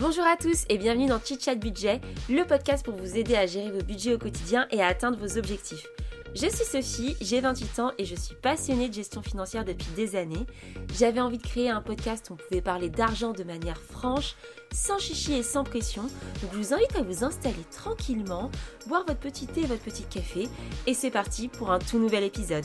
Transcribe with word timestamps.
Bonjour 0.00 0.24
à 0.24 0.34
tous 0.34 0.64
et 0.70 0.78
bienvenue 0.78 1.08
dans 1.08 1.20
Chit 1.22 1.38
Chat 1.38 1.56
Budget, 1.56 2.00
le 2.30 2.46
podcast 2.46 2.82
pour 2.82 2.94
vous 2.94 3.18
aider 3.18 3.36
à 3.36 3.44
gérer 3.44 3.70
vos 3.70 3.82
budgets 3.82 4.14
au 4.14 4.18
quotidien 4.18 4.66
et 4.70 4.80
à 4.80 4.86
atteindre 4.86 5.18
vos 5.18 5.36
objectifs. 5.36 5.86
Je 6.34 6.46
suis 6.46 6.64
Sophie, 6.64 7.16
j'ai 7.20 7.42
28 7.42 7.78
ans 7.80 7.92
et 7.98 8.06
je 8.06 8.14
suis 8.14 8.34
passionnée 8.34 8.88
de 8.88 8.94
gestion 8.94 9.20
financière 9.20 9.66
depuis 9.66 9.90
des 9.96 10.16
années. 10.16 10.46
J'avais 10.94 11.20
envie 11.20 11.36
de 11.36 11.46
créer 11.46 11.68
un 11.68 11.82
podcast 11.82 12.30
où 12.30 12.32
on 12.32 12.36
pouvait 12.36 12.62
parler 12.62 12.88
d'argent 12.88 13.32
de 13.32 13.44
manière 13.44 13.76
franche, 13.76 14.36
sans 14.72 14.98
chichi 14.98 15.34
et 15.34 15.42
sans 15.42 15.64
pression. 15.64 16.04
Donc 16.40 16.50
je 16.54 16.56
vous 16.56 16.72
invite 16.72 16.96
à 16.96 17.02
vous 17.02 17.22
installer 17.22 17.62
tranquillement, 17.70 18.50
boire 18.86 19.04
votre 19.06 19.20
petit 19.20 19.46
thé 19.46 19.60
et 19.60 19.66
votre 19.66 19.82
petit 19.82 20.04
café 20.04 20.48
et 20.86 20.94
c'est 20.94 21.10
parti 21.10 21.48
pour 21.48 21.72
un 21.72 21.78
tout 21.78 21.98
nouvel 21.98 22.24
épisode. 22.24 22.64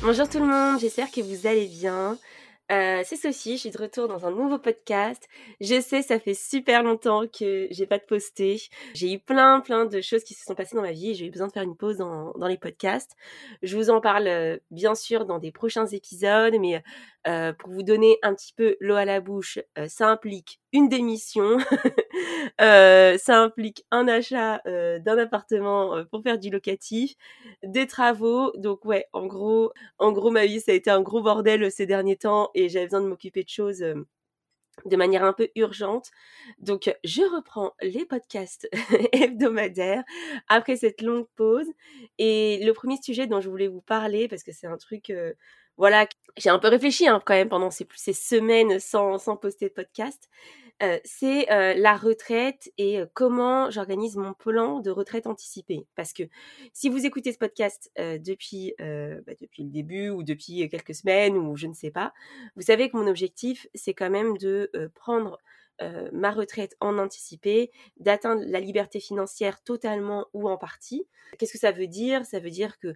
Bonjour 0.00 0.28
tout 0.28 0.38
le 0.38 0.46
monde, 0.46 0.78
j'espère 0.78 1.10
que 1.10 1.22
vous 1.22 1.48
allez 1.48 1.66
bien. 1.66 2.16
Euh, 2.70 3.00
c'est 3.02 3.16
Sophie, 3.16 3.54
je 3.54 3.60
suis 3.60 3.70
de 3.70 3.78
retour 3.78 4.08
dans 4.08 4.26
un 4.26 4.30
nouveau 4.30 4.58
podcast. 4.58 5.26
Je 5.60 5.80
sais, 5.80 6.02
ça 6.02 6.20
fait 6.20 6.34
super 6.34 6.82
longtemps 6.82 7.26
que 7.26 7.66
j'ai 7.70 7.86
pas 7.86 7.96
de 7.96 8.04
posté. 8.04 8.60
J'ai 8.92 9.14
eu 9.14 9.18
plein, 9.18 9.60
plein 9.60 9.86
de 9.86 10.00
choses 10.02 10.22
qui 10.22 10.34
se 10.34 10.44
sont 10.44 10.54
passées 10.54 10.76
dans 10.76 10.82
ma 10.82 10.92
vie 10.92 11.10
et 11.10 11.14
j'ai 11.14 11.26
eu 11.26 11.30
besoin 11.30 11.46
de 11.46 11.52
faire 11.52 11.62
une 11.62 11.76
pause 11.76 11.96
dans, 11.96 12.32
dans 12.32 12.46
les 12.46 12.58
podcasts. 12.58 13.16
Je 13.62 13.74
vous 13.74 13.88
en 13.88 14.02
parle 14.02 14.28
euh, 14.28 14.58
bien 14.70 14.94
sûr 14.94 15.24
dans 15.24 15.38
des 15.38 15.50
prochains 15.50 15.86
épisodes, 15.86 16.56
mais 16.60 16.82
euh, 17.26 17.52
pour 17.54 17.70
vous 17.70 17.82
donner 17.82 18.18
un 18.22 18.34
petit 18.34 18.52
peu 18.54 18.76
l'eau 18.80 18.96
à 18.96 19.04
la 19.04 19.20
bouche, 19.20 19.58
euh, 19.78 19.88
ça 19.88 20.08
implique 20.08 20.60
une 20.72 20.88
démission, 20.88 21.58
euh, 22.60 23.18
ça 23.18 23.40
implique 23.40 23.84
un 23.90 24.08
achat 24.08 24.60
d'un 24.66 25.18
appartement 25.18 26.04
pour 26.10 26.22
faire 26.22 26.38
du 26.38 26.50
locatif, 26.50 27.14
des 27.62 27.86
travaux. 27.86 28.52
Donc 28.56 28.84
ouais, 28.84 29.06
en 29.12 29.26
gros, 29.26 29.72
en 29.98 30.12
gros 30.12 30.30
ma 30.30 30.46
vie 30.46 30.60
ça 30.60 30.72
a 30.72 30.74
été 30.74 30.90
un 30.90 31.00
gros 31.02 31.22
bordel 31.22 31.70
ces 31.70 31.86
derniers 31.86 32.16
temps 32.16 32.50
et 32.54 32.68
j'avais 32.68 32.86
besoin 32.86 33.00
de 33.02 33.08
m'occuper 33.08 33.42
de 33.44 33.48
choses 33.48 33.84
de 34.84 34.96
manière 34.96 35.24
un 35.24 35.32
peu 35.32 35.48
urgente. 35.56 36.10
Donc, 36.58 36.94
je 37.04 37.22
reprends 37.22 37.72
les 37.80 38.04
podcasts 38.04 38.68
hebdomadaires 39.12 40.04
après 40.48 40.76
cette 40.76 41.02
longue 41.02 41.26
pause. 41.36 41.66
Et 42.18 42.64
le 42.64 42.72
premier 42.72 42.96
sujet 43.02 43.26
dont 43.26 43.40
je 43.40 43.48
voulais 43.50 43.68
vous 43.68 43.80
parler, 43.80 44.28
parce 44.28 44.42
que 44.42 44.52
c'est 44.52 44.66
un 44.66 44.76
truc 44.76 45.12
voilà, 45.78 46.06
j'ai 46.36 46.50
un 46.50 46.58
peu 46.58 46.68
réfléchi 46.68 47.08
hein, 47.08 47.22
quand 47.24 47.34
même 47.34 47.48
pendant 47.48 47.70
ces, 47.70 47.86
semaines 48.12 48.78
sans, 48.80 49.18
sans 49.18 49.36
poster 49.36 49.68
de 49.68 49.74
podcast. 49.74 50.28
Euh, 50.80 50.98
c'est 51.04 51.50
euh, 51.50 51.74
la 51.74 51.96
retraite 51.96 52.70
et 52.78 53.00
euh, 53.00 53.06
comment 53.12 53.68
j'organise 53.68 54.16
mon 54.16 54.32
plan 54.32 54.78
de 54.78 54.90
retraite 54.90 55.26
anticipée. 55.26 55.86
Parce 55.96 56.12
que 56.12 56.22
si 56.72 56.88
vous 56.88 57.04
écoutez 57.04 57.32
ce 57.32 57.38
podcast 57.38 57.90
depuis, 57.96 58.74
bah, 58.78 59.32
depuis 59.40 59.64
le 59.64 59.70
début 59.70 60.08
ou 60.10 60.22
depuis 60.22 60.68
quelques 60.68 60.94
semaines 60.94 61.36
ou 61.36 61.56
je 61.56 61.66
ne 61.66 61.74
sais 61.74 61.90
pas, 61.90 62.12
vous 62.56 62.62
savez 62.62 62.90
que 62.90 62.96
mon 62.96 63.06
objectif, 63.08 63.66
c'est 63.74 63.94
quand 63.94 64.10
même 64.10 64.36
de 64.38 64.70
prendre 64.94 65.38
ma 66.12 66.30
retraite 66.30 66.76
en 66.80 66.98
anticipé, 66.98 67.70
d'atteindre 67.98 68.42
la 68.46 68.60
liberté 68.60 69.00
financière 69.00 69.62
totalement 69.62 70.26
ou 70.32 70.48
en 70.48 70.56
partie. 70.56 71.06
Qu'est-ce 71.38 71.52
que 71.52 71.58
ça 71.58 71.72
veut 71.72 71.86
dire? 71.86 72.24
Ça 72.26 72.40
veut 72.40 72.50
dire 72.50 72.78
que 72.78 72.94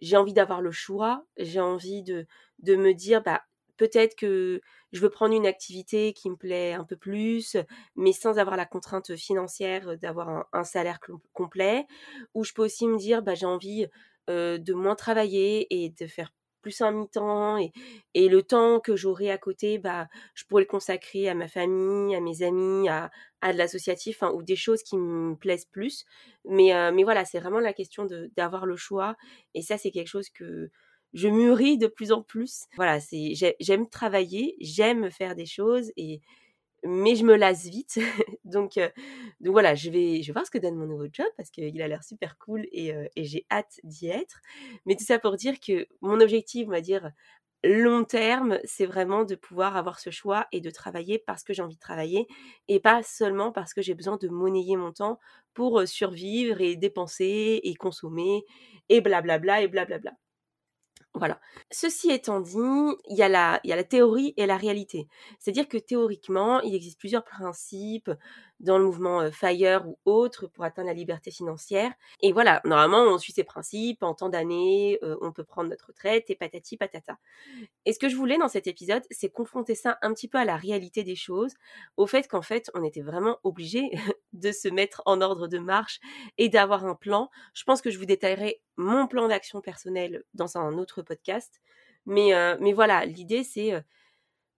j'ai 0.00 0.16
envie 0.16 0.32
d'avoir 0.32 0.60
le 0.60 0.70
choix, 0.70 1.24
j'ai 1.36 1.60
envie 1.60 2.02
de, 2.02 2.26
de 2.60 2.76
me 2.76 2.92
dire, 2.94 3.22
bah, 3.22 3.42
peut-être 3.76 4.16
que 4.16 4.60
je 4.92 5.00
veux 5.00 5.10
prendre 5.10 5.34
une 5.34 5.46
activité 5.46 6.12
qui 6.12 6.30
me 6.30 6.36
plaît 6.36 6.72
un 6.72 6.84
peu 6.84 6.96
plus, 6.96 7.56
mais 7.96 8.12
sans 8.12 8.38
avoir 8.38 8.56
la 8.56 8.66
contrainte 8.66 9.16
financière 9.16 9.96
d'avoir 9.98 10.46
un, 10.52 10.64
salaire 10.64 10.98
complet. 11.32 11.86
Ou 12.34 12.44
je 12.44 12.52
peux 12.52 12.64
aussi 12.64 12.86
me 12.86 12.98
dire, 12.98 13.22
bah, 13.22 13.34
j'ai 13.34 13.46
envie 13.46 13.86
de 14.28 14.74
moins 14.74 14.96
travailler 14.96 15.66
et 15.70 15.90
de 15.90 16.06
faire 16.06 16.32
plus 16.60 16.80
un 16.80 16.92
mi-temps 16.92 17.58
et, 17.58 18.28
le 18.28 18.42
temps 18.42 18.80
que 18.80 18.96
j'aurai 18.96 19.30
à 19.30 19.38
côté, 19.38 19.78
bah, 19.78 20.08
je 20.34 20.44
pourrais 20.44 20.62
le 20.62 20.68
consacrer 20.68 21.28
à 21.28 21.34
ma 21.34 21.48
famille, 21.48 22.14
à 22.14 22.20
mes 22.20 22.42
amis, 22.42 22.88
à, 22.88 23.10
à 23.40 23.52
de 23.52 23.58
l'associatif 23.58 24.22
ou 24.34 24.42
des 24.42 24.56
choses 24.56 24.82
qui 24.82 24.96
me 24.96 25.34
plaisent 25.36 25.66
plus. 25.66 26.04
Mais, 26.44 26.74
euh, 26.74 26.92
mais 26.92 27.04
voilà, 27.04 27.24
c'est 27.24 27.40
vraiment 27.40 27.60
la 27.60 27.72
question 27.72 28.06
d'avoir 28.36 28.66
le 28.66 28.76
choix 28.76 29.16
et 29.54 29.62
ça, 29.62 29.78
c'est 29.78 29.90
quelque 29.90 30.08
chose 30.08 30.30
que 30.30 30.70
je 31.12 31.28
mûris 31.28 31.78
de 31.78 31.86
plus 31.86 32.12
en 32.12 32.22
plus. 32.22 32.66
Voilà, 32.76 32.98
j'aime 33.60 33.88
travailler, 33.88 34.56
j'aime 34.60 35.10
faire 35.10 35.34
des 35.34 35.46
choses 35.46 35.92
et 35.96 36.20
mais 36.84 37.14
je 37.16 37.24
me 37.24 37.36
lasse 37.36 37.66
vite. 37.66 37.98
donc, 38.44 38.78
euh, 38.78 38.88
donc 39.40 39.52
voilà, 39.52 39.74
je 39.74 39.90
vais, 39.90 40.22
je 40.22 40.28
vais 40.28 40.32
voir 40.32 40.46
ce 40.46 40.50
que 40.50 40.58
donne 40.58 40.76
mon 40.76 40.86
nouveau 40.86 41.06
job 41.12 41.26
parce 41.36 41.50
qu'il 41.50 41.80
a 41.82 41.88
l'air 41.88 42.04
super 42.04 42.38
cool 42.38 42.66
et, 42.72 42.94
euh, 42.94 43.06
et 43.16 43.24
j'ai 43.24 43.46
hâte 43.50 43.80
d'y 43.84 44.08
être. 44.08 44.40
Mais 44.86 44.96
tout 44.96 45.04
ça 45.04 45.18
pour 45.18 45.36
dire 45.36 45.60
que 45.60 45.86
mon 46.00 46.20
objectif, 46.20 46.66
on 46.68 46.70
va 46.70 46.80
dire, 46.80 47.10
long 47.64 48.04
terme, 48.04 48.58
c'est 48.64 48.86
vraiment 48.86 49.24
de 49.24 49.34
pouvoir 49.34 49.76
avoir 49.76 50.00
ce 50.00 50.10
choix 50.10 50.46
et 50.52 50.60
de 50.60 50.70
travailler 50.70 51.18
parce 51.18 51.44
que 51.44 51.52
j'ai 51.52 51.62
envie 51.62 51.76
de 51.76 51.80
travailler 51.80 52.26
et 52.68 52.80
pas 52.80 53.02
seulement 53.02 53.52
parce 53.52 53.74
que 53.74 53.82
j'ai 53.82 53.94
besoin 53.94 54.16
de 54.16 54.28
monnayer 54.28 54.76
mon 54.76 54.92
temps 54.92 55.18
pour 55.54 55.86
survivre 55.86 56.60
et 56.60 56.76
dépenser 56.76 57.60
et 57.62 57.74
consommer 57.74 58.44
et 58.88 59.00
blablabla 59.00 59.62
et 59.62 59.68
blablabla. 59.68 60.12
Voilà. 61.14 61.40
Ceci 61.72 62.10
étant 62.12 62.40
dit, 62.40 62.56
il 63.08 63.16
y, 63.16 63.22
a 63.22 63.28
la, 63.28 63.60
il 63.64 63.70
y 63.70 63.72
a 63.72 63.76
la 63.76 63.82
théorie 63.84 64.32
et 64.36 64.46
la 64.46 64.56
réalité. 64.56 65.08
C'est-à-dire 65.40 65.68
que 65.68 65.76
théoriquement, 65.76 66.60
il 66.60 66.72
existe 66.72 67.00
plusieurs 67.00 67.24
principes 67.24 68.10
dans 68.60 68.78
le 68.78 68.84
mouvement 68.84 69.28
FIRE 69.32 69.88
ou 69.88 69.98
autre 70.04 70.46
pour 70.46 70.64
atteindre 70.64 70.86
la 70.86 70.94
liberté 70.94 71.32
financière. 71.32 71.90
Et 72.20 72.32
voilà, 72.32 72.60
normalement, 72.64 73.02
on 73.12 73.18
suit 73.18 73.32
ces 73.32 73.42
principes. 73.42 74.04
En 74.04 74.14
temps 74.14 74.28
d'années, 74.28 75.00
on 75.20 75.32
peut 75.32 75.42
prendre 75.44 75.68
notre 75.68 75.88
retraite 75.88 76.30
et 76.30 76.36
patati 76.36 76.76
patata. 76.76 77.18
Et 77.86 77.92
ce 77.92 77.98
que 77.98 78.08
je 78.08 78.16
voulais 78.16 78.38
dans 78.38 78.48
cet 78.48 78.68
épisode, 78.68 79.02
c'est 79.10 79.30
confronter 79.30 79.74
ça 79.74 79.98
un 80.02 80.14
petit 80.14 80.28
peu 80.28 80.38
à 80.38 80.44
la 80.44 80.56
réalité 80.56 81.02
des 81.02 81.16
choses, 81.16 81.54
au 81.96 82.06
fait 82.06 82.28
qu'en 82.28 82.42
fait, 82.42 82.70
on 82.74 82.84
était 82.84 83.02
vraiment 83.02 83.38
obligé 83.42 83.90
de 84.32 84.52
se 84.52 84.68
mettre 84.68 85.02
en 85.06 85.20
ordre 85.20 85.48
de 85.48 85.58
marche 85.58 86.00
et 86.38 86.48
d'avoir 86.48 86.84
un 86.84 86.94
plan. 86.94 87.30
Je 87.54 87.64
pense 87.64 87.82
que 87.82 87.90
je 87.90 87.98
vous 87.98 88.06
détaillerai 88.06 88.62
mon 88.76 89.06
plan 89.06 89.28
d'action 89.28 89.60
personnel 89.60 90.24
dans 90.34 90.56
un 90.56 90.78
autre 90.78 91.02
podcast. 91.02 91.60
Mais, 92.06 92.32
mais 92.60 92.72
voilà, 92.72 93.04
l'idée, 93.04 93.44
c'est 93.44 93.74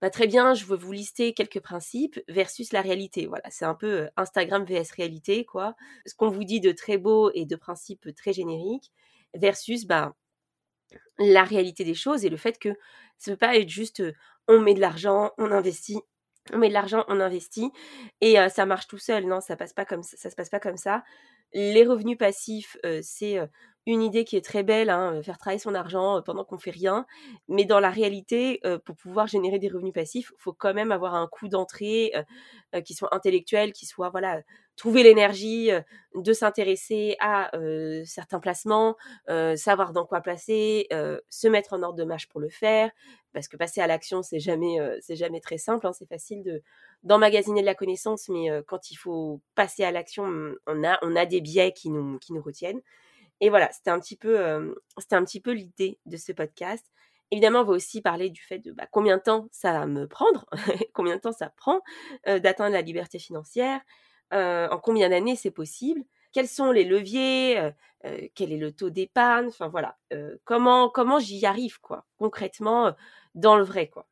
bah, 0.03 0.09
très 0.09 0.27
bien, 0.27 0.53
je 0.53 0.65
veux 0.65 0.75
vous 0.75 0.91
lister 0.91 1.33
quelques 1.33 1.61
principes 1.61 2.19
versus 2.27 2.73
la 2.73 2.81
réalité. 2.81 3.25
Voilà, 3.25 3.49
c'est 3.49 3.63
un 3.63 3.73
peu 3.73 4.09
Instagram 4.17 4.65
vs 4.65 4.91
réalité, 4.97 5.45
quoi. 5.45 5.77
Ce 6.05 6.13
qu'on 6.13 6.29
vous 6.29 6.43
dit 6.43 6.59
de 6.59 6.73
très 6.73 6.97
beau 6.97 7.31
et 7.33 7.45
de 7.45 7.55
principes 7.55 8.13
très 8.13 8.33
génériques 8.33 8.91
versus 9.33 9.85
bah, 9.85 10.13
la 11.19 11.45
réalité 11.45 11.85
des 11.85 11.93
choses 11.93 12.25
et 12.25 12.29
le 12.29 12.35
fait 12.35 12.59
que 12.59 12.75
ça 13.17 13.31
ne 13.31 13.35
peut 13.35 13.39
pas 13.39 13.55
être 13.55 13.69
juste 13.69 14.03
on 14.49 14.59
met 14.59 14.73
de 14.73 14.81
l'argent, 14.81 15.31
on 15.37 15.51
investit, 15.51 16.01
on 16.51 16.57
met 16.57 16.67
de 16.67 16.73
l'argent, 16.73 17.05
on 17.07 17.19
investit 17.19 17.71
et 18.21 18.35
ça 18.49 18.65
marche 18.65 18.87
tout 18.87 18.97
seul. 18.97 19.25
Non, 19.25 19.39
ça 19.39 19.55
passe 19.55 19.69
se 19.69 20.35
passe 20.35 20.49
pas 20.49 20.59
comme 20.59 20.77
ça. 20.77 21.03
Les 21.53 21.85
revenus 21.85 22.17
passifs, 22.17 22.77
c'est 23.01 23.37
une 23.85 24.01
idée 24.01 24.23
qui 24.25 24.35
est 24.35 24.43
très 24.43 24.63
belle, 24.63 24.89
hein, 24.89 25.21
faire 25.23 25.37
travailler 25.37 25.59
son 25.59 25.75
argent 25.75 26.21
pendant 26.23 26.43
qu'on 26.43 26.57
fait 26.57 26.71
rien. 26.71 27.05
Mais 27.47 27.65
dans 27.65 27.79
la 27.79 27.91
réalité, 27.91 28.59
pour 28.85 28.95
pouvoir 28.95 29.27
générer 29.27 29.59
des 29.59 29.69
revenus 29.69 29.93
passifs, 29.93 30.31
il 30.37 30.41
faut 30.41 30.53
quand 30.53 30.73
même 30.73 30.91
avoir 30.91 31.15
un 31.15 31.27
coût 31.27 31.47
d'entrée 31.47 32.11
qui 32.85 32.93
soit 32.93 33.13
intellectuel, 33.15 33.71
qui 33.71 33.85
soit 33.85 34.09
voilà, 34.09 34.41
trouver 34.75 35.03
l'énergie 35.03 35.69
de 36.15 36.33
s'intéresser 36.33 37.15
à 37.19 37.51
certains 38.05 38.39
placements, 38.39 38.95
savoir 39.55 39.93
dans 39.93 40.05
quoi 40.05 40.21
placer, 40.21 40.87
se 41.29 41.47
mettre 41.47 41.73
en 41.73 41.83
ordre 41.83 41.97
de 41.97 42.03
marche 42.03 42.27
pour 42.27 42.39
le 42.39 42.49
faire. 42.49 42.91
Parce 43.33 43.47
que 43.47 43.57
passer 43.57 43.81
à 43.81 43.87
l'action, 43.87 44.21
c'est 44.21 44.39
jamais, 44.39 44.77
c'est 45.01 45.15
jamais 45.15 45.41
très 45.41 45.57
simple. 45.57 45.87
Hein, 45.87 45.93
c'est 45.93 46.07
facile 46.07 46.43
de 46.43 46.61
d'emmagasiner 47.03 47.61
de 47.61 47.65
la 47.65 47.75
connaissance, 47.75 48.29
mais 48.29 48.49
quand 48.67 48.89
il 48.91 48.95
faut 48.95 49.41
passer 49.55 49.83
à 49.83 49.91
l'action, 49.91 50.55
on 50.67 50.83
a, 50.83 50.97
on 51.01 51.15
a 51.15 51.25
des 51.25 51.41
biais 51.41 51.73
qui 51.73 51.89
nous, 51.89 52.17
qui 52.19 52.33
nous 52.33 52.41
retiennent. 52.41 52.81
Et 53.41 53.49
voilà, 53.49 53.71
c'était 53.71 53.89
un 53.89 53.99
petit 53.99 54.15
peu, 54.15 54.73
c'était 54.97 55.15
un 55.15 55.23
petit 55.23 55.41
peu 55.41 55.51
l'idée 55.51 55.99
de 56.05 56.17
ce 56.17 56.31
podcast. 56.31 56.85
Évidemment, 57.31 57.61
on 57.61 57.65
va 57.65 57.73
aussi 57.73 58.01
parler 58.01 58.29
du 58.29 58.41
fait 58.41 58.59
de 58.59 58.71
bah, 58.71 58.87
combien 58.91 59.17
de 59.17 59.23
temps 59.23 59.47
ça 59.51 59.73
va 59.73 59.87
me 59.87 60.07
prendre, 60.07 60.45
combien 60.93 61.15
de 61.15 61.21
temps 61.21 61.31
ça 61.31 61.49
prend 61.49 61.81
d'atteindre 62.25 62.73
la 62.73 62.81
liberté 62.81 63.19
financière, 63.19 63.81
en 64.33 64.79
combien 64.79 65.09
d'années 65.09 65.35
c'est 65.35 65.51
possible, 65.51 66.03
quels 66.31 66.47
sont 66.47 66.71
les 66.71 66.83
leviers, 66.83 67.71
quel 68.35 68.51
est 68.51 68.57
le 68.57 68.71
taux 68.71 68.89
d'épargne, 68.89 69.47
enfin 69.47 69.67
voilà, 69.67 69.97
comment 70.43 70.89
comment 70.89 71.19
j'y 71.19 71.45
arrive 71.45 71.79
quoi, 71.79 72.05
concrètement 72.17 72.93
dans 73.35 73.55
le 73.57 73.63
vrai 73.63 73.87
quoi. 73.87 74.07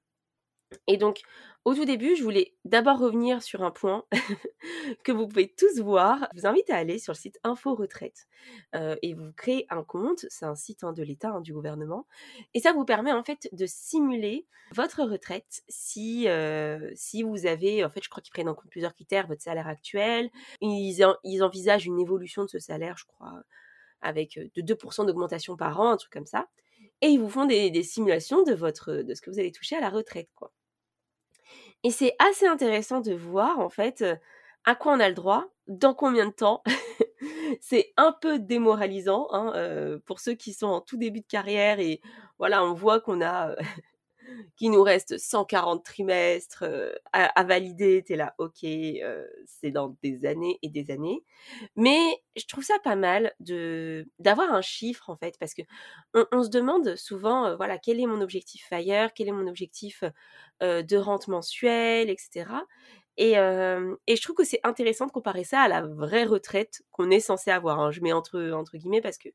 Et 0.88 0.98
donc, 0.98 1.22
au 1.64 1.76
tout 1.76 1.86
début, 1.86 2.16
je 2.16 2.24
voulais 2.24 2.56
d'abord 2.66 2.98
revenir 2.98 3.44
sur 3.44 3.62
un 3.62 3.70
point 3.70 4.04
que 5.04 5.12
vous 5.12 5.28
pouvez 5.28 5.48
tous 5.48 5.80
voir. 5.80 6.28
Je 6.34 6.42
vous 6.42 6.48
invite 6.48 6.70
à 6.72 6.78
aller 6.78 6.98
sur 6.98 7.14
le 7.14 7.18
site 7.18 7.40
Info 7.44 7.76
Retraite 7.76 8.28
euh, 8.76 8.96
et 9.04 9.14
vous 9.14 9.32
créez 9.34 9.68
un 9.70 9.84
compte. 9.84 10.26
C'est 10.30 10.46
un 10.46 10.56
site 10.56 10.84
hein, 10.84 10.92
de 10.92 11.04
l'État, 11.04 11.30
hein, 11.30 11.42
du 11.42 11.54
gouvernement. 11.54 12.08
Et 12.56 12.60
ça 12.62 12.74
vous 12.74 12.84
permet 12.84 13.12
en 13.12 13.24
fait 13.24 13.48
de 13.52 13.66
simuler 13.68 14.48
votre 14.74 15.04
retraite 15.04 15.62
si, 15.70 16.28
euh, 16.28 16.90
si 16.96 17.22
vous 17.22 17.46
avez, 17.46 17.86
en 17.86 17.90
fait, 17.90 18.04
je 18.04 18.10
crois 18.10 18.24
qu'ils 18.24 18.34
prennent 18.34 18.50
en 18.50 18.56
compte 18.56 18.72
plusieurs 18.72 18.96
critères, 18.96 19.28
votre 19.28 19.44
salaire 19.44 19.68
actuel. 19.68 20.32
Ils, 20.62 21.04
envisagent 21.44 21.86
une 21.86 22.00
évolution 22.00 22.44
de 22.44 22.50
ce 22.50 22.58
salaire, 22.58 22.98
je 22.98 23.06
crois, 23.06 23.34
avec 24.02 24.38
euh, 24.38 24.50
de 24.56 24.74
2% 24.74 25.06
d'augmentation 25.06 25.56
par 25.58 25.80
an, 25.80 25.92
un 25.92 25.98
truc 25.98 26.12
comme 26.12 26.26
ça. 26.26 26.48
Et 27.02 27.10
ils 27.10 27.20
vous 27.20 27.30
font 27.30 27.46
des, 27.46 27.70
des 27.70 27.84
simulations 27.84 28.42
de, 28.42 28.54
votre, 28.54 28.94
de 28.94 29.14
ce 29.14 29.22
que 29.22 29.30
vous 29.30 29.38
allez 29.38 29.52
toucher 29.52 29.76
à 29.76 29.82
la 29.82 29.90
retraite, 29.90 30.30
quoi. 30.34 30.52
Et 31.84 31.92
c'est 31.92 32.16
assez 32.20 32.46
intéressant 32.46 33.02
de 33.02 33.14
voir 33.14 33.60
en 33.60 33.70
fait 33.70 34.04
à 34.66 34.76
quoi 34.76 34.94
on 34.94 35.00
a 35.00 35.10
le 35.10 35.16
droit, 35.16 35.48
dans 35.68 35.94
combien 35.94 36.28
de 36.28 36.32
temps. 36.32 36.64
c'est 37.62 37.94
un 37.98 38.12
peu 38.12 38.40
démoralisant 38.40 39.28
hein, 39.32 40.00
pour 40.06 40.20
ceux 40.20 40.34
qui 40.34 40.54
sont 40.54 40.68
en 40.68 40.82
tout 40.82 40.98
début 40.98 41.22
de 41.22 41.28
carrière 41.28 41.80
et 41.80 42.02
voilà, 42.40 42.64
on 42.64 42.74
voit 42.74 43.00
qu'on 43.00 43.22
a 43.22 43.56
qu'il 44.56 44.72
nous 44.72 44.84
reste 44.84 45.18
140 45.18 45.84
trimestres 45.84 46.64
à, 47.14 47.44
valider. 47.44 48.04
T'es 48.04 48.16
là, 48.16 48.34
ok, 48.38 48.60
c'est 49.46 49.72
dans 49.72 49.96
des 50.02 50.26
années 50.26 50.60
et 50.62 50.70
des 50.70 50.92
années. 50.92 51.24
Mais 51.76 52.00
je 52.36 52.46
trouve 52.46 52.64
ça 52.64 52.78
pas 52.84 52.96
mal 52.96 53.34
de 53.40 54.08
d'avoir 54.20 54.54
un 54.54 54.62
chiffre 54.62 55.10
en 55.10 55.16
fait, 55.16 55.38
parce 55.40 55.54
que 55.54 55.62
on, 56.14 56.44
se 56.44 56.50
demande 56.50 56.96
souvent, 56.96 57.56
voilà, 57.56 57.78
quel 57.78 58.00
est 58.00 58.08
mon 58.08 58.22
objectif 58.22 58.66
fire, 58.68 59.14
quel 59.14 59.28
est 59.28 59.34
mon 59.34 59.48
objectif 59.48 60.04
de 60.62 60.98
rente 60.98 61.28
mensuelle, 61.28 62.10
etc. 62.10 62.46
Et, 63.18 63.34
et, 63.34 64.16
je 64.16 64.22
trouve 64.22 64.36
que 64.36 64.44
c'est 64.44 64.62
intéressant 64.64 65.06
de 65.06 65.12
comparer 65.12 65.44
ça 65.44 65.62
à 65.62 65.68
la 65.68 65.82
vraie 65.82 66.24
retraite 66.24 66.82
qu'on 66.92 67.12
est 67.12 67.20
censé 67.20 67.52
avoir. 67.52 67.80
Hein. 67.80 67.92
Je 67.92 68.02
mets 68.02 68.14
entre, 68.14 68.52
entre 68.52 68.78
guillemets 68.78 69.02
parce 69.02 69.18
que, 69.18 69.30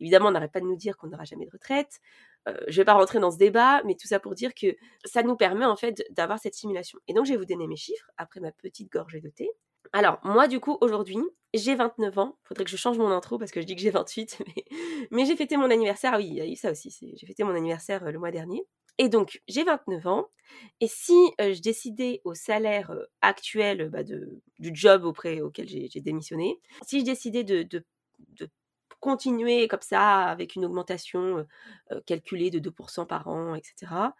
évidemment, 0.00 0.28
on 0.28 0.32
n'arrête 0.32 0.52
pas 0.52 0.60
de 0.60 0.66
nous 0.66 0.76
dire 0.76 0.96
qu'on 0.96 1.06
n'aura 1.08 1.24
jamais 1.24 1.46
de 1.46 1.50
retraite. 1.50 2.00
Euh, 2.48 2.56
je 2.68 2.76
vais 2.80 2.84
pas 2.84 2.94
rentrer 2.94 3.20
dans 3.20 3.30
ce 3.30 3.38
débat, 3.38 3.82
mais 3.84 3.94
tout 3.94 4.08
ça 4.08 4.18
pour 4.18 4.34
dire 4.34 4.54
que 4.54 4.76
ça 5.04 5.22
nous 5.22 5.36
permet 5.36 5.66
en 5.66 5.76
fait 5.76 6.02
d'avoir 6.10 6.38
cette 6.38 6.54
simulation. 6.54 6.98
Et 7.06 7.12
donc, 7.12 7.26
je 7.26 7.32
vais 7.32 7.38
vous 7.38 7.44
donner 7.44 7.66
mes 7.66 7.76
chiffres 7.76 8.10
après 8.16 8.40
ma 8.40 8.52
petite 8.52 8.90
gorgée 8.90 9.20
de 9.20 9.28
thé. 9.28 9.50
Alors, 9.92 10.18
moi, 10.22 10.48
du 10.48 10.60
coup, 10.60 10.78
aujourd'hui, 10.80 11.18
j'ai 11.52 11.74
29 11.74 12.18
ans. 12.18 12.38
Faudrait 12.44 12.64
que 12.64 12.70
je 12.70 12.76
change 12.76 12.98
mon 12.98 13.10
intro 13.10 13.38
parce 13.38 13.50
que 13.50 13.60
je 13.60 13.66
dis 13.66 13.74
que 13.74 13.82
j'ai 13.82 13.90
28, 13.90 14.42
mais, 15.10 15.24
j'ai 15.24 15.36
fêté 15.36 15.56
mon 15.56 15.70
anniversaire. 15.70 16.12
Ah 16.14 16.18
oui, 16.18 16.28
il 16.28 16.34
y 16.34 16.40
a 16.40 16.46
eu 16.46 16.56
ça 16.56 16.70
aussi. 16.70 16.94
J'ai 17.16 17.26
fêté 17.26 17.44
mon 17.44 17.54
anniversaire 17.54 18.04
euh, 18.04 18.10
le 18.10 18.18
mois 18.18 18.30
dernier. 18.30 18.64
Et 18.98 19.08
donc, 19.08 19.42
j'ai 19.48 19.64
29 19.64 20.06
ans. 20.06 20.28
Et 20.80 20.88
si 20.88 21.14
euh, 21.40 21.52
je 21.54 21.60
décidais 21.60 22.20
au 22.24 22.34
salaire 22.34 22.92
actuel 23.22 23.88
bah, 23.88 24.02
de, 24.02 24.40
du 24.58 24.70
job 24.74 25.04
auprès 25.04 25.40
auquel 25.40 25.68
j'ai 25.68 25.88
démissionné, 26.00 26.60
si 26.86 27.00
je 27.00 27.04
décidais 27.04 27.44
de 27.44 27.82
continuer 29.00 29.68
comme 29.68 29.80
ça 29.82 30.24
avec 30.26 30.54
une 30.56 30.64
augmentation 30.64 31.46
calculée 32.06 32.50
de 32.50 32.58
2% 32.58 33.06
par 33.06 33.28
an, 33.28 33.54
etc. 33.54 34.12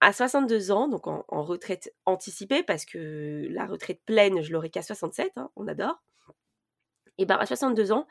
À 0.00 0.12
62 0.12 0.70
ans, 0.70 0.88
donc 0.88 1.06
en, 1.06 1.24
retraite 1.28 1.94
anticipée, 2.04 2.62
parce 2.62 2.84
que 2.84 3.46
la 3.50 3.66
retraite 3.66 4.00
pleine, 4.04 4.42
je 4.42 4.52
l'aurai 4.52 4.68
qu'à 4.68 4.82
67, 4.82 5.32
hein, 5.36 5.50
on 5.56 5.66
adore. 5.66 6.02
Et 7.18 7.24
bien 7.26 7.36
à 7.38 7.46
62 7.46 7.92
ans, 7.92 8.06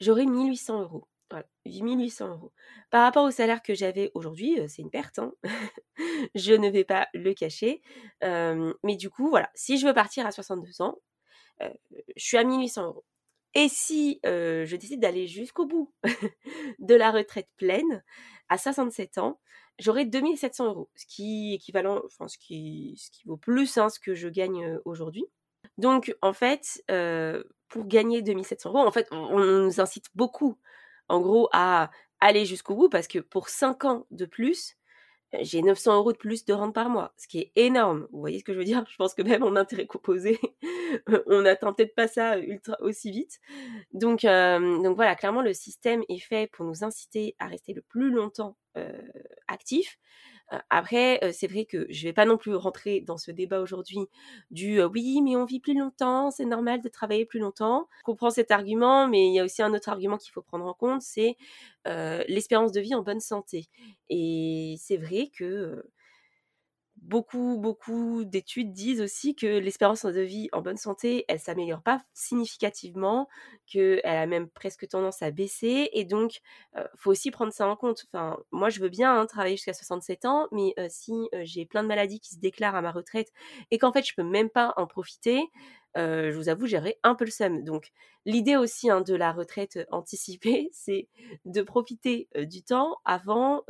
j'aurai 0.00 0.26
1800 0.26 0.82
euros. 0.82 1.08
Voilà, 1.30 1.46
1800 1.66 2.28
euros. 2.28 2.52
Par 2.90 3.02
rapport 3.02 3.24
au 3.24 3.30
salaire 3.30 3.62
que 3.62 3.74
j'avais 3.74 4.12
aujourd'hui, 4.14 4.60
c'est 4.68 4.82
une 4.82 4.90
perte. 4.90 5.18
Hein. 5.18 5.32
je 6.34 6.52
ne 6.52 6.68
vais 6.68 6.84
pas 6.84 7.08
le 7.14 7.32
cacher. 7.34 7.82
mais 8.22 8.96
du 8.96 9.10
coup, 9.10 9.28
voilà, 9.28 9.50
si 9.54 9.78
je 9.78 9.86
veux 9.86 9.94
partir 9.94 10.26
à 10.26 10.30
62 10.30 10.82
ans, 10.82 10.98
je 11.60 12.24
suis 12.24 12.36
à 12.36 12.44
1800 12.44 12.84
euros. 12.84 13.04
Et 13.54 13.68
si 13.68 14.20
je 14.24 14.76
décide 14.76 15.00
d'aller 15.00 15.26
jusqu'au 15.26 15.66
bout 15.66 15.92
de 16.78 16.94
la 16.94 17.10
retraite 17.10 17.48
pleine, 17.56 18.02
à 18.48 18.58
67 18.58 19.18
ans, 19.18 19.40
j'aurai 19.78 20.04
2700 20.04 20.66
euros, 20.66 20.90
ce 20.94 21.06
qui 21.06 21.54
équivalent, 21.54 22.02
enfin 22.04 22.28
ce 22.28 22.38
qui, 22.38 22.94
ce 22.98 23.10
qui 23.10 23.26
vaut 23.26 23.36
plus 23.36 23.78
hein, 23.78 23.88
ce 23.88 24.00
que 24.00 24.14
je 24.14 24.28
gagne 24.28 24.78
aujourd'hui. 24.84 25.24
Donc 25.78 26.14
en 26.22 26.32
fait, 26.32 26.82
pour 27.68 27.86
gagner 27.86 28.22
2700 28.22 28.70
euros, 28.70 28.86
en 28.86 28.92
fait, 28.92 29.08
on, 29.10 29.40
nous 29.40 29.80
incite 29.80 30.06
beaucoup, 30.14 30.58
en 31.08 31.20
gros, 31.20 31.48
à 31.52 31.90
aller 32.20 32.46
jusqu'au 32.46 32.74
bout 32.74 32.88
parce 32.88 33.08
que 33.08 33.18
pour 33.18 33.48
5 33.48 33.84
ans 33.84 34.06
de 34.10 34.26
plus, 34.26 34.76
j'ai 35.40 35.62
900 35.62 35.96
euros 35.96 36.12
de 36.12 36.18
plus 36.18 36.44
de 36.44 36.52
rente 36.52 36.74
par 36.74 36.88
mois, 36.88 37.12
ce 37.16 37.26
qui 37.26 37.40
est 37.40 37.52
énorme. 37.56 38.06
Vous 38.12 38.20
voyez 38.20 38.38
ce 38.38 38.44
que 38.44 38.52
je 38.52 38.58
veux 38.58 38.64
dire? 38.64 38.84
Je 38.88 38.96
pense 38.96 39.14
que 39.14 39.22
même 39.22 39.42
en 39.42 39.56
intérêt 39.56 39.86
composé, 39.86 40.38
on 41.26 41.42
n'atteint 41.42 41.72
peut-être 41.72 41.94
pas 41.94 42.08
ça 42.08 42.38
ultra 42.38 42.76
aussi 42.80 43.10
vite. 43.10 43.40
Donc, 43.92 44.24
euh, 44.24 44.82
donc 44.82 44.96
voilà, 44.96 45.14
clairement, 45.14 45.42
le 45.42 45.52
système 45.52 46.02
est 46.08 46.18
fait 46.18 46.48
pour 46.52 46.64
nous 46.64 46.84
inciter 46.84 47.36
à 47.38 47.46
rester 47.46 47.72
le 47.72 47.82
plus 47.82 48.10
longtemps 48.10 48.56
euh, 48.76 49.02
actifs. 49.48 49.98
Euh, 50.52 50.58
après, 50.68 51.20
c'est 51.32 51.46
vrai 51.46 51.64
que 51.64 51.86
je 51.88 52.06
vais 52.06 52.12
pas 52.12 52.26
non 52.26 52.36
plus 52.36 52.54
rentrer 52.54 53.00
dans 53.00 53.16
ce 53.16 53.30
débat 53.30 53.60
aujourd'hui 53.60 54.00
du 54.50 54.82
oui, 54.82 55.22
mais 55.22 55.36
on 55.36 55.46
vit 55.46 55.60
plus 55.60 55.78
longtemps, 55.78 56.30
c'est 56.30 56.44
normal 56.44 56.82
de 56.82 56.88
travailler 56.88 57.24
plus 57.24 57.40
longtemps. 57.40 57.88
Je 57.98 58.04
comprends 58.04 58.30
cet 58.30 58.50
argument, 58.50 59.08
mais 59.08 59.28
il 59.28 59.34
y 59.34 59.40
a 59.40 59.44
aussi 59.44 59.62
un 59.62 59.72
autre 59.72 59.88
argument 59.88 60.18
qu'il 60.18 60.32
faut 60.32 60.42
prendre 60.42 60.66
en 60.66 60.74
compte, 60.74 61.02
c'est 61.02 61.36
l'espérance 62.28 62.72
de 62.72 62.80
vie 62.80 62.94
en 62.94 63.02
bonne 63.02 63.20
santé. 63.20 63.68
Et 64.10 64.76
c'est 64.78 64.98
vrai 64.98 65.30
que 65.34 65.82
beaucoup, 67.04 67.58
beaucoup 67.58 68.24
d'études 68.24 68.72
disent 68.72 69.00
aussi 69.00 69.34
que 69.34 69.46
l'espérance 69.46 70.04
de 70.04 70.20
vie 70.20 70.48
en 70.52 70.62
bonne 70.62 70.76
santé, 70.78 71.24
elle 71.28 71.38
s'améliore 71.38 71.82
pas 71.82 72.02
significativement, 72.14 73.28
qu'elle 73.66 74.00
a 74.04 74.26
même 74.26 74.48
presque 74.48 74.88
tendance 74.88 75.22
à 75.22 75.30
baisser. 75.30 75.90
Et 75.92 76.04
donc, 76.04 76.40
il 76.76 76.82
faut 76.96 77.10
aussi 77.10 77.30
prendre 77.30 77.52
ça 77.52 77.68
en 77.68 77.76
compte. 77.76 78.06
Enfin, 78.12 78.38
moi, 78.52 78.70
je 78.70 78.80
veux 78.80 78.88
bien 78.88 79.14
hein, 79.18 79.26
travailler 79.26 79.56
jusqu'à 79.56 79.74
67 79.74 80.24
ans, 80.24 80.48
mais 80.50 80.74
si 80.88 81.12
j'ai 81.42 81.66
plein 81.66 81.82
de 81.82 81.88
maladies 81.88 82.20
qui 82.20 82.34
se 82.34 82.40
déclarent 82.40 82.74
à 82.74 82.82
ma 82.82 82.90
retraite 82.90 83.32
et 83.70 83.78
qu'en 83.78 83.92
fait, 83.92 84.06
je 84.06 84.14
peux 84.14 84.22
même 84.22 84.50
pas 84.50 84.72
en 84.76 84.86
profiter, 84.86 85.42
je 85.94 86.34
vous 86.34 86.48
avoue, 86.48 86.66
j'aurais 86.66 86.98
un 87.02 87.14
peu 87.14 87.24
le 87.26 87.30
seum. 87.30 87.64
Donc, 87.64 87.92
l'idée 88.24 88.56
aussi 88.56 88.90
hein, 88.90 89.02
de 89.02 89.14
la 89.14 89.32
retraite 89.32 89.78
anticipée, 89.90 90.70
c'est 90.72 91.08
de 91.44 91.62
profiter 91.62 92.28
du 92.34 92.62
temps 92.62 92.96
avant 93.04 93.62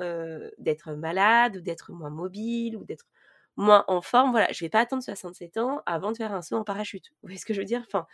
d'être 0.58 0.92
malade 0.92 1.56
ou 1.56 1.60
d'être 1.60 1.92
moins 1.92 2.10
mobile 2.10 2.76
ou 2.76 2.84
d'être 2.84 3.06
moins 3.56 3.84
en 3.88 4.02
forme, 4.02 4.30
voilà, 4.30 4.48
je 4.52 4.64
vais 4.64 4.68
pas 4.68 4.80
attendre 4.80 5.02
67 5.02 5.58
ans 5.58 5.82
avant 5.86 6.12
de 6.12 6.16
faire 6.16 6.32
un 6.32 6.42
saut 6.42 6.56
en 6.56 6.64
parachute. 6.64 7.10
Vous 7.10 7.28
voyez 7.28 7.38
ce 7.38 7.46
que 7.46 7.54
je 7.54 7.60
veux 7.60 7.66
dire? 7.66 7.82
Enfin, 7.86 8.06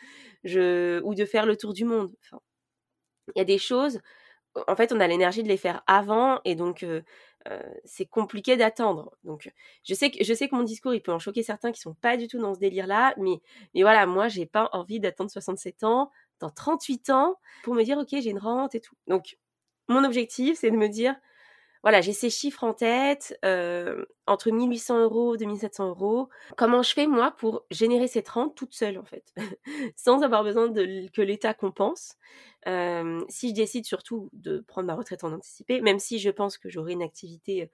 je 0.44 1.00
ou 1.02 1.14
de 1.14 1.24
faire 1.24 1.46
le 1.46 1.56
tour 1.56 1.72
du 1.72 1.84
monde. 1.84 2.12
Enfin, 2.24 2.40
il 3.34 3.38
y 3.38 3.42
a 3.42 3.44
des 3.44 3.58
choses 3.58 4.00
en 4.66 4.74
fait, 4.74 4.92
on 4.92 4.98
a 4.98 5.06
l'énergie 5.06 5.44
de 5.44 5.48
les 5.48 5.56
faire 5.56 5.82
avant 5.86 6.40
et 6.44 6.56
donc 6.56 6.84
c'est 7.84 8.06
compliqué 8.06 8.56
d'attendre. 8.56 9.16
Donc 9.24 9.50
je 9.84 9.94
sais 9.94 10.10
que 10.10 10.22
je 10.22 10.34
sais 10.34 10.48
que 10.48 10.54
mon 10.54 10.62
discours 10.64 10.92
il 10.92 11.00
peut 11.00 11.12
en 11.12 11.18
choquer 11.18 11.42
certains 11.42 11.72
qui 11.72 11.80
sont 11.80 11.94
pas 11.94 12.16
du 12.16 12.28
tout 12.28 12.38
dans 12.38 12.54
ce 12.54 12.58
délire 12.58 12.86
là, 12.86 13.14
mais 13.16 13.40
mais 13.74 13.82
voilà, 13.82 14.06
moi 14.06 14.28
j'ai 14.28 14.46
pas 14.46 14.68
envie 14.72 15.00
d'attendre 15.00 15.30
67 15.30 15.84
ans, 15.84 16.10
dans 16.40 16.50
38 16.50 17.10
ans 17.10 17.36
pour 17.62 17.74
me 17.74 17.84
dire 17.84 17.96
OK, 17.98 18.08
j'ai 18.10 18.30
une 18.30 18.38
rente 18.38 18.74
et 18.74 18.80
tout. 18.80 18.96
Donc 19.06 19.38
mon 19.88 20.04
objectif 20.04 20.58
c'est 20.58 20.70
de 20.70 20.76
me 20.76 20.88
dire 20.88 21.14
voilà, 21.82 22.02
j'ai 22.02 22.12
ces 22.12 22.28
chiffres 22.28 22.62
en 22.64 22.74
tête, 22.74 23.38
euh, 23.44 24.04
entre 24.26 24.50
1800 24.50 25.02
euros, 25.02 25.36
2700 25.36 25.88
euros. 25.88 26.28
Comment 26.56 26.82
je 26.82 26.92
fais, 26.92 27.06
moi, 27.06 27.30
pour 27.38 27.64
générer 27.70 28.06
cette 28.06 28.28
rente 28.28 28.54
toute 28.54 28.74
seule, 28.74 28.98
en 28.98 29.04
fait, 29.04 29.32
sans 29.96 30.22
avoir 30.22 30.44
besoin 30.44 30.70
que 30.70 31.22
l'État 31.22 31.54
compense 31.54 32.16
euh, 32.66 33.20
Si 33.28 33.50
je 33.50 33.54
décide 33.54 33.86
surtout 33.86 34.28
de 34.34 34.62
prendre 34.68 34.86
ma 34.86 34.94
retraite 34.94 35.24
en 35.24 35.32
anticipé, 35.32 35.80
même 35.80 35.98
si 35.98 36.18
je 36.18 36.30
pense 36.30 36.58
que 36.58 36.68
j'aurai 36.68 36.92
une 36.92 37.02
activité 37.02 37.70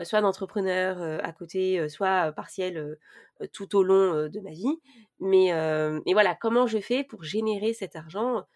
euh, 0.00 0.04
soit 0.04 0.20
d'entrepreneur 0.20 1.20
à 1.22 1.32
côté, 1.32 1.86
soit 1.90 2.32
partielle 2.32 2.96
tout 3.52 3.76
au 3.76 3.82
long 3.82 4.28
de 4.30 4.40
ma 4.40 4.50
vie. 4.50 4.80
Mais, 5.18 5.50
mais 6.06 6.14
voilà, 6.14 6.34
comment 6.34 6.66
je 6.66 6.78
fais 6.78 7.04
pour 7.04 7.22
générer 7.22 7.74
cet 7.74 7.96
argent 7.96 8.46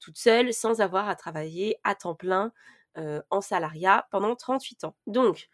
toute 0.00 0.16
seule, 0.16 0.54
sans 0.54 0.80
avoir 0.80 1.10
à 1.10 1.16
travailler 1.16 1.76
à 1.84 1.94
temps 1.94 2.14
plein 2.14 2.50
en 2.96 3.40
salariat 3.40 4.06
pendant 4.10 4.34
38 4.36 4.84
ans. 4.84 4.96
Donc, 5.06 5.48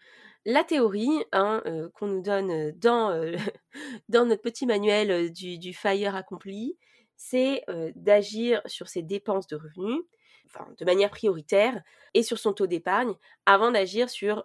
la 0.44 0.64
théorie 0.64 1.24
hein, 1.32 1.62
qu'on 1.94 2.06
nous 2.06 2.22
donne 2.22 2.72
dans, 2.72 3.10
dans 4.08 4.26
notre 4.26 4.42
petit 4.42 4.66
manuel 4.66 5.32
du, 5.32 5.58
du 5.58 5.74
FIRE 5.74 6.14
accompli, 6.14 6.78
c'est 7.16 7.64
d'agir 7.94 8.62
sur 8.66 8.88
ses 8.88 9.02
dépenses 9.02 9.46
de 9.48 9.56
revenus, 9.56 10.02
enfin, 10.46 10.68
de 10.78 10.84
manière 10.84 11.10
prioritaire, 11.10 11.82
et 12.14 12.22
sur 12.22 12.38
son 12.38 12.52
taux 12.52 12.66
d'épargne, 12.66 13.14
avant 13.44 13.72
d'agir 13.72 14.08
sur 14.08 14.44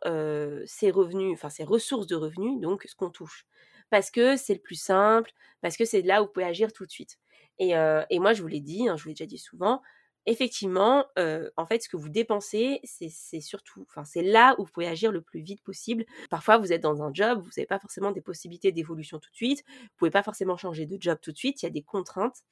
ses 0.65 0.91
revenus, 0.91 1.33
enfin 1.33 1.49
ses 1.49 1.63
ressources 1.63 2.07
de 2.07 2.15
revenus, 2.15 2.59
donc 2.59 2.83
ce 2.87 2.95
qu'on 2.95 3.09
touche. 3.11 3.45
Parce 3.89 4.09
que 4.09 4.37
c'est 4.37 4.53
le 4.53 4.61
plus 4.61 4.81
simple, 4.81 5.31
parce 5.61 5.77
que 5.77 5.85
c'est 5.85 6.01
là 6.01 6.21
où 6.21 6.25
vous 6.25 6.31
pouvez 6.31 6.45
agir 6.45 6.73
tout 6.73 6.85
de 6.85 6.91
suite. 6.91 7.19
Et, 7.59 7.73
et 8.09 8.19
moi, 8.19 8.33
je 8.33 8.41
vous 8.41 8.47
l'ai 8.47 8.61
dit, 8.61 8.87
hein, 8.87 8.97
je 8.97 9.03
vous 9.03 9.09
l'ai 9.09 9.15
déjà 9.15 9.27
dit 9.27 9.37
souvent, 9.37 9.81
effectivement, 10.25 11.05
en 11.17 11.65
fait, 11.65 11.81
ce 11.83 11.89
que 11.89 11.97
vous 11.97 12.09
dépensez, 12.09 12.79
c'est 12.83 13.41
surtout, 13.41 13.85
enfin, 13.89 14.03
c'est 14.05 14.23
là 14.23 14.55
où 14.59 14.65
vous 14.65 14.71
pouvez 14.71 14.87
agir 14.87 15.11
le 15.11 15.21
plus 15.21 15.41
vite 15.41 15.61
possible. 15.63 16.05
Parfois, 16.29 16.57
vous 16.57 16.73
êtes 16.73 16.81
dans 16.81 17.01
un 17.03 17.13
job, 17.13 17.39
vous 17.41 17.49
n'avez 17.57 17.67
pas 17.67 17.79
forcément 17.79 18.11
des 18.11 18.21
possibilités 18.21 18.71
d'évolution 18.71 19.19
tout 19.19 19.29
de 19.31 19.35
suite, 19.35 19.63
vous 19.67 19.87
pouvez 19.97 20.11
pas 20.11 20.23
forcément 20.23 20.57
changer 20.57 20.85
de 20.85 20.97
job 20.99 21.17
tout 21.21 21.31
de 21.31 21.37
suite, 21.37 21.61
il 21.63 21.65
y 21.65 21.69
a 21.69 21.71
des 21.71 21.83
contraintes. 21.83 22.43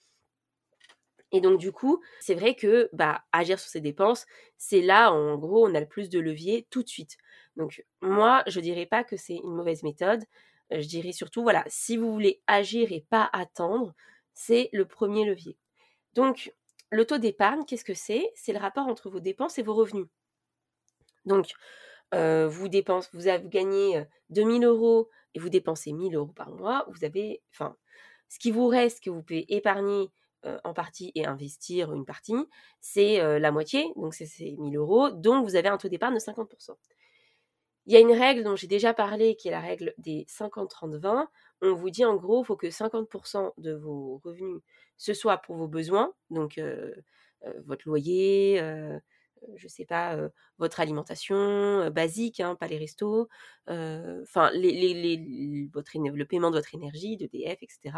Et 1.31 1.41
donc, 1.41 1.59
du 1.59 1.71
coup, 1.71 2.01
c'est 2.19 2.33
vrai 2.33 2.55
que, 2.55 2.89
bah, 2.93 3.23
agir 3.31 3.59
sur 3.59 3.69
ces 3.69 3.81
dépenses, 3.81 4.25
c'est 4.57 4.81
là, 4.81 5.11
en 5.13 5.37
gros, 5.37 5.67
on 5.67 5.75
a 5.75 5.79
le 5.79 5.87
plus 5.87 6.09
de 6.09 6.19
levier 6.19 6.67
tout 6.71 6.81
de 6.83 6.89
suite. 6.89 7.17
Donc, 7.55 7.83
moi, 8.01 8.43
je 8.47 8.59
dirais 8.59 8.87
pas 8.87 9.03
que 9.03 9.15
c'est 9.15 9.35
une 9.35 9.53
mauvaise 9.53 9.83
méthode. 9.83 10.23
Je 10.71 10.87
dirais 10.87 11.11
surtout, 11.11 11.43
voilà, 11.43 11.63
si 11.67 11.97
vous 11.97 12.11
voulez 12.11 12.41
agir 12.47 12.91
et 12.91 13.05
pas 13.09 13.29
attendre, 13.31 13.93
c'est 14.33 14.69
le 14.73 14.85
premier 14.85 15.25
levier. 15.25 15.57
Donc, 16.15 16.53
le 16.91 17.05
taux 17.05 17.17
d'épargne, 17.17 17.63
qu'est-ce 17.65 17.85
que 17.85 17.93
c'est? 17.93 18.31
C'est 18.35 18.53
le 18.53 18.59
rapport 18.59 18.87
entre 18.87 19.09
vos 19.09 19.19
dépenses 19.19 19.57
et 19.59 19.63
vos 19.63 19.75
revenus. 19.75 20.07
Donc, 21.25 21.51
vous 22.13 22.67
dépensez, 22.67 23.09
vous 23.13 23.27
avez 23.27 23.47
gagné 23.47 24.05
2000 24.29 24.63
euros 24.65 25.09
et 25.35 25.39
vous 25.39 25.49
dépensez 25.49 25.93
1000 25.93 26.15
euros 26.15 26.33
par 26.33 26.49
mois, 26.51 26.85
vous 26.89 27.03
avez, 27.03 27.41
enfin, 27.53 27.77
ce 28.29 28.39
qui 28.39 28.51
vous 28.51 28.67
reste 28.67 29.03
que 29.03 29.09
vous 29.09 29.21
pouvez 29.21 29.45
épargner 29.53 30.09
en 30.63 30.73
partie 30.73 31.11
et 31.15 31.25
investir 31.25 31.93
une 31.93 32.05
partie, 32.05 32.33
c'est 32.79 33.39
la 33.39 33.51
moitié, 33.51 33.91
donc 33.95 34.13
c'est 34.13 34.55
1000 34.57 34.77
euros, 34.77 35.09
donc 35.11 35.45
vous 35.45 35.55
avez 35.55 35.67
un 35.67 35.77
taux 35.77 35.89
d'épargne 35.89 36.15
de 36.15 36.19
50%. 36.19 36.77
Il 37.89 37.93
y 37.93 37.97
a 37.97 38.01
une 38.01 38.13
règle 38.13 38.43
dont 38.43 38.55
j'ai 38.55 38.67
déjà 38.67 38.93
parlé, 38.93 39.35
qui 39.35 39.47
est 39.47 39.51
la 39.51 39.61
règle 39.61 39.95
des 39.97 40.27
50-30-20. 40.29 41.25
On 41.63 41.73
vous 41.73 41.89
dit 41.89 42.05
en 42.05 42.15
gros, 42.15 42.43
il 42.43 42.45
faut 42.45 42.55
que 42.55 42.67
50% 42.67 43.51
de 43.57 43.73
vos 43.73 44.21
revenus, 44.23 44.61
ce 44.97 45.15
soit 45.15 45.39
pour 45.39 45.55
vos 45.55 45.67
besoins, 45.67 46.13
donc 46.29 46.61
votre 47.65 47.87
loyer, 47.87 48.61
je 49.55 49.67
sais 49.67 49.85
pas, 49.85 50.19
votre 50.59 50.79
alimentation 50.79 51.89
basique, 51.89 52.41
hein, 52.41 52.53
pas 52.53 52.67
les 52.67 52.77
restos, 52.77 53.27
enfin, 53.65 54.51
le 54.53 56.23
paiement 56.25 56.51
de 56.51 56.57
votre 56.57 56.75
énergie, 56.75 57.17
d'EDF, 57.17 57.57
etc. 57.63 57.97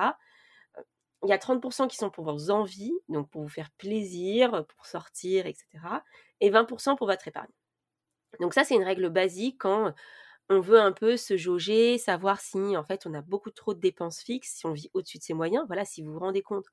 Il 1.23 1.29
y 1.29 1.33
a 1.33 1.37
30% 1.37 1.89
qui 1.89 1.97
sont 1.97 2.09
pour 2.09 2.23
vos 2.23 2.49
envies, 2.49 2.93
donc 3.09 3.29
pour 3.29 3.41
vous 3.41 3.49
faire 3.49 3.71
plaisir, 3.77 4.65
pour 4.67 4.85
sortir, 4.85 5.47
etc. 5.47 5.65
Et 6.39 6.49
20% 6.49 6.95
pour 6.95 7.07
votre 7.07 7.27
épargne. 7.27 7.51
Donc 8.39 8.53
ça, 8.53 8.63
c'est 8.63 8.75
une 8.75 8.83
règle 8.83 9.09
basique 9.09 9.57
quand 9.59 9.93
on 10.49 10.59
veut 10.59 10.79
un 10.79 10.91
peu 10.91 11.17
se 11.17 11.37
jauger, 11.37 11.97
savoir 11.97 12.41
si 12.41 12.75
en 12.75 12.83
fait 12.83 13.05
on 13.05 13.13
a 13.13 13.21
beaucoup 13.21 13.51
trop 13.51 13.73
de 13.73 13.79
dépenses 13.79 14.21
fixes, 14.21 14.55
si 14.57 14.65
on 14.65 14.73
vit 14.73 14.89
au-dessus 14.93 15.17
de 15.17 15.23
ses 15.23 15.33
moyens. 15.33 15.65
Voilà, 15.67 15.85
si 15.85 16.01
vous 16.01 16.13
vous 16.13 16.19
rendez 16.19 16.41
compte 16.41 16.65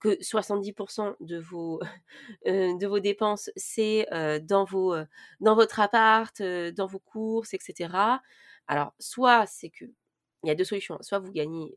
que 0.00 0.18
70% 0.20 1.16
de 1.20 1.38
vos, 2.86 3.00
dépenses, 3.00 3.50
c'est 3.56 4.06
dans, 4.42 4.66
dans 5.40 5.54
votre 5.54 5.80
appart, 5.80 6.42
dans 6.42 6.86
vos 6.86 6.98
courses, 7.00 7.54
etc. 7.54 8.20
Alors, 8.66 8.94
soit 8.98 9.46
c'est 9.46 9.70
que, 9.70 9.84
il 10.42 10.48
y 10.48 10.50
a 10.50 10.54
deux 10.54 10.64
solutions, 10.64 10.98
soit 11.02 11.18
vous 11.18 11.32
gagnez 11.32 11.76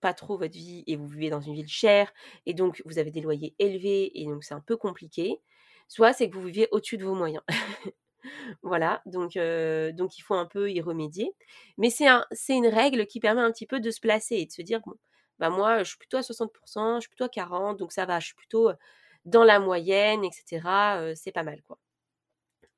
pas 0.00 0.14
trop 0.14 0.36
votre 0.36 0.54
vie 0.54 0.84
et 0.86 0.96
vous 0.96 1.06
vivez 1.06 1.30
dans 1.30 1.40
une 1.40 1.54
ville 1.54 1.68
chère 1.68 2.12
et 2.46 2.54
donc 2.54 2.82
vous 2.84 2.98
avez 2.98 3.10
des 3.10 3.20
loyers 3.20 3.54
élevés 3.58 4.12
et 4.20 4.24
donc 4.26 4.44
c'est 4.44 4.54
un 4.54 4.60
peu 4.60 4.76
compliqué, 4.76 5.40
soit 5.88 6.12
c'est 6.12 6.28
que 6.30 6.34
vous 6.34 6.42
vivez 6.42 6.68
au-dessus 6.70 6.98
de 6.98 7.04
vos 7.04 7.14
moyens. 7.14 7.42
voilà, 8.62 9.02
donc, 9.06 9.34
il 9.36 10.22
faut 10.24 10.34
un 10.34 10.46
peu 10.46 10.70
y 10.70 10.80
remédier. 10.80 11.34
Mais 11.78 11.90
c'est 11.90 12.08
un, 12.08 12.24
une 12.48 12.66
règle 12.66 13.06
qui 13.06 13.20
permet 13.20 13.40
un 13.42 13.52
petit 13.52 13.66
peu 13.66 13.80
de 13.80 13.90
se 13.90 14.00
placer 14.00 14.36
et 14.36 14.46
de 14.46 14.52
se 14.52 14.62
dire, 14.62 14.80
bon, 14.86 14.94
bah 15.38 15.50
moi, 15.50 15.82
je 15.82 15.90
suis 15.90 15.98
plutôt 15.98 16.18
à 16.18 16.22
60%, 16.22 16.96
je 16.96 17.00
suis 17.00 17.08
plutôt 17.08 17.24
à 17.24 17.28
40%, 17.28 17.76
donc 17.76 17.92
ça 17.92 18.06
va, 18.06 18.20
je 18.20 18.26
suis 18.26 18.34
plutôt 18.34 18.70
dans 19.24 19.44
la 19.44 19.60
moyenne, 19.60 20.24
etc. 20.24 21.14
c'est 21.16 21.32
pas 21.32 21.42
mal, 21.42 21.62
quoi. 21.62 21.78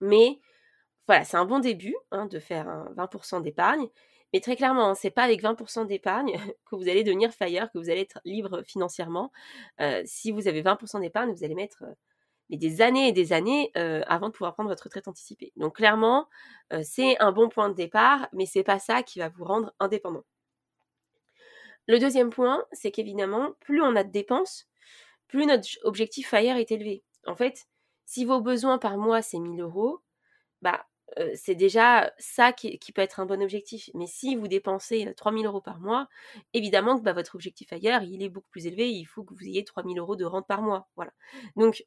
Mais 0.01 0.41
voilà, 1.07 1.25
c'est 1.25 1.37
un 1.37 1.45
bon 1.47 1.61
début 1.61 1.97
hein, 2.13 2.27
de 2.27 2.39
faire 2.41 2.69
un 2.69 2.93
20% 2.97 3.43
d'épargne. 3.43 3.89
Mais 4.33 4.41
très 4.41 4.57
clairement, 4.57 4.91
hein, 4.91 4.95
c'est 4.95 5.11
pas 5.11 5.25
avec 5.25 5.43
20% 5.43 5.87
d'épargne 5.87 6.35
que 6.67 6.77
vous 6.77 6.89
allez 6.89 7.05
devenir 7.05 7.33
fire, 7.33 7.71
que 7.73 7.79
vous 7.79 7.91
allez 7.91 8.03
être 8.03 8.21
libre 8.25 8.63
financièrement. 8.65 9.33
si 10.05 10.33
vous 10.33 10.49
avez 10.49 10.63
20% 10.63 11.01
d'épargne, 11.01 11.33
vous 11.33 11.45
allez 11.45 11.55
mettre 11.55 11.85
des 12.57 12.83
années 12.83 13.09
et 13.09 13.13
des 13.13 13.33
années 13.33 13.71
avant 13.75 14.29
de 14.29 14.33
pouvoir 14.33 14.55
prendre 14.55 14.69
votre 14.69 14.85
retraite 14.85 15.09
anticipée. 15.09 15.53
Donc 15.57 15.77
clairement, 15.77 16.29
c'est 16.83 17.19
un 17.21 17.33
bon 17.33 17.49
point 17.49 17.69
de 17.69 17.75
départ, 17.75 18.29
mais 18.33 18.47
c'est 18.47 18.65
pas 18.65 18.79
ça 18.79 19.03
qui 19.03 19.19
va 19.19 19.29
vous 19.29 19.45
rendre 19.45 19.73
indépendant. 19.79 20.25
Le 21.87 21.99
deuxième 21.99 22.31
point, 22.31 22.65
c'est 22.73 22.91
qu'évidemment, 22.91 23.53
plus 23.61 23.83
on 23.83 23.97
a 23.97 24.05
de 24.05 24.13
dépenses, 24.13 24.69
plus 25.27 25.47
notre 25.47 25.69
objectif 25.83 26.29
FIRE 26.29 26.57
est 26.57 26.71
élevé. 26.71 27.03
En 27.27 27.37
fait, 27.37 27.67
si 28.05 28.25
vos 28.25 28.41
besoins 28.41 28.79
par 28.79 28.97
mois, 28.97 29.23
c'est 29.23 29.39
1000 29.39 29.61
euros, 29.61 30.01
bah, 30.63 30.87
c'est 31.35 31.55
déjà 31.55 32.13
ça 32.19 32.53
qui, 32.53 32.79
peut 32.95 33.03
être 33.03 33.21
un 33.21 33.27
bon 33.27 33.43
objectif. 33.43 33.91
Mais 33.95 34.07
si 34.07 34.37
vous 34.37 34.49
dépensez 34.49 35.13
3000 35.17 35.47
euros 35.47 35.61
par 35.61 35.81
mois, 35.81 36.09
évidemment 36.55 36.99
que 36.99 37.03
bah, 37.03 37.13
votre 37.13 37.35
objectif 37.35 37.69
FIRE, 37.69 38.03
il 38.03 38.23
est 38.23 38.29
beaucoup 38.29 38.49
plus 38.51 38.67
élevé. 38.67 38.91
Il 38.91 39.05
faut 39.05 39.25
que 39.25 39.35
vous 39.35 39.45
ayez 39.45 39.65
3000 39.65 39.99
euros 39.99 40.17
de 40.17 40.25
rente 40.25 40.47
par 40.47 40.63
mois. 40.63 40.89
Voilà. 40.97 41.13
Donc, 41.57 41.85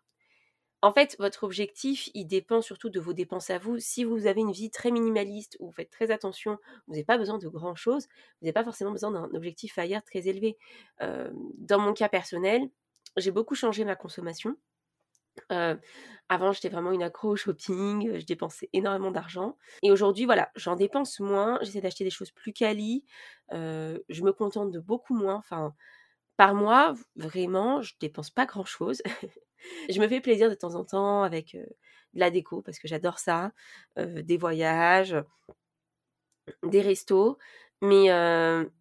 en 0.83 0.93
fait, 0.93 1.15
votre 1.19 1.45
objectif, 1.45 2.09
il 2.13 2.27
dépend 2.27 2.61
surtout 2.61 2.89
de 2.91 2.99
vos 2.99 3.13
dépenses 3.13 3.49
à 3.49 3.57
vous. 3.57 3.79
Si 3.79 4.03
vous 4.03 4.27
avez 4.27 4.41
une 4.41 4.51
vie 4.51 4.69
très 4.71 4.91
minimaliste, 4.91 5.57
où 5.59 5.67
vous 5.67 5.73
faites 5.73 5.89
très 5.89 6.11
attention, 6.11 6.59
vous 6.87 6.93
n'avez 6.93 7.05
pas 7.05 7.17
besoin 7.17 7.39
de 7.39 7.47
grand-chose, 7.49 8.07
vous 8.41 8.45
n'avez 8.45 8.53
pas 8.53 8.65
forcément 8.65 8.91
besoin 8.91 9.11
d'un 9.11 9.29
objectif 9.33 9.73
FIRE 9.73 10.03
très 10.03 10.27
élevé. 10.27 10.57
dans 11.01 11.79
mon 11.79 11.93
cas 11.93 12.09
personnel, 12.09 12.69
j'ai 13.17 13.31
beaucoup 13.31 13.55
changé 13.55 13.85
ma 13.85 13.95
consommation. 13.95 14.57
avant, 16.29 16.51
j'étais 16.51 16.69
vraiment 16.69 16.91
une 16.91 17.03
accro 17.03 17.29
au 17.31 17.35
shopping, 17.35 18.17
je 18.19 18.25
dépensais 18.25 18.69
énormément 18.73 19.11
d'argent. 19.11 19.57
Et 19.83 19.91
aujourd'hui, 19.91 20.25
voilà, 20.25 20.51
j'en 20.55 20.75
dépense 20.75 21.19
moins, 21.19 21.59
j'essaie 21.61 21.81
d'acheter 21.81 22.03
des 22.03 22.09
choses 22.09 22.31
plus 22.31 22.53
quali, 22.53 23.03
je 23.51 24.23
me 24.23 24.31
contente 24.33 24.71
de 24.71 24.79
beaucoup 24.79 25.15
moins. 25.15 25.35
Enfin, 25.35 25.73
par 26.37 26.55
mois, 26.55 26.95
vraiment, 27.17 27.81
je 27.81 27.93
dépense 27.99 28.31
pas 28.31 28.45
grand-chose. 28.45 29.01
Je 29.89 29.99
me 29.99 30.07
fais 30.07 30.21
plaisir 30.21 30.49
de 30.49 30.55
temps 30.55 30.75
en 30.75 30.85
temps 30.85 31.23
avec 31.23 31.55
de 31.55 32.19
la 32.19 32.29
déco 32.29 32.61
parce 32.61 32.79
que 32.79 32.87
j'adore 32.87 33.19
ça, 33.19 33.51
des 33.97 34.37
voyages, 34.37 35.15
des 36.63 36.81
restos. 36.81 37.37
Mais, 37.81 38.07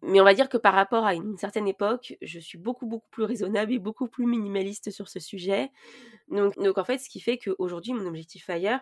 mais 0.01 0.21
on 0.21 0.23
va 0.23 0.33
dire 0.33 0.47
que 0.47 0.57
par 0.57 0.73
rapport 0.73 1.05
à 1.05 1.13
une 1.13 1.37
certaine 1.37 1.67
époque, 1.67 2.15
je 2.21 2.39
suis 2.39 2.57
beaucoup, 2.57 2.85
beaucoup 2.85 3.09
plus 3.11 3.23
raisonnable 3.23 3.73
et 3.73 3.79
beaucoup 3.79 4.07
plus 4.07 4.25
minimaliste 4.25 4.91
sur 4.91 5.09
ce 5.09 5.19
sujet. 5.19 5.71
Donc, 6.29 6.57
donc 6.57 6.77
en 6.77 6.85
fait, 6.85 6.99
ce 6.99 7.09
qui 7.09 7.19
fait 7.19 7.37
qu'aujourd'hui, 7.37 7.93
mon 7.93 8.05
objectif 8.05 8.45
FIRE, 8.45 8.79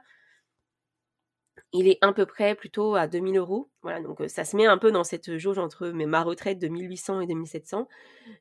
il 1.73 1.87
est 1.87 1.97
à 2.01 2.11
peu 2.13 2.25
près 2.25 2.55
plutôt 2.55 2.95
à 2.95 3.07
2000 3.07 3.37
euros. 3.37 3.69
Voilà, 3.81 4.01
donc 4.01 4.21
ça 4.27 4.43
se 4.43 4.55
met 4.55 4.65
un 4.65 4.77
peu 4.77 4.91
dans 4.91 5.03
cette 5.03 5.37
jauge 5.37 5.57
entre 5.57 5.87
ma 5.89 6.21
retraite 6.23 6.59
de 6.59 6.67
1800 6.67 7.21
et 7.21 7.27
2700. 7.27 7.87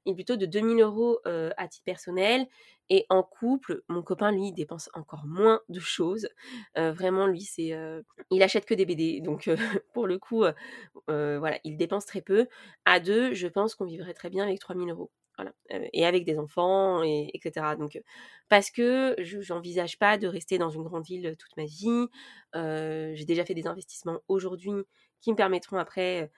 Il 0.04 0.12
est 0.12 0.14
plutôt 0.14 0.36
de 0.36 0.46
2000 0.46 0.80
euros 0.80 1.20
à 1.24 1.68
titre 1.68 1.84
personnel. 1.84 2.46
Et 2.92 3.06
en 3.08 3.22
couple, 3.22 3.82
mon 3.88 4.02
copain, 4.02 4.32
lui, 4.32 4.52
dépense 4.52 4.90
encore 4.94 5.24
moins 5.24 5.60
de 5.68 5.78
choses. 5.78 6.28
vraiment, 6.74 7.26
lui, 7.26 7.42
c'est. 7.42 7.72
il 8.30 8.42
achète 8.42 8.66
que 8.66 8.74
des 8.74 8.84
BD. 8.84 9.20
Donc, 9.20 9.48
pour 9.94 10.06
le 10.06 10.18
coup, 10.18 10.44
voilà, 11.06 11.58
il 11.64 11.76
dépense 11.76 12.06
très 12.06 12.22
peu. 12.22 12.48
À 12.84 13.00
deux, 13.00 13.32
je 13.32 13.46
pense 13.46 13.74
qu'on 13.74 13.86
vivrait 13.86 14.14
très 14.14 14.28
bien 14.28 14.44
avec 14.44 14.58
3000 14.58 14.90
euros 14.90 15.10
et 15.68 16.06
avec 16.06 16.24
des 16.24 16.38
enfants, 16.38 17.02
et, 17.02 17.30
etc. 17.34 17.76
Donc, 17.78 18.00
parce 18.48 18.70
que 18.70 19.14
je 19.18 19.52
n'envisage 19.52 19.98
pas 19.98 20.18
de 20.18 20.26
rester 20.26 20.58
dans 20.58 20.70
une 20.70 20.82
grande 20.82 21.04
ville 21.04 21.36
toute 21.38 21.56
ma 21.56 21.64
vie. 21.64 22.06
j'ai 22.54 23.24
déjà 23.24 23.44
fait 23.44 23.54
des 23.54 23.66
investissements 23.66 24.20
aujourd'hui 24.28 24.72
qui 25.20 25.30
me 25.30 25.36
permettront 25.36 25.78
après 25.78 26.30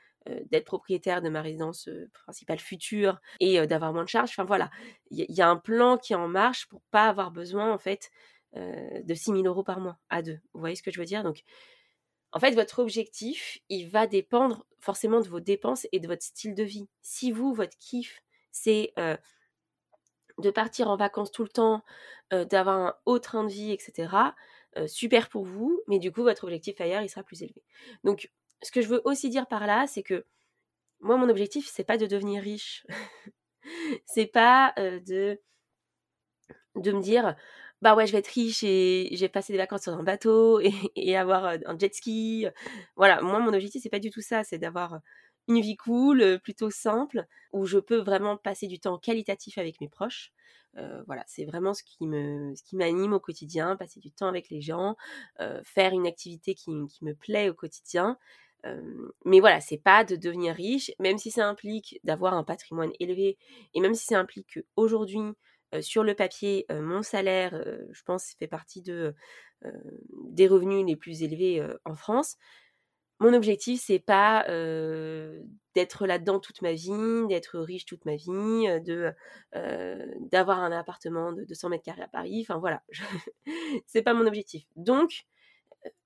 d'être 0.51 0.65
propriétaire 0.65 1.21
de 1.23 1.29
ma 1.29 1.43
résidence 1.43 1.89
principale 2.13 2.59
future 2.59 3.21
et 3.41 3.67
d'avoir 3.67 3.93
moins 3.93 4.05
de 4.05 4.09
charges. 4.09 4.31
Enfin 4.31 4.45
voilà, 4.45 4.71
il 5.11 5.27
y, 5.29 5.43
a 5.43 5.49
un 5.49 5.57
plan 5.57 5.99
qui 5.99 6.13
est 6.13 6.17
en 6.17 6.29
marche 6.29 6.69
pour 6.69 6.83
pas 6.91 7.09
avoir 7.09 7.31
besoin 7.31 7.73
en 7.73 7.79
fait 7.79 8.11
de 8.55 9.15
6 9.15 9.33
000 9.33 9.43
euros 9.45 9.65
par 9.65 9.81
mois 9.81 9.99
à 10.11 10.23
deux. 10.23 10.39
Vous 10.53 10.61
voyez 10.61 10.77
ce 10.77 10.83
que 10.83 10.91
je 10.91 11.01
veux 11.01 11.07
dire? 11.07 11.23
Donc, 11.23 11.45
en 12.33 12.41
fait, 12.41 12.55
votre 12.55 12.79
objectif, 12.79 13.59
il 13.69 13.89
va 13.89 14.07
dépendre 14.07 14.67
forcément 14.81 15.21
de 15.21 15.29
vos 15.29 15.41
dépenses 15.41 15.87
et 15.93 16.01
de 16.01 16.09
votre 16.09 16.23
style 16.23 16.55
de 16.55 16.63
vie. 16.63 16.89
Si 17.03 17.31
vous, 17.31 17.53
votre 17.53 17.77
kiff, 17.79 18.23
c'est 18.53 18.93
de 20.39 20.51
partir 20.51 20.89
en 20.89 20.97
vacances 20.97 21.33
tout 21.33 21.43
le 21.43 21.49
temps, 21.49 21.83
d'avoir 22.31 22.77
un 22.79 22.95
haut 23.07 23.19
train 23.19 23.45
de 23.45 23.51
vie, 23.53 23.73
etc. 23.73 24.35
super 24.87 25.29
pour 25.29 25.45
vous, 25.45 25.81
mais 25.89 25.99
du 25.99 26.13
coup, 26.13 26.23
votre 26.23 26.45
objectif 26.45 26.81
ailleurs, 26.81 27.03
il 27.03 27.09
sera 27.09 27.23
plus 27.23 27.43
élevé. 27.43 27.63
Donc, 28.05 28.31
ce 28.63 28.71
que 28.71 28.81
je 28.81 28.89
veux 28.89 29.03
aussi 29.05 29.29
dire 29.29 29.47
par 29.47 29.67
là, 29.67 29.87
c'est 29.87 30.03
que 30.03 30.25
moi, 31.01 31.17
mon 31.17 31.29
objectif, 31.31 31.69
c'est 31.71 31.85
pas 31.85 31.99
de 31.99 32.07
devenir 32.07 32.43
riche. 32.43 32.87
c'est 34.07 34.27
pas 34.27 34.75
de, 34.79 35.41
de 36.77 36.93
me 36.93 37.01
dire, 37.01 37.37
bah 37.83 37.95
ouais, 37.95 38.07
je 38.07 38.13
vais 38.13 38.19
être 38.19 38.29
riche 38.29 38.63
et 38.63 39.11
je 39.13 39.21
vais 39.21 39.29
passer 39.29 39.53
des 39.53 39.59
vacances 39.59 39.83
sur 39.83 39.93
un 39.95 40.03
bateau 40.03 40.61
et, 40.61 40.73
et 40.97 41.17
avoir 41.17 41.45
un 41.45 41.79
jet 41.79 41.95
ski. 41.95 42.47
Voilà, 42.97 43.21
moi, 43.23 43.41
mon 43.41 43.53
objectif, 43.53 43.83
c'est 43.83 43.91
pas 43.91 43.99
du 43.99 44.11
tout 44.11 44.23
ça, 44.23 44.45
c'est 44.45 44.59
d'avoir 44.59 45.01
une 45.49 45.61
vie 45.61 45.77
cool, 45.77 46.41
plutôt 46.43 46.71
simple, 46.71 47.27
où 47.53 47.67
je 47.67 47.79
peux 47.79 47.99
vraiment 47.99 48.37
passer 48.37 48.67
du 48.67 48.79
temps 48.79 48.99
qualitatif 48.99 49.59
avec 49.59 49.81
mes 49.81 49.89
proches. 49.89 50.33
voilà, 51.07 51.23
c'est 51.27 51.45
vraiment 51.45 51.75
ce 51.75 51.83
qui 51.83 52.07
m'anime 52.77 53.13
au 53.13 53.21
quotidien, 53.21 53.77
passer 53.77 54.01
du 54.01 54.13
temps 54.13 54.29
avec 54.29 54.51
les 54.51 54.61
gens, 54.61 54.97
faire 55.65 55.93
une 55.93 56.07
activité 56.07 56.55
qui, 56.55 56.71
me 56.71 57.13
plaît 57.15 57.51
au 57.51 57.55
quotidien. 57.55 58.19
mais 59.25 59.41
voilà, 59.41 59.61
c'est 59.61 59.83
pas 59.83 60.05
de 60.05 60.17
devenir 60.17 60.55
riche, 60.55 60.93
même 60.99 61.19
si 61.19 61.31
ça 61.31 61.49
implique 61.49 62.01
d'avoir 62.05 62.35
un 62.35 62.45
patrimoine 62.45 62.93
élevé, 63.01 63.37
et 63.75 63.81
même 63.81 63.95
si 63.95 64.07
ça 64.07 64.19
implique 64.19 64.61
qu'aujourd'hui, 64.77 65.21
sur 65.81 66.05
le 66.05 66.15
papier, 66.15 66.67
mon 66.71 67.03
salaire, 67.03 67.63
je 67.91 68.03
pense, 68.05 68.35
fait 68.39 68.47
partie 68.47 68.83
de, 68.83 69.15
des 70.31 70.47
revenus 70.47 70.87
les 70.87 70.97
plus 70.97 71.23
élevés 71.23 71.67
en 71.85 71.95
France 71.95 72.37
mon 73.23 73.35
objectif, 73.35 73.83
c'est 73.85 73.99
pas 73.99 74.45
d'être 75.75 76.07
là-dedans 76.07 76.39
toute 76.39 76.61
ma 76.63 76.73
vie, 76.73 77.27
d'être 77.29 77.59
riche 77.59 77.87
toute 77.87 78.05
ma 78.05 78.17
vie, 78.17 78.67
de 78.85 79.13
d'avoir 80.31 80.61
un 80.61 80.73
appartement 80.73 81.33
de 81.33 81.45
200 81.45 81.71
mètres 81.71 81.85
carrés 81.85 82.03
à 82.03 82.09
Paris. 82.09 82.45
Enfin 82.47 82.59
voilà, 82.59 82.83
c'est 83.87 84.03
pas 84.03 84.15
mon 84.15 84.27
objectif. 84.27 84.65
Donc, 84.77 85.25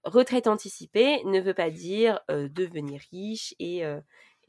retraite 0.04 0.46
anticipée 0.46 1.23
ne 1.25 1.40
veut 1.40 1.54
pas 1.54 1.70
dire 1.70 2.20
devenir 2.28 3.00
riche 3.11 3.54
et, 3.58 3.82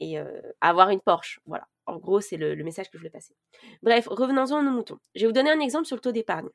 et 0.00 0.18
avoir 0.60 0.90
une 0.90 1.00
Porsche. 1.00 1.40
Voilà. 1.46 1.66
En 1.88 1.96
gros, 1.96 2.20
c'est 2.20 2.36
le, 2.36 2.54
message 2.62 2.90
que 2.90 2.98
je 2.98 2.98
voulais 2.98 3.10
passer. 3.10 3.34
Bref, 3.82 4.08
revenons-en 4.08 4.58
à 4.58 4.62
nos 4.62 4.70
moutons. 4.70 4.98
Je 5.14 5.22
vais 5.22 5.26
vous 5.26 5.32
donner 5.32 5.50
un 5.50 5.58
exemple 5.58 5.86
sur 5.86 5.96
le 5.96 6.02
taux 6.02 6.12
d'épargne. 6.12 6.50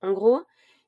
En 0.00 0.12
gros, 0.12 0.40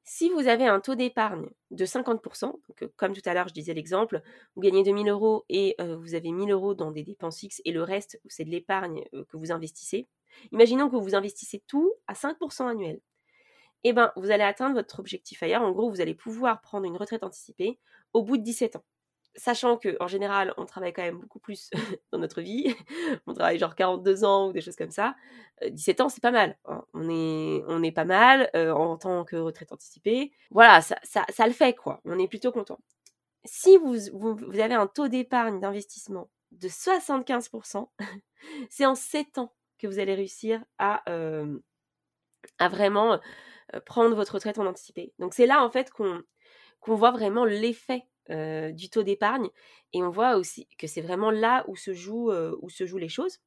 si 0.04 0.30
vous 0.30 0.49
avez 0.49 0.66
un 0.66 0.80
taux 0.80 0.94
d'épargne 0.94 1.49
de 1.70 1.84
50%, 1.84 2.42
donc 2.46 2.90
comme 2.96 3.14
tout 3.14 3.23
à 3.25 3.34
l'heure 3.34 3.49
je 3.49 3.54
disais 3.54 3.75
l'exemple, 3.75 4.23
vous 4.54 4.62
gagnez 4.62 4.82
2000 4.82 5.08
euros 5.08 5.44
et 5.49 5.76
vous 5.78 6.14
avez 6.14 6.30
1000 6.30 6.50
euros 6.50 6.75
dans 6.75 6.90
des 6.90 7.02
dépenses 7.02 7.40
fixes 7.40 7.62
et 7.64 7.73
le 7.73 7.82
reste 7.82 8.20
c'est 8.26 8.44
de 8.44 8.50
l'épargne 8.50 9.04
que 9.12 9.37
vous 9.37 9.50
investissez. 9.50 10.08
Imaginons 10.52 10.90
que 10.90 10.96
vous 10.96 11.14
investissez 11.14 11.62
tout 11.66 11.92
à 12.06 12.14
5% 12.14 12.68
annuel 12.68 13.00
eh 13.84 13.92
ben, 13.92 14.12
vous 14.16 14.30
allez 14.30 14.42
atteindre 14.42 14.76
votre 14.76 14.99
objectif 14.99 15.42
ailleurs. 15.42 15.62
En 15.62 15.70
gros, 15.70 15.90
vous 15.90 16.00
allez 16.00 16.14
pouvoir 16.14 16.61
prendre 16.62 16.87
une 16.87 16.96
retraite 16.96 17.23
anticipée 17.23 17.78
au 18.14 18.23
bout 18.23 18.38
de 18.38 18.42
17 18.42 18.76
ans. 18.76 18.84
Sachant 19.36 19.76
que 19.76 19.96
en 20.00 20.06
général, 20.06 20.54
on 20.56 20.64
travaille 20.64 20.92
quand 20.92 21.02
même 21.02 21.18
beaucoup 21.18 21.40
plus 21.40 21.70
dans 22.12 22.18
notre 22.18 22.40
vie. 22.40 22.74
on 23.26 23.34
travaille 23.34 23.58
genre 23.58 23.74
42 23.74 24.24
ans 24.24 24.48
ou 24.48 24.52
des 24.52 24.60
choses 24.60 24.76
comme 24.76 24.90
ça. 24.90 25.16
17 25.68 26.00
euh, 26.00 26.04
ans, 26.04 26.08
c'est 26.08 26.22
pas 26.22 26.30
mal. 26.30 26.56
Hein. 26.66 26.84
On, 26.94 27.08
est, 27.08 27.64
on 27.66 27.82
est 27.82 27.92
pas 27.92 28.04
mal 28.04 28.50
euh, 28.54 28.72
en 28.72 28.96
tant 28.96 29.24
que 29.24 29.36
retraite 29.36 29.72
anticipée. 29.72 30.32
Voilà, 30.50 30.80
ça, 30.80 30.96
ça, 31.02 31.46
le 31.46 31.52
fait, 31.52 31.74
quoi. 31.74 32.00
On 32.04 32.18
est 32.18 32.28
plutôt 32.28 32.52
content. 32.52 32.78
Si 33.44 33.76
vous, 33.76 33.96
vous, 34.12 34.60
avez 34.60 34.74
un 34.74 34.86
taux 34.86 35.08
d'épargne 35.08 35.60
d'investissement 35.60 36.30
de 36.52 36.68
75%, 36.68 37.88
c'est 38.70 38.86
en 38.86 38.94
7 38.94 39.38
ans 39.38 39.52
que 39.78 39.86
vous 39.88 39.98
allez 39.98 40.14
réussir 40.14 40.64
à, 40.78 41.02
euh, 41.10 41.58
à 42.58 42.68
vraiment 42.68 43.20
prendre 43.86 44.14
votre 44.14 44.34
retraite 44.34 44.58
en 44.58 44.66
anticipé. 44.66 45.12
Donc 45.18 45.34
c'est 45.34 45.46
là 45.46 45.64
en 45.64 45.70
fait 45.70 45.90
qu'on 45.90 46.22
voit 46.86 47.10
vraiment 47.10 47.44
l'effet 47.44 48.06
euh, 48.30 48.72
du 48.72 48.88
taux 48.88 49.02
d'épargne 49.02 49.48
et 49.92 50.02
on 50.02 50.08
voit 50.08 50.36
aussi 50.36 50.66
que 50.78 50.86
c'est 50.86 51.02
vraiment 51.02 51.30
là 51.30 51.62
où 51.68 51.76
se, 51.76 51.90
euh, 51.90 52.56
où 52.62 52.70
se 52.70 52.86
jouent 52.86 52.96
les 52.96 53.10
choses. 53.10 53.40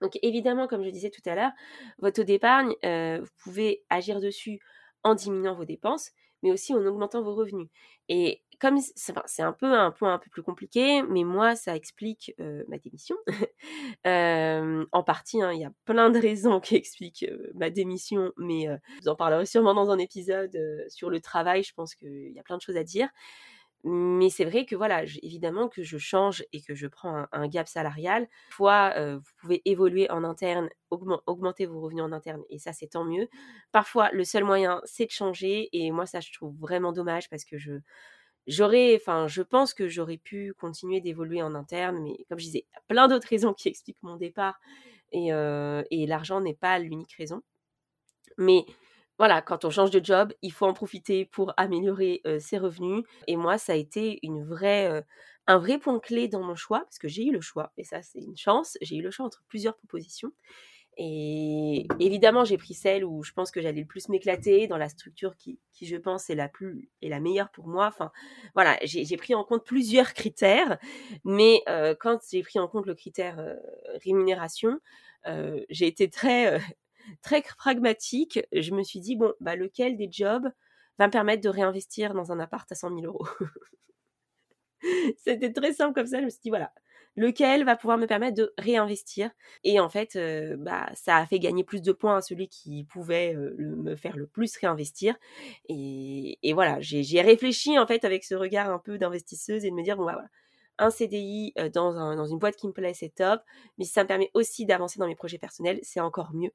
Donc 0.00 0.16
évidemment, 0.22 0.68
comme 0.68 0.84
je 0.84 0.90
disais 0.90 1.10
tout 1.10 1.28
à 1.28 1.34
l'heure, 1.34 1.50
votre 1.98 2.16
taux 2.16 2.24
d'épargne, 2.24 2.72
vous 2.82 3.32
pouvez 3.42 3.84
agir 3.90 4.20
dessus 4.20 4.60
en 5.02 5.14
diminuant 5.14 5.54
vos 5.54 5.64
dépenses, 5.64 6.12
mais 6.42 6.52
aussi 6.52 6.72
en 6.72 6.86
augmentant 6.86 7.20
vos 7.20 7.34
revenus. 7.34 7.68
Et 8.08 8.42
comme 8.60 8.78
c'est 8.78 9.42
un 9.42 9.52
peu 9.52 9.74
un 9.74 9.90
point 9.90 10.14
un 10.14 10.18
peu 10.18 10.30
plus 10.30 10.42
compliqué, 10.42 11.02
mais 11.02 11.24
moi, 11.24 11.56
ça 11.56 11.74
explique 11.74 12.34
ma 12.68 12.78
démission. 12.78 13.16
en 14.04 15.02
partie, 15.04 15.42
hein, 15.42 15.52
il 15.52 15.60
y 15.60 15.64
a 15.64 15.72
plein 15.84 16.10
de 16.10 16.18
raisons 16.18 16.60
qui 16.60 16.76
expliquent 16.76 17.26
ma 17.54 17.70
démission, 17.70 18.32
mais 18.38 18.68
vous 19.02 19.08
en 19.08 19.16
parlerai 19.16 19.44
sûrement 19.44 19.74
dans 19.74 19.90
un 19.90 19.98
épisode 19.98 20.56
sur 20.88 21.10
le 21.10 21.20
travail. 21.20 21.62
Je 21.62 21.74
pense 21.74 21.94
qu'il 21.94 22.32
y 22.32 22.38
a 22.38 22.42
plein 22.42 22.56
de 22.56 22.62
choses 22.62 22.76
à 22.76 22.84
dire. 22.84 23.10
Mais 23.82 24.28
c'est 24.28 24.44
vrai 24.44 24.66
que 24.66 24.76
voilà, 24.76 25.04
évidemment 25.22 25.68
que 25.68 25.82
je 25.82 25.96
change 25.96 26.44
et 26.52 26.60
que 26.60 26.74
je 26.74 26.86
prends 26.86 27.26
un, 27.32 27.48
gap 27.48 27.66
salarial. 27.66 28.28
Parfois, 28.50 28.94
vous 29.16 29.30
pouvez 29.40 29.62
évoluer 29.64 30.10
en 30.10 30.22
interne, 30.22 30.68
augmenter 30.90 31.64
vos 31.64 31.80
revenus 31.80 32.04
en 32.04 32.12
interne, 32.12 32.42
et 32.50 32.58
ça 32.58 32.72
c'est 32.74 32.88
tant 32.88 33.04
mieux. 33.04 33.28
Parfois, 33.72 34.10
le 34.12 34.24
seul 34.24 34.44
moyen, 34.44 34.82
c'est 34.84 35.06
de 35.06 35.10
changer, 35.10 35.70
et 35.72 35.90
moi 35.92 36.04
ça 36.04 36.20
je 36.20 36.30
trouve 36.32 36.54
vraiment 36.58 36.92
dommage 36.92 37.30
parce 37.30 37.44
que 37.44 37.56
je 37.56 37.72
j'aurais, 38.46 38.96
enfin, 38.96 39.28
je 39.28 39.42
pense 39.42 39.74
que 39.74 39.88
j'aurais 39.88 40.18
pu 40.18 40.54
continuer 40.58 41.00
d'évoluer 41.00 41.42
en 41.42 41.54
interne, 41.54 42.02
mais 42.02 42.24
comme 42.28 42.38
je 42.38 42.44
disais, 42.44 42.66
il 42.70 42.74
y 42.74 42.78
a 42.78 42.82
plein 42.88 43.08
d'autres 43.08 43.28
raisons 43.30 43.54
qui 43.54 43.68
expliquent 43.68 44.02
mon 44.02 44.16
départ, 44.16 44.60
et, 45.12 45.28
et 45.90 46.06
l'argent 46.06 46.40
n'est 46.40 46.54
pas 46.54 46.78
l'unique 46.78 47.14
raison. 47.14 47.42
Mais 48.38 48.64
voilà, 49.20 49.42
quand 49.42 49.66
on 49.66 49.70
change 49.70 49.90
de 49.90 50.02
job, 50.02 50.32
il 50.40 50.50
faut 50.50 50.64
en 50.64 50.72
profiter 50.72 51.26
pour 51.26 51.52
améliorer 51.58 52.22
ses 52.38 52.56
revenus. 52.56 53.04
Et 53.26 53.36
moi, 53.36 53.58
ça 53.58 53.74
a 53.74 53.76
été 53.76 54.18
une 54.22 54.42
vraie, 54.42 55.04
un 55.46 55.58
vrai 55.58 55.76
point 55.76 56.00
clé 56.00 56.26
dans 56.26 56.42
mon 56.42 56.54
choix, 56.54 56.80
parce 56.80 56.98
que 56.98 57.06
j'ai 57.06 57.26
eu 57.26 57.30
le 57.30 57.42
choix, 57.42 57.70
et 57.76 57.84
ça 57.84 58.00
c'est 58.00 58.20
une 58.20 58.38
chance, 58.38 58.78
j'ai 58.80 58.96
eu 58.96 59.02
le 59.02 59.10
choix 59.10 59.26
entre 59.26 59.42
plusieurs 59.46 59.76
propositions. 59.76 60.32
Et 60.96 61.86
évidemment, 61.98 62.46
j'ai 62.46 62.56
pris 62.56 62.72
celle 62.72 63.04
où 63.04 63.22
je 63.22 63.32
pense 63.32 63.50
que 63.50 63.60
j'allais 63.60 63.82
le 63.82 63.86
plus 63.86 64.08
m'éclater 64.08 64.66
dans 64.66 64.78
la 64.78 64.88
structure 64.88 65.36
qui, 65.36 65.58
qui, 65.74 65.84
je 65.84 65.96
pense, 65.96 66.30
est 66.30 66.34
la 66.34 66.48
plus 66.48 66.90
et 67.02 67.10
la 67.10 67.20
meilleure 67.20 67.50
pour 67.50 67.68
moi. 67.68 67.88
Enfin, 67.88 68.12
voilà, 68.54 68.78
j'ai 68.84 69.16
pris 69.18 69.34
en 69.34 69.44
compte 69.44 69.66
plusieurs 69.66 70.14
critères, 70.14 70.78
mais 71.24 71.62
quand 72.00 72.20
j'ai 72.30 72.42
pris 72.42 72.58
en 72.58 72.68
compte 72.68 72.86
le 72.86 72.94
critère 72.94 73.54
rémunération, 74.02 74.80
j'ai 75.68 75.86
été 75.86 76.08
très 76.08 76.58
très 77.22 77.42
pragmatique, 77.42 78.40
je 78.52 78.72
me 78.72 78.82
suis 78.82 79.00
dit, 79.00 79.16
bon, 79.16 79.32
bah, 79.40 79.56
lequel 79.56 79.96
des 79.96 80.08
jobs 80.10 80.48
va 80.98 81.06
me 81.06 81.12
permettre 81.12 81.42
de 81.42 81.48
réinvestir 81.48 82.14
dans 82.14 82.32
un 82.32 82.40
appart 82.40 82.70
à 82.70 82.74
100 82.74 82.90
000 83.00 83.06
euros? 83.06 83.26
C'était 85.18 85.52
très 85.52 85.72
simple 85.72 85.94
comme 85.94 86.06
ça, 86.06 86.20
je 86.20 86.24
me 86.24 86.30
suis 86.30 86.40
dit, 86.42 86.50
voilà, 86.50 86.72
lequel 87.16 87.64
va 87.64 87.76
pouvoir 87.76 87.98
me 87.98 88.06
permettre 88.06 88.36
de 88.36 88.52
réinvestir? 88.58 89.30
Et 89.64 89.80
en 89.80 89.88
fait, 89.88 90.16
euh, 90.16 90.56
bah, 90.58 90.90
ça 90.94 91.16
a 91.16 91.26
fait 91.26 91.38
gagner 91.38 91.64
plus 91.64 91.82
de 91.82 91.92
points 91.92 92.18
à 92.18 92.20
celui 92.20 92.48
qui 92.48 92.84
pouvait 92.84 93.34
euh, 93.34 93.54
me 93.58 93.96
faire 93.96 94.16
le 94.16 94.26
plus 94.26 94.56
réinvestir. 94.56 95.16
Et, 95.68 96.38
voilà, 96.54 96.78
j'ai 96.80 97.20
réfléchi 97.20 97.78
en 97.78 97.86
fait 97.86 98.04
avec 98.04 98.24
ce 98.24 98.34
regard 98.34 98.70
un 98.70 98.78
peu 98.78 98.98
d'investisseuse 98.98 99.64
et 99.64 99.70
de 99.70 99.74
me 99.74 99.82
dire, 99.82 99.96
bon, 99.96 100.04
bah, 100.04 100.12
voilà, 100.14 100.28
un 100.78 100.90
CDI 100.90 101.52
euh, 101.58 101.68
dans, 101.68 102.16
dans 102.16 102.26
une 102.26 102.38
boîte 102.38 102.56
qui 102.56 102.66
me 102.66 102.72
plaît, 102.72 102.94
c'est 102.94 103.14
top. 103.14 103.42
Mais 103.78 103.84
si 103.84 103.92
ça 103.92 104.02
me 104.02 104.08
permet 104.08 104.30
aussi 104.34 104.66
d'avancer 104.66 104.98
dans 104.98 105.06
mes 105.06 105.16
projets 105.16 105.38
personnels, 105.38 105.80
c'est 105.82 106.00
encore 106.00 106.32
mieux 106.34 106.52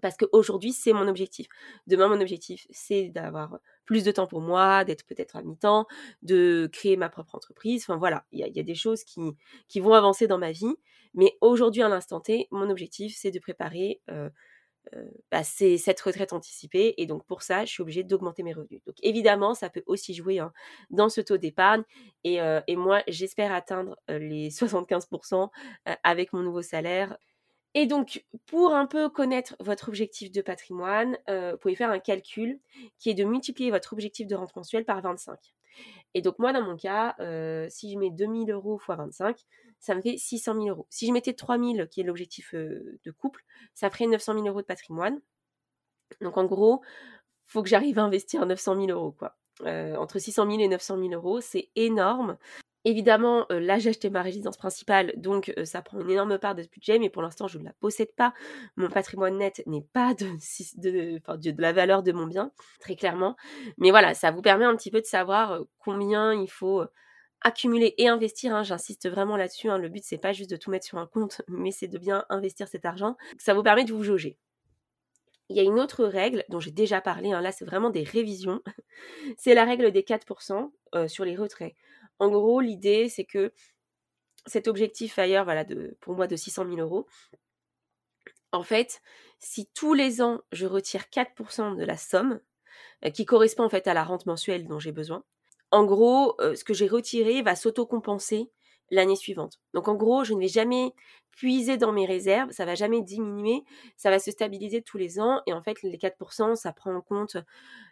parce 0.00 0.16
qu'aujourd'hui, 0.16 0.72
c'est 0.72 0.92
mon 0.92 1.08
objectif. 1.08 1.48
Demain, 1.86 2.08
mon 2.08 2.20
objectif, 2.20 2.66
c'est 2.70 3.08
d'avoir 3.08 3.58
plus 3.84 4.04
de 4.04 4.12
temps 4.12 4.26
pour 4.26 4.40
moi, 4.40 4.84
d'être 4.84 5.06
peut-être 5.06 5.36
à 5.36 5.42
mi-temps, 5.42 5.86
de 6.22 6.68
créer 6.72 6.96
ma 6.96 7.08
propre 7.08 7.34
entreprise. 7.34 7.82
Enfin 7.84 7.96
voilà, 7.96 8.24
il 8.32 8.40
y, 8.40 8.60
a 8.60 8.62
des 8.62 8.74
choses 8.74 9.02
qui, 9.04 9.20
qui 9.68 9.80
vont 9.80 9.94
avancer 9.94 10.26
dans 10.26 10.38
ma 10.38 10.52
vie. 10.52 10.76
Mais 11.14 11.36
aujourd'hui, 11.40 11.82
à 11.82 11.88
l'instant 11.88 12.20
T, 12.20 12.48
mon 12.50 12.68
objectif, 12.70 13.16
c'est 13.16 13.30
de 13.30 13.38
préparer 13.38 14.02
euh, 14.10 14.28
euh, 14.94 15.08
bah, 15.30 15.42
cette 15.42 16.00
retraite 16.00 16.32
anticipée. 16.32 16.94
Et 16.98 17.06
donc, 17.06 17.24
pour 17.26 17.42
ça, 17.42 17.64
je 17.64 17.70
suis 17.70 17.82
obligée 17.82 18.04
d'augmenter 18.04 18.42
mes 18.42 18.52
revenus. 18.52 18.82
Donc, 18.86 18.96
évidemment, 19.02 19.54
ça 19.54 19.70
peut 19.70 19.82
aussi 19.86 20.14
jouer 20.14 20.38
hein, 20.38 20.52
dans 20.90 21.08
ce 21.08 21.20
taux 21.20 21.38
d'épargne. 21.38 21.82
Et, 22.24 22.40
euh, 22.40 22.60
et, 22.66 22.76
moi, 22.76 23.02
j'espère 23.08 23.52
atteindre 23.52 23.96
les 24.08 24.50
75% 24.50 25.48
avec 26.02 26.32
mon 26.32 26.42
nouveau 26.42 26.62
salaire. 26.62 27.16
Et 27.74 27.86
donc, 27.86 28.24
pour 28.46 28.74
un 28.74 28.86
peu 28.86 29.08
connaître 29.08 29.54
votre 29.60 29.88
objectif 29.88 30.32
de 30.32 30.40
patrimoine, 30.40 31.18
euh, 31.28 31.52
vous 31.52 31.58
pouvez 31.58 31.74
faire 31.74 31.90
un 31.90 31.98
calcul 31.98 32.60
qui 32.98 33.10
est 33.10 33.14
de 33.14 33.24
multiplier 33.24 33.70
votre 33.70 33.92
objectif 33.92 34.26
de 34.26 34.34
rente 34.34 34.56
mensuelle 34.56 34.84
par 34.84 35.00
25. 35.00 35.38
Et 36.14 36.22
donc, 36.22 36.38
moi, 36.38 36.52
dans 36.52 36.62
mon 36.62 36.76
cas, 36.76 37.14
euh, 37.20 37.66
si 37.68 37.92
je 37.92 37.98
mets 37.98 38.10
2000 38.10 38.50
euros 38.50 38.78
x 38.78 38.96
25, 38.96 39.38
ça 39.78 39.94
me 39.94 40.00
fait 40.00 40.16
600 40.16 40.54
000 40.54 40.66
euros. 40.68 40.86
Si 40.90 41.06
je 41.06 41.12
mettais 41.12 41.34
3000, 41.34 41.88
qui 41.90 42.00
est 42.00 42.04
l'objectif 42.04 42.54
euh, 42.54 42.98
de 43.04 43.10
couple, 43.10 43.44
ça 43.74 43.90
ferait 43.90 44.06
900 44.06 44.34
000 44.34 44.46
euros 44.46 44.62
de 44.62 44.66
patrimoine. 44.66 45.20
Donc, 46.22 46.38
en 46.38 46.46
gros, 46.46 46.80
faut 47.46 47.62
que 47.62 47.68
j'arrive 47.68 47.98
à 47.98 48.02
investir 48.02 48.44
900 48.46 48.86
000 48.86 48.88
euros, 48.88 49.12
quoi. 49.12 49.36
entre 49.60 50.18
600 50.18 50.50
000 50.50 50.60
et 50.60 50.68
900 50.68 50.98
000 50.98 51.10
euros, 51.12 51.40
c'est 51.40 51.68
énorme. 51.76 52.38
Évidemment, 52.88 53.44
euh, 53.52 53.60
là 53.60 53.78
j'ai 53.78 53.90
acheté 53.90 54.08
ma 54.08 54.22
résidence 54.22 54.56
principale, 54.56 55.12
donc 55.18 55.52
euh, 55.58 55.66
ça 55.66 55.82
prend 55.82 56.00
une 56.00 56.08
énorme 56.08 56.38
part 56.38 56.54
de 56.54 56.62
ce 56.62 56.68
budget, 56.68 56.98
mais 56.98 57.10
pour 57.10 57.20
l'instant 57.20 57.46
je 57.46 57.58
ne 57.58 57.64
la 57.64 57.74
possède 57.74 58.14
pas. 58.16 58.32
Mon 58.76 58.88
patrimoine 58.88 59.36
net 59.36 59.62
n'est 59.66 59.82
pas 59.92 60.14
de, 60.14 61.60
la 61.60 61.72
valeur 61.74 62.02
de 62.02 62.12
mon 62.12 62.26
bien, 62.26 62.50
très 62.80 62.96
clairement. 62.96 63.36
Mais 63.76 63.90
voilà, 63.90 64.14
ça 64.14 64.30
vous 64.30 64.40
permet 64.40 64.64
un 64.64 64.74
petit 64.74 64.90
peu 64.90 65.02
de 65.02 65.06
savoir 65.06 65.52
euh, 65.52 65.64
combien 65.76 66.32
il 66.32 66.48
faut 66.48 66.82
accumuler 67.42 67.94
et 67.98 68.08
investir. 68.08 68.54
Hein. 68.54 68.62
J'insiste 68.62 69.06
vraiment 69.06 69.36
là-dessus. 69.36 69.68
Hein. 69.68 69.76
Le 69.76 69.90
but 69.90 70.02
c'est 70.02 70.16
pas 70.16 70.32
juste 70.32 70.50
de 70.50 70.56
tout 70.56 70.70
mettre 70.70 70.86
sur 70.86 70.96
un 70.96 71.06
compte, 71.06 71.42
mais 71.48 71.72
c'est 71.72 71.88
de 71.88 71.98
bien 71.98 72.24
investir 72.30 72.68
cet 72.68 72.86
argent. 72.86 73.18
Ça 73.36 73.52
vous 73.52 73.62
permet 73.62 73.84
de 73.84 73.92
vous 73.92 74.02
jauger. 74.02 74.38
Il 75.50 75.58
y 75.58 75.60
a 75.60 75.62
une 75.62 75.78
autre 75.78 76.06
règle 76.06 76.42
dont 76.48 76.58
j'ai 76.58 76.70
déjà 76.70 77.02
parlé, 77.02 77.32
hein. 77.32 77.42
là 77.42 77.52
c'est 77.52 77.66
vraiment 77.66 77.90
des 77.90 78.02
révisions, 78.02 78.62
c'est 79.36 79.52
la 79.52 79.64
règle 79.64 79.92
des 79.92 80.02
4% 80.02 80.70
sur 81.06 81.26
les 81.26 81.36
retraits. 81.36 81.74
En 82.18 82.28
gros, 82.28 82.60
l'idée, 82.60 83.08
c'est 83.08 83.24
que 83.24 83.52
cet 84.46 84.68
objectif 84.68 85.18
ailleurs, 85.18 85.44
voilà, 85.44 85.64
de, 85.64 85.96
pour 86.00 86.14
moi, 86.14 86.26
de 86.26 86.36
600 86.36 86.64
000 86.66 86.76
euros, 86.78 87.06
en 88.52 88.62
fait, 88.62 89.00
si 89.38 89.68
tous 89.74 89.94
les 89.94 90.22
ans, 90.22 90.40
je 90.52 90.66
retire 90.66 91.04
4% 91.12 91.76
de 91.76 91.84
la 91.84 91.96
somme, 91.96 92.40
euh, 93.04 93.10
qui 93.10 93.26
correspond 93.26 93.64
en 93.64 93.68
fait 93.68 93.86
à 93.86 93.94
la 93.94 94.04
rente 94.04 94.26
mensuelle 94.26 94.66
dont 94.66 94.78
j'ai 94.78 94.92
besoin, 94.92 95.24
en 95.70 95.84
gros, 95.84 96.40
euh, 96.40 96.54
ce 96.54 96.64
que 96.64 96.74
j'ai 96.74 96.88
retiré 96.88 97.42
va 97.42 97.54
s'auto-compenser 97.54 98.50
l'année 98.90 99.16
suivante. 99.16 99.60
Donc 99.74 99.88
en 99.88 99.94
gros, 99.94 100.24
je 100.24 100.34
ne 100.34 100.40
vais 100.40 100.48
jamais 100.48 100.94
puiser 101.38 101.76
dans 101.76 101.92
mes 101.92 102.04
réserves, 102.04 102.50
ça 102.50 102.64
va 102.64 102.74
jamais 102.74 103.00
diminuer, 103.00 103.62
ça 103.96 104.10
va 104.10 104.18
se 104.18 104.32
stabiliser 104.32 104.82
tous 104.82 104.98
les 104.98 105.20
ans 105.20 105.40
et 105.46 105.52
en 105.52 105.62
fait 105.62 105.80
les 105.84 105.96
4%, 105.96 106.56
ça 106.56 106.72
prend 106.72 106.92
en 106.92 107.00
compte 107.00 107.36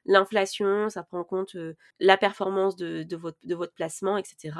l'inflation, 0.04 0.88
ça 0.90 1.04
prend 1.04 1.20
en 1.20 1.24
compte 1.24 1.54
euh, 1.54 1.76
la 2.00 2.16
performance 2.16 2.74
de, 2.74 3.06
votre, 3.16 3.72
placement, 3.72 4.18
etc. 4.18 4.58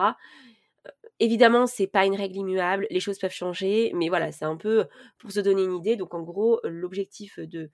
Euh, 0.87 0.91
évidemment, 1.19 1.67
c'est 1.67 1.89
pas 1.89 2.07
une 2.07 2.15
règle 2.15 2.37
immuable, 2.37 2.87
les 2.91 3.01
choses 3.01 3.19
peuvent 3.19 3.33
changer, 3.33 3.91
mais 3.93 4.09
voilà, 4.09 4.31
c'est 4.31 4.45
un 4.45 4.57
peu 4.57 4.87
pour 5.19 5.33
se 5.33 5.41
donner 5.41 5.65
une 5.65 5.75
idée. 5.75 5.97
Donc 5.97 6.15
en 6.15 6.23
gros, 6.23 6.61
l'objectif 6.63 7.41
de 7.41 7.71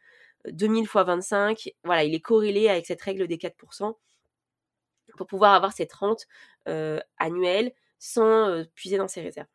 2000 0.49 0.85
x 0.85 0.95
25, 0.95 1.75
voilà, 1.85 2.05
il 2.05 2.15
est 2.15 2.21
corrélé 2.21 2.71
avec 2.71 2.87
cette 2.87 3.03
règle 3.03 3.29
des 3.29 3.37
4%. 3.37 3.95
pour 5.19 5.27
pouvoir 5.27 5.53
avoir 5.53 5.73
cette 5.73 5.93
rente 5.93 6.27
annuelle 7.19 7.73
sans 8.03 8.65
puiser 8.75 8.99
dans 8.99 9.07
ses 9.07 9.23
réserves. 9.23 9.47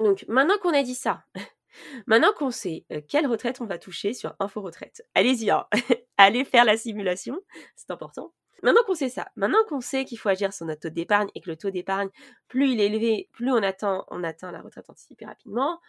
Donc 0.00 0.24
maintenant 0.26 0.58
qu'on 0.58 0.74
a 0.74 0.82
dit 0.82 0.96
ça, 0.96 1.22
maintenant 2.06 2.32
qu'on 2.36 2.50
sait 2.50 2.84
quelle 3.08 3.28
retraite 3.28 3.60
on 3.60 3.66
va 3.66 3.78
toucher 3.78 4.14
sur 4.14 4.34
Info 4.40 4.60
Retraite, 4.60 5.02
allez-y, 5.14 5.50
hein. 5.50 5.66
allez 6.16 6.44
faire 6.44 6.64
la 6.64 6.76
simulation, 6.76 7.40
c'est 7.76 7.92
important. 7.92 8.34
Maintenant 8.64 8.82
qu'on 8.84 8.94
sait 8.94 9.08
ça, 9.08 9.28
maintenant 9.36 9.62
qu'on 9.68 9.80
sait 9.80 10.04
qu'il 10.04 10.18
faut 10.18 10.28
agir 10.28 10.52
sur 10.52 10.66
notre 10.66 10.80
taux 10.80 10.88
d'épargne 10.88 11.28
et 11.36 11.40
que 11.40 11.48
le 11.48 11.56
taux 11.56 11.70
d'épargne, 11.70 12.08
plus 12.48 12.72
il 12.72 12.80
est 12.80 12.86
élevé, 12.86 13.28
plus 13.32 13.52
on 13.52 13.62
atteint, 13.62 14.04
on 14.08 14.24
atteint 14.24 14.50
la 14.50 14.60
retraite 14.60 14.90
anticipée 14.90 15.26
rapidement, 15.26 15.80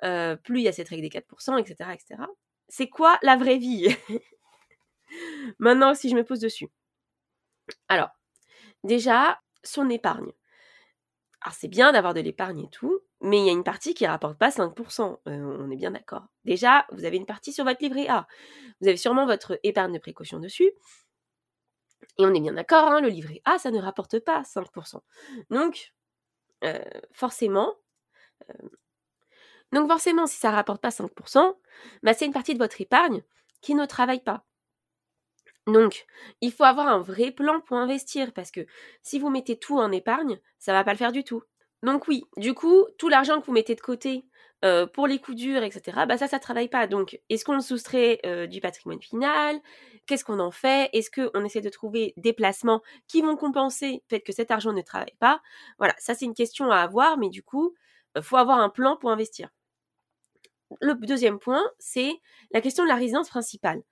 plus 0.00 0.60
il 0.60 0.62
y 0.62 0.68
a 0.68 0.72
cette 0.72 0.88
règle 0.88 1.02
des 1.02 1.10
4%, 1.10 1.58
etc. 1.60 1.90
etc. 1.92 2.22
C'est 2.68 2.88
quoi 2.88 3.18
la 3.20 3.36
vraie 3.36 3.58
vie? 3.58 3.94
Maintenant, 5.58 5.94
si 5.94 6.08
je 6.08 6.16
me 6.16 6.24
pose 6.24 6.40
dessus. 6.40 6.68
Alors, 7.88 8.08
déjà, 8.82 9.42
son 9.62 9.90
épargne. 9.90 10.32
Alors, 11.44 11.54
c'est 11.54 11.68
bien 11.68 11.92
d'avoir 11.92 12.14
de 12.14 12.20
l'épargne 12.20 12.60
et 12.60 12.70
tout, 12.70 13.00
mais 13.20 13.38
il 13.38 13.44
y 13.44 13.50
a 13.50 13.52
une 13.52 13.64
partie 13.64 13.92
qui 13.92 14.04
ne 14.04 14.08
rapporte 14.08 14.38
pas 14.38 14.50
5%. 14.50 15.20
Euh, 15.28 15.58
on 15.60 15.70
est 15.70 15.76
bien 15.76 15.90
d'accord. 15.90 16.24
Déjà, 16.44 16.86
vous 16.92 17.04
avez 17.04 17.18
une 17.18 17.26
partie 17.26 17.52
sur 17.52 17.64
votre 17.64 17.82
livret 17.82 18.08
A. 18.08 18.26
Vous 18.80 18.88
avez 18.88 18.96
sûrement 18.96 19.26
votre 19.26 19.58
épargne 19.62 19.92
de 19.92 19.98
précaution 19.98 20.40
dessus. 20.40 20.72
Et 22.18 22.24
on 22.24 22.32
est 22.32 22.40
bien 22.40 22.54
d'accord, 22.54 22.88
hein, 22.88 23.00
le 23.00 23.08
livret 23.08 23.42
A, 23.44 23.58
ça 23.58 23.70
ne 23.70 23.80
rapporte 23.80 24.20
pas 24.20 24.42
5%. 24.44 25.02
Donc, 25.50 25.92
euh, 26.64 26.78
forcément, 27.12 27.74
euh, 28.50 28.68
donc 29.72 29.88
forcément, 29.88 30.26
si 30.26 30.36
ça 30.36 30.50
ne 30.50 30.56
rapporte 30.56 30.80
pas 30.80 30.90
5%, 30.90 31.56
bah, 32.02 32.14
c'est 32.14 32.26
une 32.26 32.32
partie 32.32 32.54
de 32.54 32.58
votre 32.58 32.80
épargne 32.80 33.22
qui 33.60 33.74
ne 33.74 33.84
travaille 33.86 34.22
pas. 34.22 34.44
Donc, 35.66 36.06
il 36.40 36.52
faut 36.52 36.64
avoir 36.64 36.88
un 36.88 37.00
vrai 37.00 37.30
plan 37.30 37.60
pour 37.60 37.78
investir 37.78 38.32
parce 38.32 38.50
que 38.50 38.66
si 39.02 39.18
vous 39.18 39.30
mettez 39.30 39.58
tout 39.58 39.78
en 39.78 39.92
épargne, 39.92 40.38
ça 40.58 40.72
va 40.72 40.84
pas 40.84 40.92
le 40.92 40.98
faire 40.98 41.12
du 41.12 41.24
tout. 41.24 41.42
Donc 41.82 42.08
oui, 42.08 42.24
du 42.36 42.54
coup, 42.54 42.86
tout 42.98 43.08
l'argent 43.08 43.40
que 43.40 43.46
vous 43.46 43.52
mettez 43.52 43.74
de 43.74 43.80
côté 43.80 44.24
euh, 44.64 44.86
pour 44.86 45.06
les 45.06 45.18
coups 45.18 45.36
durs, 45.36 45.62
etc., 45.62 46.06
bah 46.08 46.16
ça, 46.16 46.26
ça 46.26 46.38
travaille 46.38 46.68
pas. 46.68 46.86
Donc, 46.86 47.20
est-ce 47.28 47.44
qu'on 47.44 47.54
le 47.54 47.60
soustrait 47.60 48.20
euh, 48.24 48.46
du 48.46 48.60
patrimoine 48.62 49.00
final? 49.02 49.60
Qu'est-ce 50.06 50.24
qu'on 50.24 50.38
en 50.38 50.50
fait? 50.50 50.88
Est-ce 50.94 51.10
qu'on 51.10 51.44
essaie 51.44 51.60
de 51.60 51.68
trouver 51.68 52.14
des 52.16 52.32
placements 52.32 52.82
qui 53.06 53.20
vont 53.20 53.36
compenser? 53.36 54.02
Le 54.10 54.16
fait 54.16 54.20
que 54.20 54.32
cet 54.32 54.50
argent 54.50 54.72
ne 54.72 54.80
travaille 54.80 55.16
pas 55.18 55.42
Voilà, 55.78 55.94
ça 55.98 56.14
c'est 56.14 56.24
une 56.24 56.34
question 56.34 56.70
à 56.70 56.78
avoir, 56.78 57.18
mais 57.18 57.28
du 57.28 57.42
coup, 57.42 57.74
il 58.14 58.20
euh, 58.20 58.22
faut 58.22 58.36
avoir 58.36 58.58
un 58.58 58.70
plan 58.70 58.96
pour 58.96 59.10
investir. 59.10 59.50
Le 60.80 60.94
deuxième 60.94 61.38
point, 61.38 61.62
c'est 61.78 62.12
la 62.50 62.62
question 62.62 62.84
de 62.84 62.88
la 62.88 62.96
résidence 62.96 63.28
principale. 63.28 63.82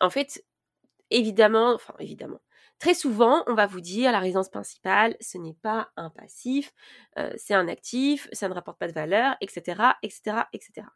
en 0.00 0.10
fait, 0.10 0.44
évidemment, 1.14 1.74
enfin 1.74 1.94
évidemment, 1.98 2.40
très 2.78 2.94
souvent, 2.94 3.44
on 3.46 3.54
va 3.54 3.66
vous 3.66 3.80
dire 3.80 4.12
la 4.12 4.18
résidence 4.18 4.48
principale, 4.48 5.16
ce 5.20 5.38
n'est 5.38 5.56
pas 5.62 5.90
un 5.96 6.10
passif, 6.10 6.72
euh, 7.18 7.32
c'est 7.36 7.54
un 7.54 7.68
actif, 7.68 8.28
ça 8.32 8.48
ne 8.48 8.54
rapporte 8.54 8.78
pas 8.78 8.88
de 8.88 8.92
valeur, 8.92 9.36
etc., 9.40 9.92
etc., 10.02 10.42
etc. 10.52 10.86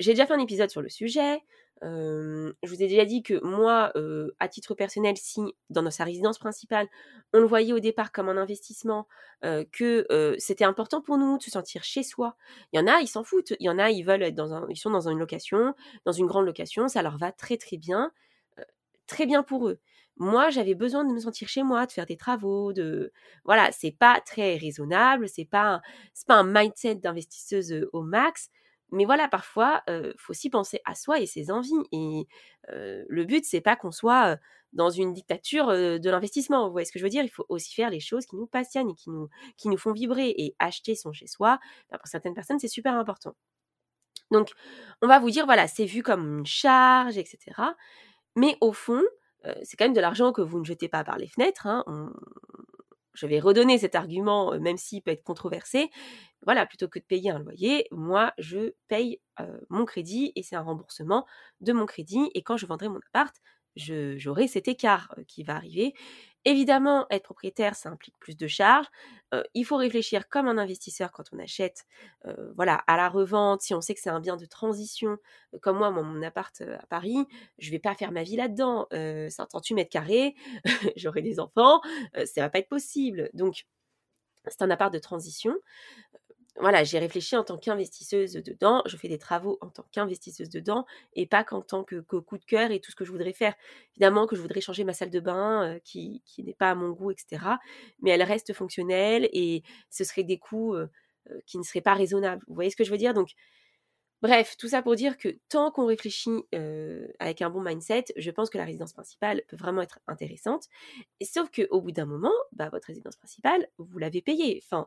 J'ai 0.00 0.12
déjà 0.12 0.26
fait 0.26 0.34
un 0.34 0.38
épisode 0.38 0.68
sur 0.68 0.82
le 0.82 0.90
sujet. 0.90 1.40
je 1.80 2.52
vous 2.62 2.82
ai 2.82 2.88
déjà 2.88 3.06
dit 3.06 3.22
que 3.22 3.42
moi, 3.42 3.90
euh, 3.96 4.36
à 4.38 4.48
titre 4.48 4.74
personnel, 4.74 5.16
si 5.16 5.40
dans 5.70 5.90
sa 5.90 6.04
résidence 6.04 6.38
principale, 6.38 6.88
on 7.32 7.38
le 7.40 7.46
voyait 7.46 7.72
au 7.72 7.80
départ 7.80 8.12
comme 8.12 8.28
un 8.28 8.36
investissement, 8.36 9.08
euh, 9.46 9.64
que 9.72 10.36
c'était 10.38 10.66
important 10.66 11.00
pour 11.00 11.16
nous 11.16 11.38
de 11.38 11.42
se 11.42 11.50
sentir 11.50 11.84
chez 11.84 12.02
soi. 12.02 12.36
Il 12.72 12.78
y 12.78 12.82
en 12.82 12.86
a, 12.86 13.00
ils 13.00 13.08
s'en 13.08 13.24
foutent. 13.24 13.54
Il 13.60 13.64
y 13.64 13.70
en 13.70 13.78
a, 13.78 13.90
ils 13.90 14.02
veulent 14.02 14.22
être 14.22 14.34
dans 14.34 14.52
un, 14.52 14.66
ils 14.68 14.76
sont 14.76 14.90
dans 14.90 15.08
une 15.08 15.18
location, 15.18 15.74
dans 16.04 16.12
une 16.12 16.26
grande 16.26 16.44
location, 16.44 16.86
ça 16.88 17.00
leur 17.00 17.16
va 17.16 17.32
très 17.32 17.56
très 17.56 17.78
bien 17.78 18.12
très 19.06 19.26
bien 19.26 19.42
pour 19.42 19.68
eux. 19.68 19.80
Moi, 20.16 20.50
j'avais 20.50 20.74
besoin 20.74 21.04
de 21.04 21.12
me 21.12 21.18
sentir 21.20 21.48
chez 21.48 21.62
moi, 21.62 21.86
de 21.86 21.92
faire 21.92 22.06
des 22.06 22.16
travaux, 22.16 22.72
de 22.72 23.12
voilà, 23.44 23.72
c'est 23.72 23.92
pas 23.92 24.20
très 24.20 24.56
raisonnable, 24.56 25.28
c'est 25.28 25.46
pas 25.46 25.80
c'est 26.14 26.26
pas 26.26 26.36
un 26.36 26.44
mindset 26.44 26.96
d'investisseuse 26.96 27.88
au 27.92 28.02
max, 28.02 28.50
mais 28.92 29.06
voilà, 29.06 29.26
parfois, 29.28 29.82
il 29.88 30.12
faut 30.18 30.32
aussi 30.32 30.50
penser 30.50 30.80
à 30.84 30.94
soi 30.94 31.18
et 31.18 31.26
ses 31.26 31.50
envies. 31.50 31.72
Et 31.92 32.26
le 32.68 33.24
but, 33.24 33.44
c'est 33.44 33.62
pas 33.62 33.74
qu'on 33.74 33.90
soit 33.90 34.38
dans 34.74 34.90
une 34.90 35.12
dictature 35.14 35.68
de 35.68 36.10
l'investissement. 36.10 36.66
Vous 36.66 36.72
voyez 36.72 36.84
ce 36.84 36.92
que 36.92 36.98
je 36.98 37.04
veux 37.04 37.10
dire? 37.10 37.24
Il 37.24 37.30
faut 37.30 37.46
aussi 37.48 37.74
faire 37.74 37.88
les 37.90 38.00
choses 38.00 38.26
qui 38.26 38.36
nous 38.36 38.46
passionnent 38.46 38.90
et 38.90 38.94
qui 38.94 39.10
nous, 39.10 39.28
qui 39.56 39.68
nous 39.68 39.78
font 39.78 39.92
vibrer. 39.92 40.34
Et 40.36 40.54
acheter 40.58 40.94
son 40.94 41.12
chez 41.12 41.26
soi, 41.26 41.58
bah, 41.90 41.98
pour 41.98 42.06
certaines 42.06 42.34
personnes, 42.34 42.58
c'est 42.58 42.68
super 42.68 42.94
important. 42.94 43.34
Donc, 44.30 44.50
on 45.02 45.08
va 45.08 45.18
vous 45.18 45.30
dire, 45.30 45.46
voilà, 45.46 45.68
c'est 45.68 45.86
vu 45.86 46.02
comme 46.02 46.38
une 46.40 46.46
charge, 46.46 47.18
etc. 47.18 47.74
Mais 48.36 48.56
au 48.60 48.72
fond, 48.72 49.02
c'est 49.62 49.76
quand 49.76 49.84
même 49.84 49.92
de 49.92 50.00
l'argent 50.00 50.32
que 50.32 50.42
vous 50.42 50.58
ne 50.58 50.64
jetez 50.64 50.88
pas 50.88 51.04
par 51.04 51.18
les 51.18 51.28
fenêtres. 51.28 51.66
Hein. 51.66 52.12
Je 53.14 53.26
vais 53.26 53.40
redonner 53.40 53.76
cet 53.76 53.94
argument, 53.94 54.58
même 54.58 54.76
s'il 54.78 55.02
peut 55.02 55.10
être 55.10 55.24
controversé. 55.24 55.90
Voilà, 56.44 56.64
plutôt 56.66 56.88
que 56.88 56.98
de 56.98 57.04
payer 57.04 57.30
un 57.30 57.38
loyer, 57.40 57.86
moi, 57.90 58.32
je 58.38 58.72
paye 58.88 59.20
mon 59.68 59.84
crédit 59.84 60.32
et 60.34 60.42
c'est 60.42 60.56
un 60.56 60.62
remboursement 60.62 61.26
de 61.60 61.72
mon 61.72 61.86
crédit. 61.86 62.30
Et 62.34 62.42
quand 62.42 62.56
je 62.56 62.66
vendrai 62.66 62.88
mon 62.88 63.00
appart, 63.08 63.34
j'aurai 63.76 64.48
cet 64.48 64.68
écart 64.68 65.14
qui 65.28 65.42
va 65.42 65.56
arriver. 65.56 65.92
Évidemment, 66.44 67.06
être 67.10 67.22
propriétaire, 67.22 67.74
ça 67.76 67.88
implique 67.88 68.18
plus 68.18 68.36
de 68.36 68.46
charges. 68.46 68.86
il 69.54 69.64
faut 69.64 69.76
réfléchir 69.76 70.28
comme 70.28 70.48
un 70.48 70.58
investisseur 70.58 71.12
quand 71.12 71.24
on 71.32 71.38
achète, 71.38 71.86
voilà, 72.56 72.82
à 72.86 72.96
la 72.96 73.08
revente. 73.08 73.62
Si 73.62 73.74
on 73.74 73.80
sait 73.80 73.94
que 73.94 74.00
c'est 74.00 74.10
un 74.10 74.20
bien 74.20 74.36
de 74.36 74.44
transition, 74.46 75.18
comme 75.60 75.78
moi, 75.78 75.90
mon 75.90 76.20
appart 76.22 76.60
à 76.60 76.86
Paris, 76.86 77.26
je 77.58 77.70
vais 77.70 77.78
pas 77.78 77.94
faire 77.94 78.12
ma 78.12 78.24
vie 78.24 78.36
là-dedans. 78.36 78.88
138 78.90 79.74
mètres 79.74 79.90
carrés, 79.90 80.34
j'aurai 80.96 81.22
des 81.22 81.38
enfants, 81.40 81.80
ça 82.14 82.40
va 82.40 82.50
pas 82.50 82.58
être 82.58 82.68
possible. 82.68 83.30
Donc, 83.34 83.66
c'est 84.48 84.62
un 84.62 84.70
appart 84.70 84.92
de 84.92 84.98
transition 84.98 85.54
voilà, 86.60 86.84
j'ai 86.84 86.98
réfléchi 86.98 87.36
en 87.36 87.44
tant 87.44 87.56
qu'investisseuse 87.56 88.34
dedans, 88.34 88.82
je 88.86 88.96
fais 88.96 89.08
des 89.08 89.18
travaux 89.18 89.58
en 89.62 89.70
tant 89.70 89.86
qu'investisseuse 89.90 90.50
dedans 90.50 90.84
et 91.14 91.26
pas 91.26 91.44
qu'en 91.44 91.62
tant 91.62 91.82
que, 91.82 92.00
coup 92.00 92.38
de 92.38 92.44
cœur 92.44 92.70
et 92.70 92.80
tout 92.80 92.90
ce 92.90 92.96
que 92.96 93.04
je 93.04 93.10
voudrais 93.10 93.32
faire. 93.32 93.54
Évidemment 93.92 94.26
que 94.26 94.36
je 94.36 94.42
voudrais 94.42 94.60
changer 94.60 94.84
ma 94.84 94.92
salle 94.92 95.10
de 95.10 95.20
bain 95.20 95.78
qui, 95.84 96.22
n'est 96.38 96.54
pas 96.54 96.70
à 96.70 96.74
mon 96.74 96.90
goût, 96.90 97.10
etc. 97.10 97.42
Mais 98.00 98.10
elle 98.10 98.22
reste 98.22 98.52
fonctionnelle 98.52 99.28
et 99.32 99.62
ce 99.90 100.04
serait 100.04 100.24
des 100.24 100.38
coûts 100.38 100.76
qui 101.46 101.58
ne 101.58 101.62
seraient 101.62 101.80
pas 101.80 101.94
raisonnables. 101.94 102.42
Vous 102.48 102.54
voyez 102.54 102.70
ce 102.70 102.76
que 102.76 102.84
je 102.84 102.90
veux 102.90 102.98
dire? 102.98 103.14
Donc, 103.14 103.30
Bref, 104.22 104.56
tout 104.56 104.68
ça 104.68 104.82
pour 104.82 104.94
dire 104.94 105.18
que 105.18 105.28
tant 105.48 105.72
qu'on 105.72 105.84
réfléchit 105.86 106.30
avec 107.18 107.42
un 107.42 107.50
bon 107.50 107.60
mindset, 107.60 108.04
je 108.16 108.30
pense 108.30 108.50
que 108.50 108.58
la 108.58 108.64
résidence 108.64 108.92
principale 108.92 109.42
peut 109.48 109.56
vraiment 109.56 109.82
être 109.82 109.98
intéressante. 110.06 110.68
Et 111.20 111.24
sauf 111.24 111.50
qu'au 111.50 111.80
bout 111.80 111.90
d'un 111.92 112.06
moment, 112.06 112.32
bah, 112.52 112.68
votre 112.70 112.86
résidence 112.86 113.16
principale, 113.16 113.66
vous 113.78 113.98
l'avez 113.98 114.22
payée. 114.22 114.62
Enfin, 114.64 114.86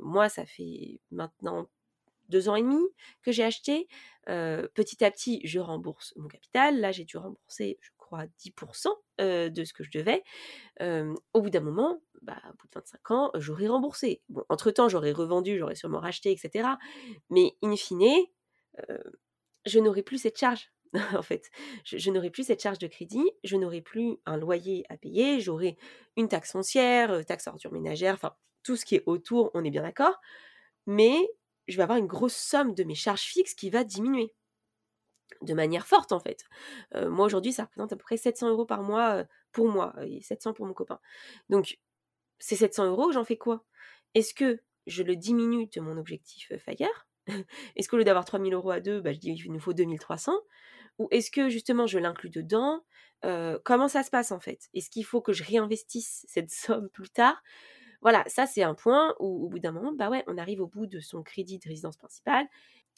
moi, 0.00 0.28
ça 0.28 0.44
fait 0.44 1.00
maintenant 1.12 1.68
deux 2.28 2.48
ans 2.48 2.56
et 2.56 2.62
demi 2.62 2.82
que 3.22 3.30
j'ai 3.30 3.44
acheté. 3.44 3.86
petit 4.26 5.04
à 5.04 5.10
petit, 5.12 5.40
je 5.44 5.60
rembourse 5.60 6.12
mon 6.16 6.26
capital. 6.28 6.80
Là, 6.80 6.90
j'ai 6.90 7.04
dû 7.04 7.16
rembourser, 7.18 7.78
je 7.80 7.90
crois, 7.98 8.24
10% 8.38 8.88
de 9.20 9.64
ce 9.64 9.72
que 9.72 9.84
je 9.84 9.90
devais. 9.92 10.24
au 10.80 11.40
bout 11.40 11.50
d'un 11.50 11.60
moment, 11.60 12.02
bah, 12.22 12.40
au 12.46 12.52
bout 12.54 12.66
de 12.66 12.74
25 12.74 13.10
ans, 13.12 13.30
j'aurais 13.34 13.68
remboursé. 13.68 14.22
Bon, 14.28 14.44
entre-temps, 14.48 14.88
j'aurais 14.88 15.12
revendu, 15.12 15.56
j'aurais 15.56 15.76
sûrement 15.76 16.00
racheté, 16.00 16.32
etc. 16.32 16.68
Mais 17.30 17.56
in 17.62 17.76
fine, 17.76 18.26
je 19.66 19.78
n'aurai 19.78 20.02
plus 20.02 20.18
cette 20.18 20.38
charge. 20.38 20.72
en 21.16 21.22
fait, 21.22 21.50
je, 21.84 22.10
n'aurai 22.10 22.30
plus 22.30 22.46
cette 22.46 22.60
charge 22.60 22.78
de 22.78 22.86
crédit, 22.86 23.30
je 23.44 23.56
n'aurai 23.56 23.80
plus 23.80 24.18
un 24.26 24.36
loyer 24.36 24.84
à 24.90 24.98
payer, 24.98 25.40
j'aurai 25.40 25.78
une 26.16 26.28
taxe 26.28 26.52
foncière, 26.52 27.24
taxe 27.24 27.46
ordure 27.46 27.72
ménagère, 27.72 28.14
enfin 28.14 28.36
tout 28.62 28.76
ce 28.76 28.84
qui 28.84 28.96
est 28.96 29.02
autour, 29.06 29.50
on 29.54 29.64
est 29.64 29.70
bien 29.70 29.82
d'accord, 29.82 30.20
mais 30.86 31.16
je 31.66 31.76
vais 31.78 31.82
avoir 31.82 31.98
une 31.98 32.06
grosse 32.06 32.36
somme 32.36 32.74
de 32.74 32.84
mes 32.84 32.94
charges 32.94 33.22
fixes 33.22 33.54
qui 33.54 33.70
va 33.70 33.84
diminuer 33.84 34.34
de 35.40 35.54
manière 35.54 35.86
forte 35.86 36.12
en 36.12 36.20
fait. 36.20 36.44
moi 36.94 37.24
aujourd'hui, 37.24 37.52
ça 37.52 37.64
représente 37.64 37.92
à 37.92 37.96
peu 37.96 38.02
près 38.02 38.18
700 38.18 38.50
euros 38.50 38.66
par 38.66 38.82
mois 38.82 39.24
pour 39.52 39.68
moi 39.68 39.94
et 40.04 40.20
700 40.20 40.52
pour 40.52 40.66
mon 40.66 40.74
copain. 40.74 41.00
Donc 41.48 41.78
ces 42.38 42.56
700 42.56 42.86
euros, 42.86 43.12
j'en 43.12 43.24
fais 43.24 43.38
quoi? 43.38 43.64
Est-ce 44.14 44.34
que 44.34 44.60
je 44.86 45.02
le 45.02 45.16
diminue 45.16 45.68
de 45.68 45.80
mon 45.80 45.96
objectif 45.96 46.52
FIRE 46.58 47.06
est-ce 47.76 47.88
qu'au 47.88 47.96
lieu 47.96 48.04
d'avoir 48.04 48.24
3000 48.24 48.54
euros 48.54 48.70
à 48.70 48.80
deux, 48.80 49.00
bah, 49.00 49.12
je 49.12 49.18
dis 49.18 49.30
il 49.30 49.52
nous 49.52 49.60
faut 49.60 49.72
2300 49.72 50.32
Ou 50.98 51.08
est-ce 51.10 51.30
que 51.30 51.48
justement 51.48 51.86
je 51.86 51.98
l'inclus 51.98 52.30
dedans? 52.30 52.82
Comment 53.64 53.88
ça 53.88 54.02
se 54.02 54.10
passe 54.10 54.32
en 54.32 54.40
fait? 54.40 54.68
Est-ce 54.74 54.90
qu'il 54.90 55.04
faut 55.04 55.20
que 55.20 55.32
je 55.32 55.44
réinvestisse 55.44 56.24
cette 56.28 56.50
somme 56.50 56.88
plus 56.90 57.10
tard? 57.10 57.40
Voilà, 58.00 58.24
ça 58.26 58.46
c'est 58.46 58.64
un 58.64 58.74
point 58.74 59.14
où 59.20 59.44
au 59.46 59.48
bout 59.48 59.60
d'un 59.60 59.70
moment, 59.70 59.92
bah 59.92 60.10
ouais, 60.10 60.24
on 60.26 60.36
arrive 60.36 60.60
au 60.60 60.66
bout 60.66 60.86
de 60.86 60.98
son 60.98 61.22
crédit 61.22 61.58
de 61.58 61.68
résidence 61.68 61.96
principale. 61.96 62.46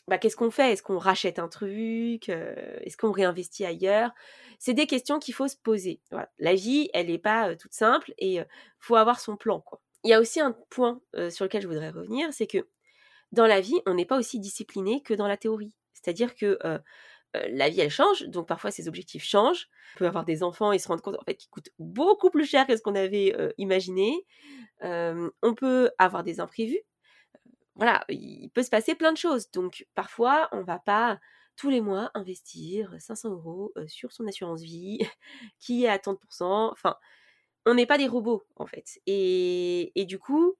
Bah, 0.09 0.19
qu'est-ce 0.19 0.37
qu'on 0.37 0.51
fait? 0.51 0.73
Est-ce 0.73 0.83
qu'on 0.83 0.99
rachète 0.99 1.39
un 1.39 1.49
truc? 1.49 2.29
Est-ce 2.29 2.97
qu'on 2.97 3.11
réinvestit 3.13 3.65
ailleurs? 3.65 4.11
C'est 4.59 4.75
des 4.75 4.87
questions 4.87 5.19
qu'il 5.19 5.35
faut 5.35 5.49
se 5.49 5.57
poser. 5.57 6.01
La 6.39 6.55
vie, 6.55 6.91
elle 6.93 7.07
n'est 7.07 7.19
pas 7.19 7.57
toute 7.57 7.73
simple 7.73 8.13
et 8.19 8.41
faut 8.79 8.97
avoir 8.97 9.21
son 9.21 9.37
plan. 9.37 9.65
Il 10.05 10.11
y 10.11 10.13
a 10.15 10.21
aussi 10.21 10.41
un 10.41 10.53
point 10.69 11.01
sur 11.31 11.45
lequel 11.45 11.63
je 11.63 11.69
voudrais 11.69 11.91
revenir, 11.91 12.33
c'est 12.33 12.47
que 12.47 12.67
dans 13.35 13.47
la 13.47 13.61
vie, 13.61 13.81
on 13.87 13.95
n'est 13.95 14.07
pas 14.07 14.19
aussi 14.19 14.41
discipliné 14.41 15.03
que 15.03 15.15
dans 15.15 15.29
la 15.29 15.37
théorie. 15.37 15.73
C'est-à-dire 15.93 16.35
que 16.35 16.59
la 17.35 17.69
vie, 17.69 17.81
elle 17.81 17.91
change, 17.91 18.23
donc 18.29 18.47
parfois 18.47 18.71
ses 18.71 18.89
objectifs 18.89 19.25
changent. 19.25 19.69
On 19.97 19.99
peut 19.99 20.07
avoir 20.07 20.25
des 20.25 20.43
enfants 20.43 20.73
et 20.73 20.79
se 20.79 20.89
rendre 20.89 21.03
compte 21.03 21.19
qu'ils 21.37 21.51
coûtent 21.51 21.71
beaucoup 21.79 22.31
plus 22.31 22.47
cher 22.47 22.67
que 22.67 22.77
ce 22.77 22.83
qu'on 22.83 22.95
avait 22.95 23.37
imaginé. 23.59 24.25
on 24.83 25.55
peut 25.57 25.91
avoir 25.99 26.23
des 26.25 26.41
imprévus. 26.41 26.81
Voilà, 27.77 28.05
il 28.09 28.51
peut 28.51 28.63
se 28.63 28.71
passer 28.71 28.95
plein 28.95 29.13
de 29.13 29.19
choses. 29.19 29.51
Donc 29.51 29.87
parfois, 29.95 30.49
on 30.53 30.63
va 30.63 30.79
pas 30.79 31.19
tous 31.57 31.71
les 31.71 31.81
mois 31.81 32.11
investir 32.15 32.95
500 32.99 33.31
euros 33.31 33.73
sur 33.87 34.13
son 34.13 34.27
assurance 34.27 34.63
vie 34.63 34.99
qui 35.59 35.85
est 35.85 35.89
à 35.89 35.99
30%. 35.99 36.17
Enfin, 36.71 36.97
on 37.67 37.75
n'est 37.75 37.87
pas 37.87 37.99
des 37.99 38.07
robots 38.07 38.47
en 38.57 38.67
fait. 38.67 39.01
Et 39.07 40.05
du 40.07 40.19
coup, 40.19 40.57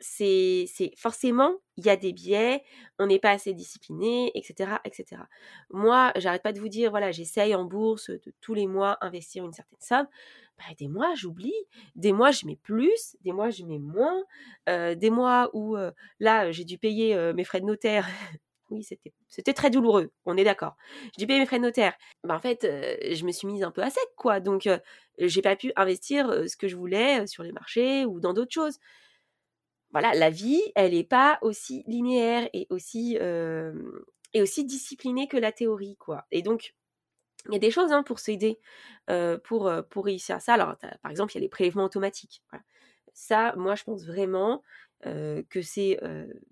c'est 0.00 0.92
forcément 0.96 1.54
il 1.76 1.86
y 1.86 1.90
a 1.90 1.96
des 1.96 2.12
biais, 2.12 2.62
on 2.98 3.06
n'est 3.06 3.18
pas 3.18 3.30
assez 3.30 3.54
discipliné, 3.54 4.32
etc., 4.34 4.72
etc. 4.84 5.22
Moi, 5.70 6.12
j'arrête 6.16 6.42
pas 6.42 6.52
de 6.52 6.60
vous 6.60 6.68
dire 6.68 6.90
voilà, 6.90 7.12
j'essaye 7.12 7.54
en 7.54 7.64
bourse 7.64 8.10
de 8.10 8.32
tous 8.40 8.54
les 8.54 8.66
mois 8.66 8.98
investir 9.00 9.44
une 9.44 9.52
certaine 9.52 9.80
somme. 9.80 10.06
Bah, 10.58 10.64
des 10.76 10.88
mois, 10.88 11.14
j'oublie. 11.14 11.54
Des 11.94 12.12
mois, 12.12 12.32
je 12.32 12.46
mets 12.46 12.56
plus. 12.56 13.16
Des 13.20 13.32
mois, 13.32 13.50
je 13.50 13.64
mets 13.64 13.78
moins. 13.78 14.22
Euh, 14.68 14.96
des 14.96 15.10
mois 15.10 15.50
où 15.52 15.76
là, 16.20 16.50
j'ai 16.50 16.64
dû 16.64 16.78
payer 16.78 17.32
mes 17.32 17.44
frais 17.44 17.60
de 17.60 17.66
notaire. 17.66 18.06
oui, 18.70 18.82
c'était 18.82 19.12
c'était 19.28 19.54
très 19.54 19.70
douloureux. 19.70 20.10
On 20.24 20.36
est 20.36 20.44
d'accord. 20.44 20.76
J'ai 21.16 21.20
dû 21.20 21.26
payer 21.28 21.38
mes 21.38 21.46
frais 21.46 21.58
de 21.58 21.64
notaire. 21.64 21.94
Bah, 22.24 22.34
en 22.34 22.40
fait, 22.40 22.62
je 22.62 23.24
me 23.24 23.30
suis 23.30 23.46
mise 23.46 23.62
un 23.62 23.70
peu 23.70 23.82
à 23.82 23.90
sec, 23.90 24.08
quoi. 24.16 24.40
Donc, 24.40 24.68
j'ai 25.18 25.42
pas 25.42 25.54
pu 25.54 25.72
investir 25.76 26.32
ce 26.48 26.56
que 26.56 26.66
je 26.66 26.74
voulais 26.74 27.24
sur 27.28 27.44
les 27.44 27.52
marchés 27.52 28.04
ou 28.04 28.18
dans 28.18 28.32
d'autres 28.32 28.52
choses 28.52 28.78
voilà, 29.92 30.14
la 30.14 30.30
vie, 30.30 30.62
elle 30.74 30.92
n'est 30.92 31.04
pas 31.04 31.38
aussi 31.42 31.82
linéaire 31.86 32.48
et 32.52 32.66
aussi, 32.70 33.16
et 34.34 34.42
aussi 34.42 34.64
disciplinée 34.64 35.28
que 35.28 35.36
la 35.36 35.52
théorie, 35.52 35.96
quoi. 35.96 36.26
Et 36.30 36.42
donc, 36.42 36.74
il 37.46 37.52
y 37.54 37.56
a 37.56 37.60
des 37.60 37.70
choses 37.70 37.92
hein, 37.92 38.02
pour 38.02 38.18
s'aider, 38.18 38.58
pour, 39.44 39.72
pour 39.90 40.04
réussir 40.04 40.36
à 40.36 40.40
ça. 40.40 40.54
Alors, 40.54 40.76
par 41.02 41.10
exemple, 41.10 41.32
il 41.32 41.36
y 41.36 41.38
a 41.38 41.42
les 41.42 41.48
prélèvements 41.48 41.84
automatiques. 41.84 42.42
Ça, 43.14 43.54
moi, 43.56 43.74
je 43.74 43.84
pense 43.84 44.04
vraiment 44.06 44.62
que 45.02 45.62
c'est 45.62 45.98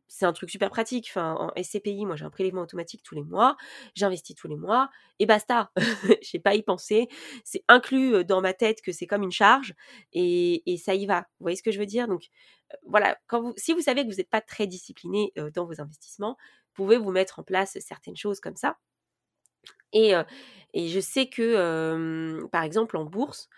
c'est 0.09 0.25
un 0.25 0.33
truc 0.33 0.51
super 0.51 0.71
pratique. 0.71 1.11
En 1.17 1.51
SCPI, 1.57 2.07
moi 2.07 2.17
j'ai 2.17 2.25
un 2.25 2.31
prélèvement 2.31 2.63
automatique 2.63 3.03
tous 3.03 3.15
les 3.15 3.23
mois, 3.23 3.57
j'investis 3.95 4.37
tous 4.37 4.49
les 4.49 4.57
mois 4.57 4.91
et 5.19 5.27
basta. 5.27 5.73
Je 6.23 6.29
sais 6.29 6.39
pas 6.39 6.55
y 6.55 6.63
penser. 6.63 7.09
C'est 7.45 7.65
inclus 7.69 8.25
dans 8.25 8.41
ma 8.41 8.53
tête 8.53 8.83
que 8.83 8.93
c'est 8.93 9.07
comme 9.07 9.23
une 9.23 9.33
charge 9.33 9.75
et, 10.13 10.63
et, 10.71 10.77
ça 10.77 10.95
y 10.95 11.07
va. 11.07 11.21
Vous 11.39 11.45
voyez 11.45 11.57
ce 11.57 11.63
que 11.63 11.71
je 11.71 11.79
veux 11.79 11.87
dire? 11.87 12.07
Donc 12.09 12.29
voilà, 12.85 13.19
quand 13.27 13.41
vous, 13.41 13.55
si 13.57 13.73
vous 13.73 13.81
savez 13.81 14.05
que 14.05 14.11
vous 14.11 14.17
n'êtes 14.17 14.31
pas 14.31 14.41
très 14.41 14.67
discipliné 14.67 15.33
dans 15.55 15.65
vos 15.65 15.81
investissements, 15.81 16.37
vous 16.75 16.85
pouvez 16.85 16.99
vous 16.99 17.11
mettre 17.11 17.39
en 17.39 17.43
place 17.43 17.79
certaines 17.81 18.17
choses 18.17 18.41
comme 18.41 18.57
ça. 18.57 18.79
Et, 19.93 20.13
et 20.75 20.89
je 20.89 21.01
sais 21.01 21.29
que, 21.29 22.47
par 22.53 22.63
exemple, 22.63 22.97
en 22.97 23.05
bourse, 23.05 23.49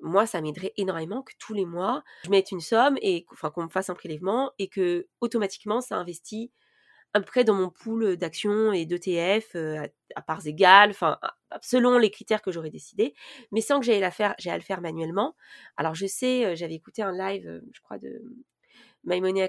moi, 0.00 0.26
ça 0.26 0.40
m'aiderait 0.40 0.72
énormément 0.76 1.22
que 1.22 1.32
tous 1.38 1.54
les 1.54 1.64
mois, 1.64 2.02
je 2.24 2.30
mette 2.30 2.52
une 2.52 2.60
somme 2.60 2.96
et 3.00 3.26
enfin 3.32 3.50
qu'on 3.50 3.64
me 3.64 3.68
fasse 3.68 3.90
un 3.90 3.94
prélèvement 3.94 4.52
et 4.58 4.68
que 4.68 5.08
automatiquement 5.20 5.80
ça 5.80 5.96
investit 5.96 6.52
à 7.14 7.20
peu 7.20 7.24
près 7.24 7.44
dans 7.44 7.54
mon 7.54 7.70
pool 7.70 8.16
d'actions 8.16 8.72
et 8.72 8.84
d'ETF 8.84 9.56
à, 9.56 9.88
à, 10.16 10.22
parts 10.22 10.46
égales, 10.46 10.90
enfin 10.90 11.18
selon 11.62 11.96
les 11.98 12.10
critères 12.10 12.42
que 12.42 12.52
j'aurais 12.52 12.70
décidé, 12.70 13.14
mais 13.52 13.62
sans 13.62 13.80
que 13.80 13.86
j'aille 13.86 14.06
faire, 14.12 14.34
à 14.44 14.56
le 14.56 14.62
faire 14.62 14.82
manuellement. 14.82 15.34
Alors 15.76 15.94
je 15.94 16.06
sais, 16.06 16.54
j'avais 16.56 16.74
écouté 16.74 17.02
un 17.02 17.12
live, 17.12 17.62
je 17.72 17.80
crois 17.80 17.98
de 17.98 18.22
My 19.04 19.20
Money 19.20 19.42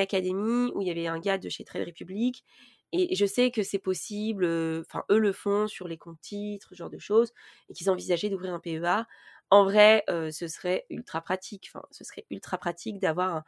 Academy 0.00 0.70
où 0.74 0.82
il 0.82 0.86
y 0.86 0.90
avait 0.90 1.06
un 1.08 1.18
gars 1.18 1.38
de 1.38 1.48
chez 1.48 1.64
Trade 1.64 1.86
Republic 1.86 2.44
et 2.92 3.14
je 3.14 3.26
sais 3.26 3.50
que 3.50 3.62
c'est 3.62 3.78
possible, 3.78 4.44
enfin 4.80 5.04
eux 5.10 5.18
le 5.18 5.32
font 5.32 5.66
sur 5.66 5.88
les 5.88 5.98
comptes 5.98 6.20
titres, 6.20 6.68
ce 6.70 6.74
genre 6.76 6.90
de 6.90 6.98
choses, 6.98 7.32
et 7.68 7.74
qu'ils 7.74 7.90
envisageaient 7.90 8.28
d'ouvrir 8.28 8.54
un 8.54 8.60
PEA 8.60 9.06
en 9.50 9.64
vrai, 9.64 10.04
ce 10.08 10.48
serait 10.48 10.86
ultra 10.90 11.20
pratique. 11.20 11.70
Enfin, 11.74 11.84
ce 11.90 12.04
serait 12.04 12.26
ultra 12.30 12.58
pratique 12.58 12.98
d'avoir 12.98 13.44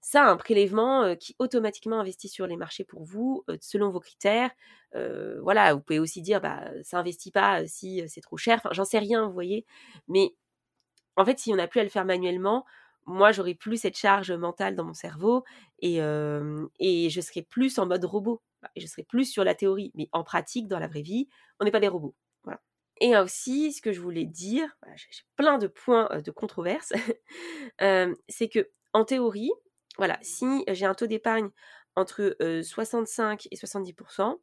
ça, 0.00 0.24
un 0.30 0.36
prélèvement 0.36 1.16
qui 1.16 1.36
automatiquement 1.38 2.00
investit 2.00 2.28
sur 2.28 2.46
les 2.46 2.56
marchés 2.56 2.84
pour 2.84 3.04
vous, 3.04 3.44
selon 3.60 3.90
vos 3.90 4.00
critères. 4.00 4.50
voilà, 5.42 5.74
vous 5.74 5.80
pouvez 5.80 5.98
aussi 6.00 6.22
dire, 6.22 6.40
bah, 6.40 6.64
ça 6.84 6.98
investit 7.00 7.30
pas 7.32 7.66
si 7.66 8.02
c'est 8.08 8.20
trop 8.22 8.36
cher. 8.36 8.58
Enfin, 8.58 8.70
j'en 8.72 8.84
sais 8.84 8.98
rien, 8.98 9.26
vous 9.26 9.32
voyez. 9.34 9.66
Mais 10.08 10.34
en 11.16 11.24
fait, 11.24 11.38
si 11.38 11.52
on 11.52 11.56
n'a 11.56 11.68
plus 11.68 11.80
à 11.80 11.84
le 11.84 11.90
faire 11.90 12.04
manuellement, 12.04 12.64
moi, 13.06 13.32
j'aurais 13.32 13.54
plus 13.54 13.78
cette 13.78 13.96
charge 13.96 14.32
mentale 14.32 14.76
dans 14.76 14.84
mon 14.84 14.94
cerveau 14.94 15.44
et, 15.80 15.98
et 16.80 17.10
je 17.10 17.20
serais 17.20 17.42
plus 17.42 17.78
en 17.78 17.86
mode 17.86 18.04
robot. 18.04 18.42
Je 18.76 18.86
serais 18.86 19.02
plus 19.04 19.24
sur 19.26 19.44
la 19.44 19.54
théorie. 19.54 19.92
Mais 19.94 20.08
en 20.12 20.22
pratique, 20.24 20.68
dans 20.68 20.78
la 20.78 20.88
vraie 20.88 21.02
vie, 21.02 21.28
on 21.60 21.64
n'est 21.64 21.72
pas 21.72 21.80
des 21.80 21.88
robots. 21.88 22.14
Et 23.02 23.16
aussi, 23.16 23.72
ce 23.72 23.82
que 23.82 23.90
je 23.92 24.00
voulais 24.00 24.24
dire, 24.24 24.76
j'ai 24.94 25.24
plein 25.34 25.58
de 25.58 25.66
points 25.66 26.08
de 26.24 26.30
controverse, 26.30 26.92
c'est 28.28 28.48
que 28.48 28.70
en 28.92 29.04
théorie, 29.04 29.50
voilà, 29.98 30.20
si 30.22 30.64
j'ai 30.68 30.86
un 30.86 30.94
taux 30.94 31.08
d'épargne 31.08 31.50
entre 31.96 32.36
65 32.62 33.48
et 33.50 33.56
70%, 33.56 34.38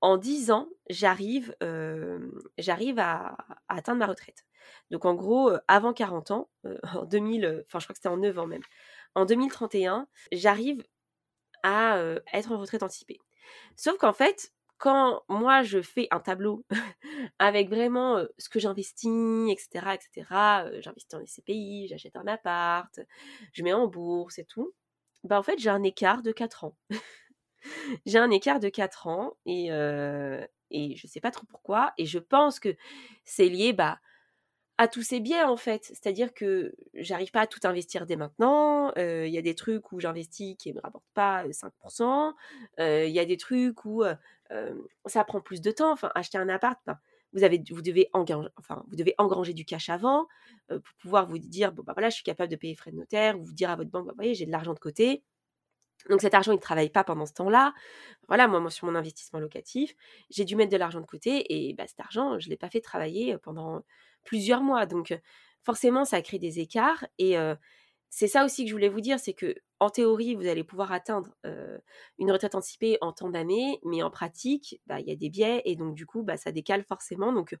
en 0.00 0.16
10 0.16 0.50
ans, 0.50 0.70
j'arrive, 0.88 1.54
j'arrive 2.56 2.98
à, 2.98 3.36
atteindre 3.68 3.98
ma 3.98 4.06
retraite. 4.06 4.46
Donc 4.90 5.04
en 5.04 5.14
gros, 5.14 5.52
avant 5.68 5.92
40 5.92 6.30
ans, 6.30 6.48
en 6.94 7.04
2000, 7.04 7.64
enfin 7.66 7.78
je 7.78 7.84
crois 7.84 7.92
que 7.92 7.98
c'était 7.98 8.08
en 8.08 8.16
9 8.16 8.38
ans 8.38 8.46
même, 8.46 8.62
en 9.14 9.26
2031, 9.26 10.08
j'arrive 10.32 10.82
à 11.62 12.02
être 12.32 12.52
en 12.52 12.58
retraite 12.58 12.82
anticipée. 12.82 13.18
Sauf 13.76 13.98
qu'en 13.98 14.14
fait, 14.14 14.54
quand 14.80 15.22
moi 15.28 15.62
je 15.62 15.82
fais 15.82 16.08
un 16.10 16.20
tableau 16.20 16.64
avec 17.38 17.68
vraiment 17.68 18.24
ce 18.38 18.48
que 18.48 18.58
j'investis, 18.58 19.50
etc., 19.50 19.94
etc., 19.94 20.80
j'investis 20.80 21.14
en 21.14 21.24
SCPI, 21.24 21.86
j'achète 21.88 22.16
un 22.16 22.26
appart, 22.26 22.98
je 23.52 23.62
mets 23.62 23.74
en 23.74 23.86
bourse 23.86 24.38
et 24.38 24.46
tout, 24.46 24.72
bah 25.22 25.38
en 25.38 25.42
fait 25.42 25.58
j'ai 25.58 25.68
un 25.68 25.82
écart 25.82 26.22
de 26.22 26.32
4 26.32 26.64
ans. 26.64 26.76
j'ai 28.06 28.18
un 28.18 28.30
écart 28.30 28.58
de 28.58 28.70
4 28.70 29.06
ans 29.06 29.34
et, 29.44 29.66
et 30.70 30.96
je 30.96 31.06
sais 31.06 31.20
pas 31.20 31.30
trop 31.30 31.46
pourquoi 31.46 31.92
et 31.98 32.06
je 32.06 32.18
pense 32.18 32.58
que 32.58 32.74
c'est 33.24 33.50
lié 33.50 33.74
bah, 33.74 34.00
à 34.78 34.88
tous 34.88 35.02
ces 35.02 35.20
biais 35.20 35.42
en 35.42 35.58
fait. 35.58 35.84
C'est-à-dire 35.84 36.32
que 36.32 36.74
j'arrive 36.94 37.32
pas 37.32 37.42
à 37.42 37.46
tout 37.46 37.60
investir 37.64 38.06
dès 38.06 38.16
maintenant. 38.16 38.94
Il 38.96 39.28
y 39.28 39.36
a 39.36 39.42
des 39.42 39.54
trucs 39.54 39.92
où 39.92 40.00
j'investis 40.00 40.56
qui 40.56 40.70
ne 40.70 40.76
me 40.76 40.80
rapportent 40.80 41.04
pas 41.12 41.44
5%. 41.46 42.32
Il 42.78 43.10
y 43.10 43.18
a 43.18 43.26
des 43.26 43.36
trucs 43.36 43.84
où 43.84 44.04
ça 45.06 45.24
prend 45.24 45.40
plus 45.40 45.60
de 45.60 45.70
temps. 45.70 45.92
Enfin, 45.92 46.10
acheter 46.14 46.38
un 46.38 46.48
appart, 46.48 46.78
ben, 46.86 46.98
vous, 47.32 47.44
avez, 47.44 47.62
vous, 47.70 47.82
devez 47.82 48.08
engranger, 48.12 48.48
enfin, 48.58 48.84
vous 48.88 48.96
devez 48.96 49.14
engranger 49.18 49.54
du 49.54 49.64
cash 49.64 49.88
avant 49.88 50.26
pour 50.68 50.94
pouvoir 51.00 51.26
vous 51.26 51.38
dire 51.38 51.72
bon, 51.72 51.82
bah 51.82 51.92
voilà, 51.94 52.10
je 52.10 52.16
suis 52.16 52.24
capable 52.24 52.50
de 52.50 52.56
payer 52.56 52.74
frais 52.74 52.90
de 52.90 52.96
notaire, 52.96 53.38
ou 53.38 53.44
vous 53.44 53.52
dire 53.52 53.70
à 53.70 53.76
votre 53.76 53.90
banque, 53.90 54.06
bah, 54.06 54.12
voyez, 54.16 54.34
j'ai 54.34 54.46
de 54.46 54.50
l'argent 54.50 54.74
de 54.74 54.78
côté. 54.78 55.22
Donc 56.08 56.22
cet 56.22 56.34
argent, 56.34 56.52
il 56.52 56.56
ne 56.56 56.60
travaille 56.60 56.88
pas 56.88 57.04
pendant 57.04 57.26
ce 57.26 57.34
temps-là. 57.34 57.74
Voilà, 58.28 58.48
moi, 58.48 58.70
sur 58.70 58.86
mon 58.86 58.94
investissement 58.94 59.38
locatif, 59.38 59.94
j'ai 60.30 60.44
dû 60.44 60.56
mettre 60.56 60.72
de 60.72 60.76
l'argent 60.76 61.00
de 61.00 61.06
côté 61.06 61.68
et 61.68 61.74
bah, 61.74 61.86
cet 61.86 62.00
argent, 62.00 62.38
je 62.38 62.46
ne 62.46 62.50
l'ai 62.50 62.56
pas 62.56 62.70
fait 62.70 62.80
travailler 62.80 63.36
pendant 63.38 63.82
plusieurs 64.24 64.62
mois. 64.62 64.86
Donc 64.86 65.18
forcément, 65.62 66.04
ça 66.04 66.22
crée 66.22 66.38
des 66.38 66.60
écarts. 66.60 67.04
Et 67.18 67.36
c'est 68.10 68.28
ça 68.28 68.44
aussi 68.44 68.64
que 68.64 68.68
je 68.68 68.74
voulais 68.74 68.88
vous 68.88 69.00
dire, 69.00 69.18
c'est 69.18 69.34
que 69.34 69.54
en 69.78 69.88
théorie, 69.88 70.34
vous 70.34 70.46
allez 70.46 70.64
pouvoir 70.64 70.92
atteindre 70.92 71.34
une 72.18 72.30
retraite 72.30 72.54
anticipée 72.54 72.98
en 73.00 73.12
temps 73.12 73.30
d'année, 73.30 73.80
mais 73.84 74.02
en 74.02 74.10
pratique, 74.10 74.80
bah, 74.86 75.00
il 75.00 75.06
y 75.06 75.12
a 75.12 75.16
des 75.16 75.30
biais 75.30 75.62
et 75.64 75.76
donc 75.76 75.94
du 75.94 76.06
coup, 76.06 76.22
bah, 76.22 76.36
ça 76.36 76.52
décale 76.52 76.84
forcément. 76.84 77.32
Donc 77.32 77.56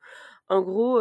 en 0.48 0.60
gros, 0.60 1.00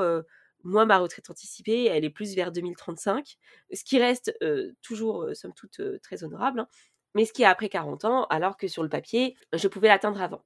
moi, 0.64 0.86
ma 0.86 0.98
retraite 0.98 1.30
anticipée, 1.30 1.86
elle 1.86 2.06
est 2.06 2.10
plus 2.10 2.36
vers 2.36 2.52
2035, 2.52 3.38
ce 3.74 3.84
qui 3.84 4.00
reste 4.00 4.38
toujours, 4.82 5.28
somme 5.34 5.54
toute, 5.54 5.82
très 6.02 6.24
honorable. 6.24 6.62
Hein, 6.62 6.68
mais 7.16 7.26
ce 7.26 7.34
qui 7.34 7.42
est 7.42 7.46
après 7.46 7.70
40 7.70 8.06
ans, 8.06 8.26
alors 8.26 8.56
que 8.56 8.68
sur 8.68 8.84
le 8.84 8.90
papier, 8.90 9.36
je 9.52 9.68
pouvais 9.68 9.88
l'atteindre 9.88 10.22
avant. 10.22 10.46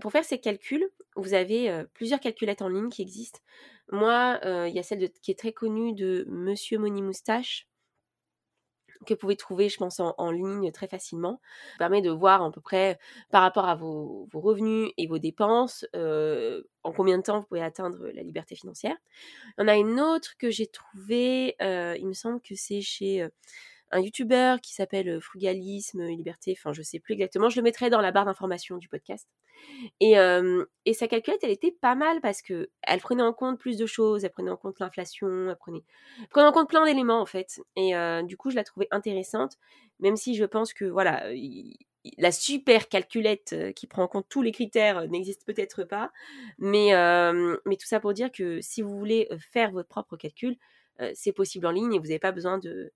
pour 0.00 0.12
faire 0.12 0.24
ces 0.24 0.38
calculs, 0.38 0.88
vous 1.16 1.34
avez 1.34 1.84
plusieurs 1.92 2.20
calculettes 2.20 2.62
en 2.62 2.68
ligne 2.68 2.88
qui 2.88 3.02
existent. 3.02 3.40
Moi, 3.90 4.38
il 4.44 4.72
y 4.72 4.78
a 4.78 4.82
celle 4.84 5.10
qui 5.10 5.32
est 5.32 5.38
très 5.38 5.52
connue 5.52 5.92
de 5.92 6.24
Monsieur 6.28 6.78
Moni 6.78 7.02
Moustache, 7.02 7.66
que 9.06 9.14
vous 9.14 9.18
pouvez 9.18 9.36
trouver, 9.36 9.68
je 9.68 9.78
pense, 9.78 10.00
en, 10.00 10.30
ligne 10.30 10.70
très 10.72 10.88
facilement. 10.88 11.40
Ça 11.72 11.78
permet 11.78 12.02
de 12.02 12.10
voir 12.10 12.42
à 12.42 12.50
peu 12.50 12.60
près 12.60 12.98
par 13.30 13.42
rapport 13.42 13.66
à 13.66 13.74
vos, 13.74 14.28
revenus 14.32 14.90
et 14.96 15.06
vos 15.06 15.18
dépenses, 15.18 15.86
en 15.94 16.92
combien 16.92 17.18
de 17.18 17.22
temps 17.22 17.40
vous 17.40 17.46
pouvez 17.46 17.62
atteindre 17.62 18.08
la 18.14 18.22
liberté 18.22 18.54
financière. 18.54 18.96
Il 19.58 19.62
y 19.62 19.64
en 19.64 19.68
a 19.68 19.76
une 19.76 20.00
autre 20.00 20.36
que 20.38 20.50
j'ai 20.50 20.66
trouvée, 20.66 21.56
il 21.60 22.06
me 22.06 22.12
semble 22.12 22.40
que 22.40 22.54
c'est 22.54 22.82
chez 22.82 23.28
un 23.90 24.00
youtubeur 24.00 24.60
qui 24.60 24.74
s'appelle 24.74 25.20
Frugalisme 25.20 26.04
Liberté, 26.04 26.54
enfin 26.56 26.72
je 26.72 26.82
sais 26.82 27.00
plus 27.00 27.14
exactement, 27.14 27.48
je 27.48 27.56
le 27.56 27.62
mettrai 27.62 27.90
dans 27.90 28.00
la 28.00 28.12
barre 28.12 28.24
d'information 28.24 28.76
du 28.76 28.88
podcast. 28.88 29.28
Et, 30.00 30.14
sa 30.94 31.08
calculette, 31.08 31.40
elle 31.42 31.50
était 31.50 31.72
pas 31.72 31.94
mal 31.94 32.20
parce 32.20 32.42
que 32.42 32.70
elle 32.82 33.00
prenait 33.00 33.22
en 33.22 33.32
compte 33.32 33.58
plus 33.58 33.76
de 33.76 33.86
choses, 33.86 34.24
elle 34.24 34.30
prenait 34.30 34.50
en 34.50 34.56
compte 34.56 34.78
l'inflation, 34.80 35.48
elle 35.48 35.56
prenait, 35.56 35.82
en 36.34 36.52
compte 36.52 36.68
plein 36.68 36.84
d'éléments 36.84 37.20
en 37.20 37.26
fait. 37.26 37.60
Et 37.76 37.92
du 38.24 38.36
coup, 38.36 38.50
je 38.50 38.56
la 38.56 38.64
trouvais 38.64 38.88
intéressante, 38.90 39.56
même 39.98 40.16
si 40.16 40.34
je 40.34 40.44
pense 40.44 40.72
que 40.72 40.84
voilà, 40.84 41.24
la 42.18 42.32
super 42.32 42.88
calculette 42.88 43.54
qui 43.74 43.86
prend 43.86 44.02
en 44.04 44.08
compte 44.08 44.26
tous 44.28 44.42
les 44.42 44.52
critères 44.52 45.08
n'existe 45.08 45.44
peut-être 45.46 45.84
pas, 45.84 46.10
mais, 46.58 46.90
mais 47.66 47.76
tout 47.76 47.86
ça 47.86 48.00
pour 48.00 48.12
dire 48.12 48.30
que 48.32 48.60
si 48.60 48.82
vous 48.82 48.98
voulez 48.98 49.28
faire 49.52 49.72
votre 49.72 49.88
propre 49.88 50.16
calcul, 50.16 50.56
c'est 51.14 51.32
possible 51.32 51.66
en 51.66 51.70
ligne 51.70 51.94
et 51.94 51.98
vous 51.98 52.06
n'avez 52.06 52.18
pas 52.18 52.32
besoin 52.32 52.58
de, 52.58 52.92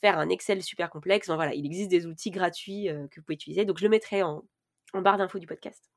faire 0.00 0.18
un 0.18 0.28
Excel 0.28 0.62
super 0.62 0.90
complexe. 0.90 1.28
voilà, 1.28 1.54
il 1.54 1.66
existe 1.66 1.90
des 1.90 2.06
outils 2.06 2.30
gratuits 2.30 2.88
que 3.10 3.20
vous 3.20 3.24
pouvez 3.24 3.34
utiliser, 3.34 3.64
donc 3.64 3.78
je 3.78 3.84
le 3.84 3.90
mettrai 3.90 4.22
en, 4.22 4.44
barre 4.94 5.18
d'infos 5.18 5.38
du 5.38 5.46
podcast. 5.46 5.90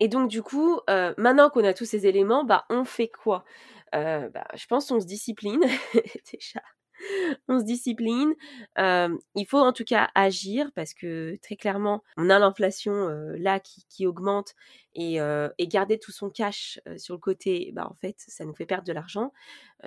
Et 0.00 0.08
donc 0.08 0.28
du 0.28 0.42
coup, 0.42 0.80
maintenant 1.18 1.50
qu'on 1.50 1.64
a 1.64 1.74
tous 1.74 1.84
ces 1.84 2.06
éléments, 2.06 2.44
bah, 2.44 2.64
on 2.70 2.84
fait 2.84 3.08
quoi? 3.08 3.44
Bah, 3.92 4.46
Je 4.54 4.66
pense 4.66 4.88
qu'on 4.88 5.00
se 5.00 5.06
discipline 5.06 5.60
déjà 6.32 6.62
on 7.48 7.60
se 7.60 7.64
discipline. 7.64 8.34
il 8.76 9.46
faut 9.48 9.58
en 9.58 9.72
tout 9.72 9.84
cas 9.84 10.10
agir 10.14 10.70
parce 10.74 10.94
que 10.94 11.38
très 11.42 11.56
clairement, 11.56 12.02
on 12.16 12.30
a 12.30 12.38
l'inflation 12.38 13.08
là 13.36 13.60
qui, 13.60 14.06
augmente 14.06 14.54
et, 14.94 15.18
garder 15.60 15.98
tout 15.98 16.12
son 16.12 16.30
cash 16.30 16.80
sur 16.96 17.14
le 17.14 17.20
côté, 17.20 17.70
bah, 17.72 17.86
en 17.88 17.94
fait, 17.94 18.16
ça 18.18 18.44
nous 18.44 18.54
fait 18.54 18.66
perdre 18.66 18.84
de 18.84 18.92
l'argent. 18.92 19.32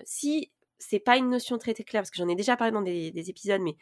si 0.04 0.52
c'est 0.80 1.00
pas 1.00 1.18
une 1.18 1.30
notion 1.30 1.58
très, 1.58 1.74
très 1.74 1.84
claire 1.84 2.02
parce 2.02 2.12
que 2.12 2.18
j'en 2.18 2.28
ai 2.28 2.36
déjà 2.36 2.58
parlé 2.58 2.72
dans 2.72 2.82
des, 2.82 3.30
épisodes, 3.30 3.62
mais 3.62 3.76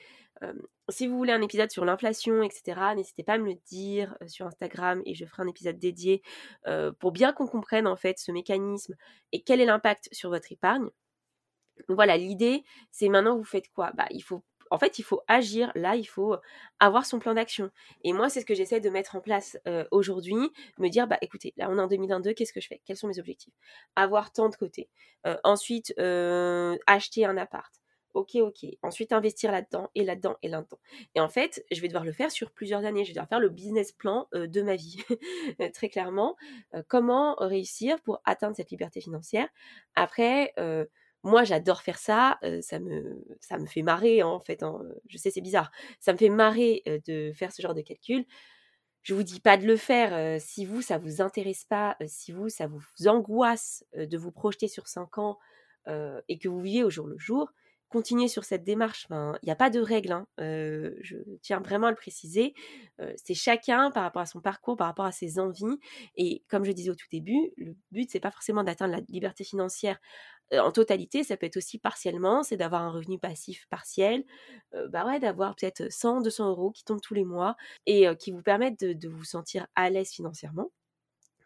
si 0.90 1.08
vous 1.08 1.18
voulez 1.18 1.32
un 1.32 1.42
épisode 1.42 1.72
sur 1.72 1.86
l'inflation, 1.86 2.44
etc., 2.44 2.94
n'hésitez 2.96 3.24
pas 3.24 3.34
à 3.34 3.38
me 3.38 3.46
le 3.46 3.56
dire 3.68 4.18
sur 4.28 4.46
Instagram 4.46 5.02
et 5.06 5.16
je 5.16 5.26
ferai 5.26 5.44
un 5.44 5.48
épisode 5.48 5.80
dédié 5.80 6.22
pour 7.00 7.12
bien 7.12 7.34
qu'on 7.34 7.48
comprenne 7.48 7.88
en 7.88 7.96
fait 7.96 8.20
ce 8.20 8.32
mécanisme 8.32 8.96
et 9.32 9.42
quel 9.44 9.62
est 9.62 9.66
l'impact 9.66 10.10
sur 10.12 10.30
votre 10.30 10.52
épargne 10.52 10.90
voilà, 11.90 12.18
l'idée, 12.18 12.64
c'est 12.92 13.10
maintenant 13.10 13.38
vous 13.38 13.44
faites 13.44 13.70
quoi? 13.74 13.92
Bah, 13.96 14.08
il 14.12 14.22
faut 14.22 14.44
en 14.74 14.80
fait, 14.80 14.98
il 14.98 15.04
faut 15.04 15.22
agir. 15.28 15.72
Là, 15.76 15.96
il 15.96 16.04
faut 16.04 16.36
avoir 16.80 17.06
son 17.06 17.20
plan 17.20 17.36
d'action. 17.36 17.70
Et 18.04 18.12
moi, 18.12 18.28
c'est 18.28 18.42
ce 18.42 18.46
que 18.46 18.56
j'essaie 18.56 18.80
de 18.80 18.90
mettre 18.90 19.16
en 19.16 19.22
place 19.22 19.56
aujourd'hui. 19.92 20.50
Me 20.80 20.90
dire, 20.90 21.08
bah 21.08 21.20
écoutez, 21.22 21.54
là, 21.58 21.70
on 21.70 21.78
est 21.78 21.82
en 21.82 21.88
2022, 21.88 22.34
qu'est-ce 22.34 22.52
que 22.52 22.60
je 22.60 22.68
fais? 22.68 22.82
Quels 22.84 22.98
sont 22.98 23.08
mes 23.08 23.20
objectifs? 23.20 23.54
Avoir 23.96 24.32
tant 24.32 24.50
de 24.50 24.56
côté. 24.56 24.90
ensuite, 25.44 25.94
acheter 26.88 27.24
un 27.24 27.38
appart. 27.38 27.72
Ok, 28.16 28.36
ok. 28.36 28.66
Ensuite, 28.82 29.12
investir 29.12 29.52
là-dedans, 29.52 29.90
et 29.94 30.04
là-dedans, 30.04 30.38
et 30.42 30.48
là-dedans. 30.48 30.80
Et 31.14 31.20
en 31.20 31.30
fait, 31.30 31.64
je 31.72 31.80
vais 31.80 31.88
devoir 31.88 32.04
le 32.04 32.12
faire 32.12 32.32
sur 32.32 32.52
plusieurs 32.52 32.84
années. 32.84 33.04
Je 33.04 33.10
vais 33.10 33.14
devoir 33.14 33.30
faire 33.30 33.40
le 33.40 33.50
business 33.50 33.92
plan 33.92 34.28
de 34.34 34.62
ma 34.64 34.76
vie. 34.76 35.04
Très 35.76 35.90
clairement, 35.90 36.36
comment 36.88 37.36
réussir 37.36 38.02
pour 38.02 38.22
atteindre 38.26 38.56
cette 38.56 38.72
liberté 38.72 39.02
financière? 39.02 39.48
Après, 39.96 40.54
moi, 41.24 41.44
j'adore 41.44 41.82
faire 41.82 41.98
ça. 41.98 42.40
ça, 42.62 42.80
me, 42.80 43.24
ça 43.40 43.58
me 43.58 43.66
fait 43.66 43.82
marrer, 43.82 44.22
hein, 44.22 44.28
en 44.28 44.40
fait. 44.40 44.64
Hein, 44.64 44.82
je 45.08 45.18
sais, 45.18 45.32
c'est 45.32 45.42
bizarre. 45.42 45.72
Ça 46.00 46.14
me 46.14 46.18
fait 46.18 46.30
marrer 46.30 46.84
de 47.08 47.32
faire 47.34 47.52
ce 47.52 47.62
genre 47.62 47.74
de 47.74 47.82
calcul. 47.82 48.26
Je 49.02 49.14
vous 49.14 49.24
dis 49.24 49.40
pas 49.42 49.58
de 49.58 49.66
le 49.66 49.76
faire 49.76 50.40
si 50.40 50.66
vous, 50.66 50.82
ça 50.82 50.98
vous 50.98 51.22
intéresse 51.22 51.66
pas, 51.66 51.98
si 52.08 52.32
vous, 52.32 52.50
ça 52.50 52.68
vous 52.68 53.08
angoisse 53.08 53.84
de 53.96 54.18
vous 54.18 54.32
projeter 54.32 54.68
sur 54.68 54.88
5 54.88 55.18
ans 55.18 55.40
et 55.88 56.38
que 56.40 56.48
vous 56.48 56.62
vivez 56.62 56.84
au 56.84 56.90
jour 56.90 57.08
le 57.08 57.18
jour 57.18 57.52
continuer 57.94 58.28
sur 58.28 58.44
cette 58.44 58.64
démarche. 58.64 59.06
il 59.12 59.46
n'y 59.46 59.52
a 59.52 59.56
pas 59.56 59.70
de 59.70 59.80
règle, 59.80 60.14
hein. 60.14 60.28
je 60.40 61.16
tiens 61.44 61.60
vraiment 61.60 61.86
à 61.86 61.90
le 61.92 61.96
préciser. 61.96 62.56
c'est 63.18 63.36
chacun 63.36 63.92
par 63.92 64.02
rapport 64.02 64.24
à 64.24 64.26
son 64.26 64.42
parcours, 64.42 64.76
par 64.76 64.88
rapport 64.88 65.06
à 65.06 65.12
ses 65.12 65.38
envies. 65.38 65.80
Et 66.16 66.44
comme 66.50 66.66
je 66.66 66.72
disais 66.72 66.90
au 66.90 66.96
tout 66.96 67.06
début, 67.12 67.54
le 67.56 67.76
but, 67.92 68.10
c'est 68.10 68.20
pas 68.20 68.32
forcément 68.32 68.64
d'atteindre 68.64 68.96
la 68.96 69.02
liberté 69.10 69.44
financière 69.44 70.00
en 70.60 70.72
totalité, 70.72 71.24
ça 71.24 71.38
peut 71.38 71.46
être 71.46 71.58
aussi 71.58 71.80
partiellement, 71.80 72.44
c'est 72.44 72.58
d'avoir 72.58 72.82
un 72.84 72.92
revenu 72.92 73.20
passif 73.20 73.68
partiel, 73.70 74.24
bah 74.90 75.06
ouais, 75.06 75.20
d'avoir 75.20 75.56
peut-être 75.56 75.92
100, 75.92 76.22
200 76.22 76.50
euros 76.50 76.72
qui 76.72 76.84
tombent 76.84 77.02
tous 77.02 77.14
les 77.14 77.26
mois 77.26 77.56
et 77.86 78.08
qui 78.18 78.32
vous 78.32 78.42
permettent 78.42 78.80
de, 78.80 78.94
de 78.94 79.10
vous 79.10 79.24
sentir 79.24 79.68
à 79.76 79.90
l'aise 79.90 80.12
financièrement. 80.12 80.72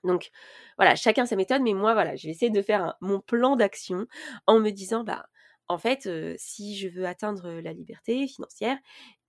Donc 0.03 0.29
voilà, 0.77 0.95
chacun 0.95 1.25
sa 1.25 1.35
méthode, 1.35 1.61
mais 1.61 1.73
moi 1.73 1.93
voilà, 1.93 2.15
je 2.15 2.27
vais 2.27 2.31
essayer 2.31 2.51
de 2.51 2.61
faire 2.61 2.95
mon 3.01 3.19
plan 3.19 3.55
d'action 3.55 4.07
en 4.47 4.59
me 4.59 4.69
disant 4.71 5.03
bah 5.03 5.27
en 5.67 5.77
fait, 5.77 6.09
si 6.37 6.77
je 6.77 6.87
veux 6.87 7.05
atteindre 7.05 7.49
la 7.61 7.73
liberté 7.73 8.27
financière, 8.27 8.77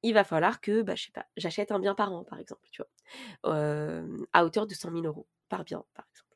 il 0.02 0.14
va 0.14 0.22
falloir 0.24 0.60
que, 0.60 0.82
bah, 0.82 0.94
je 0.94 1.06
sais 1.06 1.12
pas, 1.12 1.26
j'achète 1.36 1.72
un 1.72 1.80
bien 1.80 1.94
par 1.96 2.12
an, 2.12 2.24
par 2.24 2.38
exemple, 2.38 2.62
tu 2.70 2.82
vois, 2.82 4.02
à 4.32 4.44
hauteur 4.44 4.66
de 4.66 4.74
100 4.74 4.90
000 4.90 5.06
euros 5.06 5.26
par 5.48 5.64
bien, 5.64 5.84
par 5.94 6.06
exemple. 6.10 6.27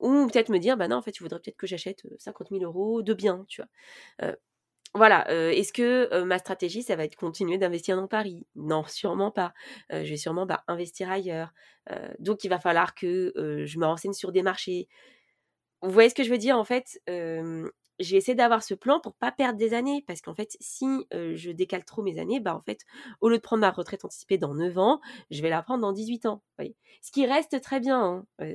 Ou 0.00 0.26
peut-être 0.26 0.48
me 0.50 0.58
dire, 0.58 0.76
bah 0.76 0.88
non, 0.88 0.96
en 0.96 1.02
fait, 1.02 1.12
tu 1.12 1.22
voudrais 1.22 1.40
peut-être 1.40 1.56
que 1.56 1.66
j'achète 1.66 2.02
50 2.18 2.50
000 2.50 2.62
euros 2.64 3.02
de 3.02 3.14
biens, 3.14 3.44
tu 3.48 3.62
vois. 3.62 4.32
voilà, 4.94 5.30
est-ce 5.52 5.72
que 5.72 6.22
ma 6.24 6.38
stratégie, 6.38 6.82
ça 6.82 6.96
va 6.96 7.04
être 7.04 7.16
continuer 7.16 7.58
d'investir 7.58 7.96
dans 7.96 8.08
Paris? 8.08 8.46
Non, 8.56 8.84
sûrement 8.86 9.30
pas. 9.30 9.54
je 9.90 10.08
vais 10.08 10.16
sûrement 10.16 10.46
bah, 10.46 10.64
investir 10.68 11.10
ailleurs. 11.10 11.52
donc, 12.18 12.44
il 12.44 12.48
va 12.48 12.58
falloir 12.58 12.94
que 12.94 13.32
je 13.66 13.78
me 13.78 13.86
renseigne 13.86 14.12
sur 14.12 14.32
des 14.32 14.42
marchés. 14.42 14.88
Vous 15.82 15.90
voyez 15.90 16.08
ce 16.08 16.14
que 16.14 16.24
je 16.24 16.30
veux 16.30 16.38
dire 16.38 16.56
En 16.56 16.64
fait, 16.64 17.00
j'ai 17.98 18.16
essayé 18.16 18.34
d'avoir 18.34 18.62
ce 18.62 18.74
plan 18.74 19.00
pour 19.00 19.14
pas 19.14 19.32
perdre 19.32 19.58
des 19.58 19.74
années 19.74 20.04
parce 20.06 20.20
qu'en 20.20 20.34
fait 20.34 20.56
si 20.60 20.86
je 21.12 21.50
décale 21.50 21.84
trop 21.84 22.02
mes 22.02 22.18
années 22.18 22.40
bah 22.40 22.54
en 22.54 22.60
fait 22.60 22.80
au 23.20 23.28
lieu 23.28 23.36
de 23.36 23.42
prendre 23.42 23.60
ma 23.60 23.70
retraite 23.70 24.04
anticipée 24.04 24.38
dans 24.38 24.54
9 24.54 24.78
ans 24.78 25.00
je 25.30 25.42
vais 25.42 25.50
la 25.50 25.62
prendre 25.62 25.82
dans 25.82 25.92
18 25.92 26.26
ans 26.26 26.42
ce 27.04 27.10
qui 27.10 27.26
reste 27.26 27.60
très 27.60 27.80
bien 27.80 28.24
hein, 28.40 28.46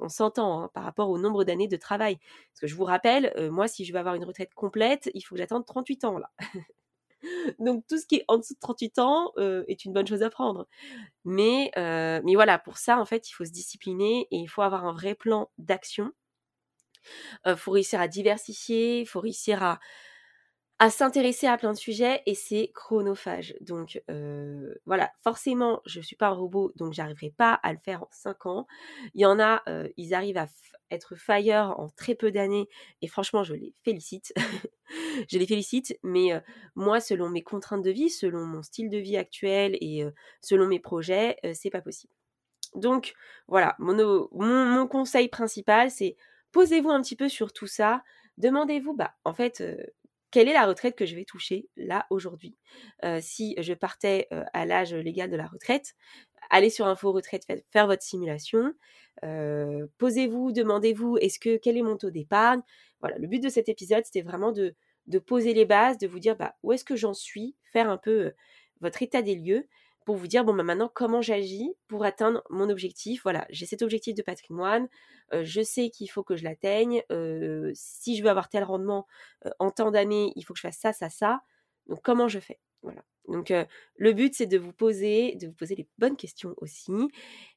on, 0.00 0.08
s'entend 0.08 0.62
hein, 0.62 0.70
par 0.74 0.84
rapport 0.84 1.10
au 1.10 1.18
nombre 1.18 1.44
d'années 1.44 1.68
de 1.68 1.76
travail. 1.76 2.18
Parce 2.18 2.60
que 2.60 2.66
je 2.66 2.74
vous 2.74 2.84
rappelle 2.84 3.32
moi 3.50 3.68
si 3.68 3.84
je 3.84 3.92
veux 3.92 3.98
avoir 3.98 4.14
une 4.14 4.24
retraite 4.24 4.54
complète 4.54 5.10
il 5.14 5.22
faut 5.22 5.34
que 5.34 5.40
j'attende 5.40 5.66
38 5.66 6.04
ans 6.04 6.18
là. 6.18 6.30
Donc 7.58 7.84
tout 7.88 7.98
ce 7.98 8.06
qui 8.06 8.16
est 8.16 8.24
en 8.28 8.38
dessous 8.38 8.54
de 8.54 8.60
38 8.60 8.98
ans 8.98 9.32
est 9.36 9.84
une 9.84 9.92
bonne 9.92 10.06
chose 10.06 10.22
à 10.22 10.30
prendre. 10.30 10.66
Mais 11.24 11.70
mais 11.76 12.34
voilà 12.34 12.58
pour 12.58 12.78
ça 12.78 12.98
en 12.98 13.04
fait 13.04 13.28
il 13.28 13.32
faut 13.32 13.44
se 13.44 13.52
discipliner 13.52 14.26
et 14.30 14.36
il 14.36 14.48
faut 14.48 14.62
avoir 14.62 14.84
un 14.84 14.92
vrai 14.92 15.14
plan 15.14 15.50
d'action 15.58 16.12
il 17.46 17.56
faut 17.56 17.72
réussir 17.72 18.00
à 18.00 18.08
diversifier, 18.08 19.00
il 19.00 19.06
faut 19.06 19.20
réussir 19.20 19.62
à, 19.62 19.78
s'intéresser 20.90 21.48
à 21.48 21.56
plein 21.58 21.72
de 21.72 21.78
sujets 21.78 22.22
et 22.26 22.34
c'est 22.34 22.70
chronophage. 22.74 23.54
Donc 23.60 24.02
voilà, 24.86 25.10
forcément, 25.22 25.82
je 25.86 25.98
ne 25.98 26.04
suis 26.04 26.16
pas 26.16 26.28
un 26.28 26.34
robot, 26.34 26.72
donc 26.76 26.92
j'arriverai 26.92 27.30
pas 27.36 27.54
à 27.54 27.72
le 27.72 27.78
faire 27.78 28.02
en 28.02 28.08
5 28.10 28.46
ans. 28.46 28.66
Il 29.14 29.20
y 29.20 29.26
en 29.26 29.40
a, 29.40 29.62
ils 29.96 30.14
arrivent 30.14 30.38
à 30.38 30.46
être 30.90 31.16
fire 31.16 31.74
en 31.78 31.88
très 31.90 32.14
peu 32.14 32.30
d'années 32.30 32.68
et 33.02 33.08
franchement, 33.08 33.42
je 33.42 33.54
les 33.54 33.74
félicite. 33.84 34.32
je 35.30 35.38
les 35.38 35.46
félicite, 35.46 35.98
mais 36.02 36.30
moi, 36.74 37.00
selon 37.00 37.28
mes 37.28 37.42
contraintes 37.42 37.82
de 37.82 37.90
vie, 37.90 38.10
selon 38.10 38.44
mon 38.46 38.62
style 38.62 38.88
de 38.88 38.98
vie 38.98 39.16
actuel 39.16 39.76
et 39.80 40.04
selon 40.40 40.66
mes 40.66 40.80
projets, 40.80 41.36
c'est 41.54 41.70
pas 41.70 41.82
possible. 41.82 42.12
Donc 42.74 43.14
voilà, 43.46 43.76
mon 43.78 44.86
conseil 44.86 45.28
principal, 45.28 45.90
c'est 45.90 46.16
posez-vous 46.58 46.90
un 46.90 47.00
petit 47.00 47.14
peu 47.14 47.28
sur 47.28 47.52
tout 47.52 47.68
ça. 47.68 48.02
Demandez-vous, 48.36 48.92
bah, 48.92 49.14
en 49.24 49.32
fait, 49.32 49.62
quelle 50.32 50.48
est 50.48 50.52
la 50.52 50.66
retraite 50.66 50.96
que 50.96 51.06
je 51.06 51.14
vais 51.14 51.24
toucher 51.24 51.68
là 51.76 52.04
aujourd'hui? 52.10 52.58
Si 53.20 53.54
je 53.58 53.74
partais 53.74 54.26
à 54.52 54.66
l'âge 54.66 54.92
légal 54.92 55.30
de 55.30 55.36
la 55.36 55.46
retraite, 55.46 55.94
allez 56.50 56.68
sur 56.68 56.88
Info 56.88 57.12
Retraite, 57.12 57.46
faire 57.70 57.86
votre 57.86 58.02
simulation. 58.02 58.74
posez-vous, 59.98 60.50
demandez-vous, 60.50 61.16
est-ce 61.18 61.38
que 61.38 61.58
quel 61.58 61.76
est 61.76 61.82
mon 61.82 61.96
taux 61.96 62.10
d'épargne? 62.10 62.62
Voilà, 62.98 63.18
le 63.18 63.28
but 63.28 63.40
de 63.40 63.50
cet 63.50 63.68
épisode, 63.68 64.04
c'était 64.04 64.22
vraiment 64.22 64.50
de, 64.50 64.74
de, 65.06 65.20
poser 65.20 65.54
les 65.54 65.64
bases, 65.64 65.96
de 65.98 66.08
vous 66.08 66.18
dire 66.18 66.34
bah, 66.34 66.56
où 66.64 66.72
est-ce 66.72 66.84
que 66.84 66.96
j'en 66.96 67.14
suis, 67.14 67.54
faire 67.72 67.88
un 67.88 67.98
peu 67.98 68.32
votre 68.80 69.00
état 69.00 69.22
des 69.22 69.36
lieux 69.36 69.68
vous 70.16 70.26
dire 70.26 70.44
bon 70.44 70.54
bah 70.54 70.62
maintenant 70.62 70.90
comment 70.92 71.22
j'agis 71.22 71.72
pour 71.88 72.04
atteindre 72.04 72.42
mon 72.50 72.70
objectif? 72.70 73.22
Voilà, 73.22 73.46
j'ai 73.50 73.66
cet 73.66 73.82
objectif 73.82 74.14
de 74.14 74.22
patrimoine, 74.22 74.88
je 75.32 75.62
sais 75.62 75.90
qu'il 75.90 76.10
faut 76.10 76.22
que 76.22 76.36
je 76.36 76.44
l'atteigne. 76.44 77.02
si 77.74 78.16
je 78.16 78.22
veux 78.22 78.30
avoir 78.30 78.48
tel 78.48 78.64
rendement 78.64 79.06
en 79.58 79.70
temps 79.70 79.90
d'années, 79.90 80.32
il 80.36 80.42
faut 80.42 80.54
que 80.54 80.58
je 80.58 80.66
fasse 80.66 80.78
ça, 80.78 80.92
ça, 80.92 81.10
ça. 81.10 81.42
Donc 81.86 82.00
comment 82.02 82.28
je 82.28 82.38
fais? 82.40 82.58
Voilà. 82.82 83.04
Donc 83.26 83.52
le 83.96 84.12
but 84.12 84.34
c'est 84.34 84.46
de 84.46 84.58
vous 84.58 84.72
poser, 84.72 85.36
de 85.36 85.46
vous 85.48 85.54
poser 85.54 85.74
les 85.74 85.88
bonnes 85.98 86.16
questions 86.16 86.54
aussi 86.58 86.92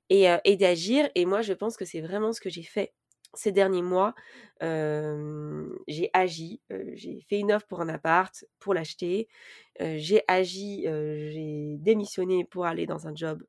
et, 0.09 0.27
et 0.43 0.57
d'agir. 0.57 1.09
Et 1.15 1.25
moi 1.25 1.41
je 1.41 1.53
pense 1.53 1.77
que 1.77 1.85
c'est 1.85 2.01
vraiment 2.01 2.33
ce 2.33 2.41
que 2.41 2.49
j'ai 2.49 2.63
fait 2.63 2.93
ces 3.33 3.51
derniers 3.51 3.81
mois, 3.81 4.13
j'ai 4.61 6.09
agi, 6.13 6.61
j'ai 6.93 7.21
fait 7.29 7.39
une 7.39 7.51
offre 7.51 7.67
pour 7.67 7.81
un 7.81 7.89
appart, 7.89 8.45
pour 8.59 8.73
l'acheter, 8.73 9.27
j'ai 9.79 10.23
agi, 10.27 10.83
j'ai 10.85 11.77
démissionné 11.79 12.45
pour 12.45 12.65
aller 12.65 12.85
dans 12.85 13.07
un 13.07 13.15
job 13.15 13.43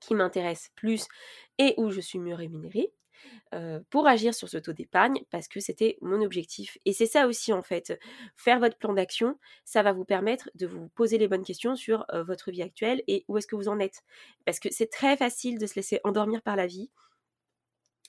qui 0.00 0.14
m'intéresse 0.14 0.70
plus 0.76 1.06
et 1.58 1.74
où 1.76 1.90
je 1.90 2.00
suis 2.00 2.18
mieux 2.18 2.34
rémunérée. 2.34 2.92
pour 3.90 4.06
agir 4.06 4.34
sur 4.34 4.48
ce 4.48 4.58
taux 4.58 4.72
d'épargne 4.72 5.20
parce 5.30 5.48
que 5.48 5.60
c'était 5.60 5.96
mon 6.00 6.20
objectif. 6.22 6.78
Et 6.84 6.92
c'est 6.92 7.06
ça 7.06 7.26
aussi 7.26 7.52
en 7.52 7.62
fait, 7.62 7.98
faire 8.36 8.58
votre 8.58 8.76
plan 8.76 8.92
d'action, 8.92 9.38
ça 9.64 9.82
va 9.82 9.92
vous 9.92 10.04
permettre 10.04 10.50
de 10.54 10.66
vous 10.66 10.88
poser 10.88 11.18
les 11.18 11.28
bonnes 11.28 11.44
questions 11.44 11.76
sur 11.76 12.04
votre 12.26 12.50
vie 12.50 12.62
actuelle 12.62 13.02
et 13.06 13.24
où 13.28 13.38
est-ce 13.38 13.46
que 13.46 13.56
vous 13.56 13.68
en 13.68 13.78
êtes. 13.78 14.02
Parce 14.44 14.60
que 14.60 14.68
c'est 14.72 14.90
très 14.90 15.16
facile 15.16 15.58
de 15.58 15.66
se 15.66 15.76
laisser 15.76 16.00
endormir 16.04 16.42
par 16.42 16.56
la 16.56 16.66
vie, 16.66 16.90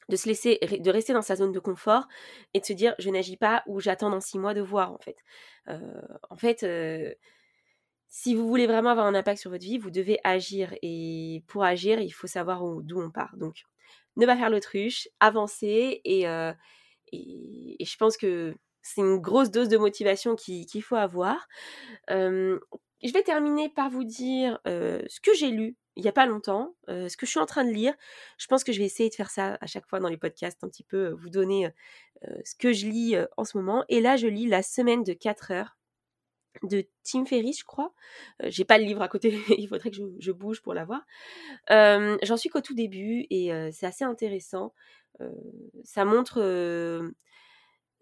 de 0.09 0.15
se 0.15 0.27
laisser, 0.27 0.59
de 0.61 0.91
rester 0.91 1.13
dans 1.13 1.21
sa 1.21 1.35
zone 1.35 1.51
de 1.51 1.59
confort 1.59 2.07
et 2.53 2.59
de 2.59 2.65
se 2.65 2.73
dire 2.73 2.95
je 2.99 3.09
n'agis 3.09 3.37
pas 3.37 3.63
ou 3.67 3.79
j'attends 3.79 4.09
dans 4.09 4.21
six 4.21 4.37
mois 4.39 4.53
de 4.53 4.61
voir 4.61 4.91
en 4.91 4.99
fait. 4.99 5.17
en 5.67 6.37
fait, 6.37 6.63
si 8.15 8.33
vous 8.33 8.47
voulez 8.47 8.65
vraiment 8.65 8.91
avoir 8.91 9.07
un 9.07 9.13
impact 9.13 9.41
sur 9.41 9.51
votre 9.51 9.65
vie, 9.65 9.77
vous 9.77 9.91
devez 9.91 10.19
agir. 10.23 10.73
Et 10.81 11.43
pour 11.47 11.65
agir, 11.65 11.99
il 11.99 12.11
faut 12.11 12.27
savoir 12.27 12.63
d'où 12.81 13.01
on 13.01 13.11
part. 13.11 13.35
Donc, 13.35 13.63
ne 14.15 14.25
pas 14.25 14.37
faire 14.37 14.49
l'autruche, 14.49 15.09
avancer. 15.19 15.99
Et, 16.05 16.25
euh, 16.25 16.53
et, 17.11 17.75
je 17.83 17.97
pense 17.97 18.15
que 18.15 18.55
c'est 18.81 19.01
une 19.01 19.17
grosse 19.17 19.51
dose 19.51 19.67
de 19.67 19.77
motivation 19.77 20.37
qu'il 20.37 20.81
faut 20.81 20.95
avoir. 20.95 21.45
je 22.07 23.11
vais 23.11 23.23
terminer 23.23 23.67
par 23.67 23.89
vous 23.89 24.05
dire 24.05 24.61
ce 24.65 25.19
que 25.19 25.33
j'ai 25.33 25.49
lu 25.49 25.75
il 25.95 26.03
n'y 26.03 26.09
a 26.09 26.13
pas 26.13 26.25
longtemps, 26.25 26.75
ce 26.87 27.15
que 27.17 27.25
je 27.25 27.31
suis 27.31 27.39
en 27.39 27.45
train 27.45 27.63
de 27.63 27.71
lire. 27.71 27.93
Je 28.37 28.47
pense 28.47 28.63
que 28.63 28.71
je 28.71 28.79
vais 28.79 28.85
essayer 28.85 29.09
de 29.09 29.15
faire 29.15 29.29
ça 29.29 29.57
à 29.61 29.67
chaque 29.67 29.87
fois 29.87 29.99
dans 29.99 30.09
les 30.09 30.17
podcasts, 30.17 30.63
un 30.63 30.69
petit 30.69 30.83
peu 30.83 31.09
vous 31.09 31.29
donner 31.29 31.69
ce 32.43 32.55
que 32.55 32.73
je 32.73 32.87
lis 32.87 33.15
en 33.37 33.43
ce 33.45 33.57
moment. 33.57 33.85
Et 33.89 34.01
là, 34.01 34.17
je 34.17 34.27
lis 34.27 34.47
La 34.47 34.63
semaine 34.63 35.03
de 35.03 35.13
4 35.13 35.51
heures 35.51 35.77
de 36.63 36.85
Tim 37.03 37.25
Ferriss, 37.25 37.59
je 37.59 37.65
crois. 37.65 37.93
J'ai 38.43 38.65
pas 38.65 38.77
le 38.77 38.85
livre 38.85 39.01
à 39.01 39.07
côté, 39.07 39.29
il 39.57 39.67
faudrait 39.67 39.91
que 39.91 39.97
je, 40.19 40.31
bouge 40.31 40.61
pour 40.61 40.73
l'avoir. 40.73 41.01
J'en 41.69 42.37
suis 42.37 42.49
qu'au 42.49 42.61
tout 42.61 42.75
début 42.75 43.25
et 43.29 43.51
c'est 43.71 43.85
assez 43.85 44.03
intéressant. 44.03 44.73
ça 45.83 46.05
montre 46.05 47.13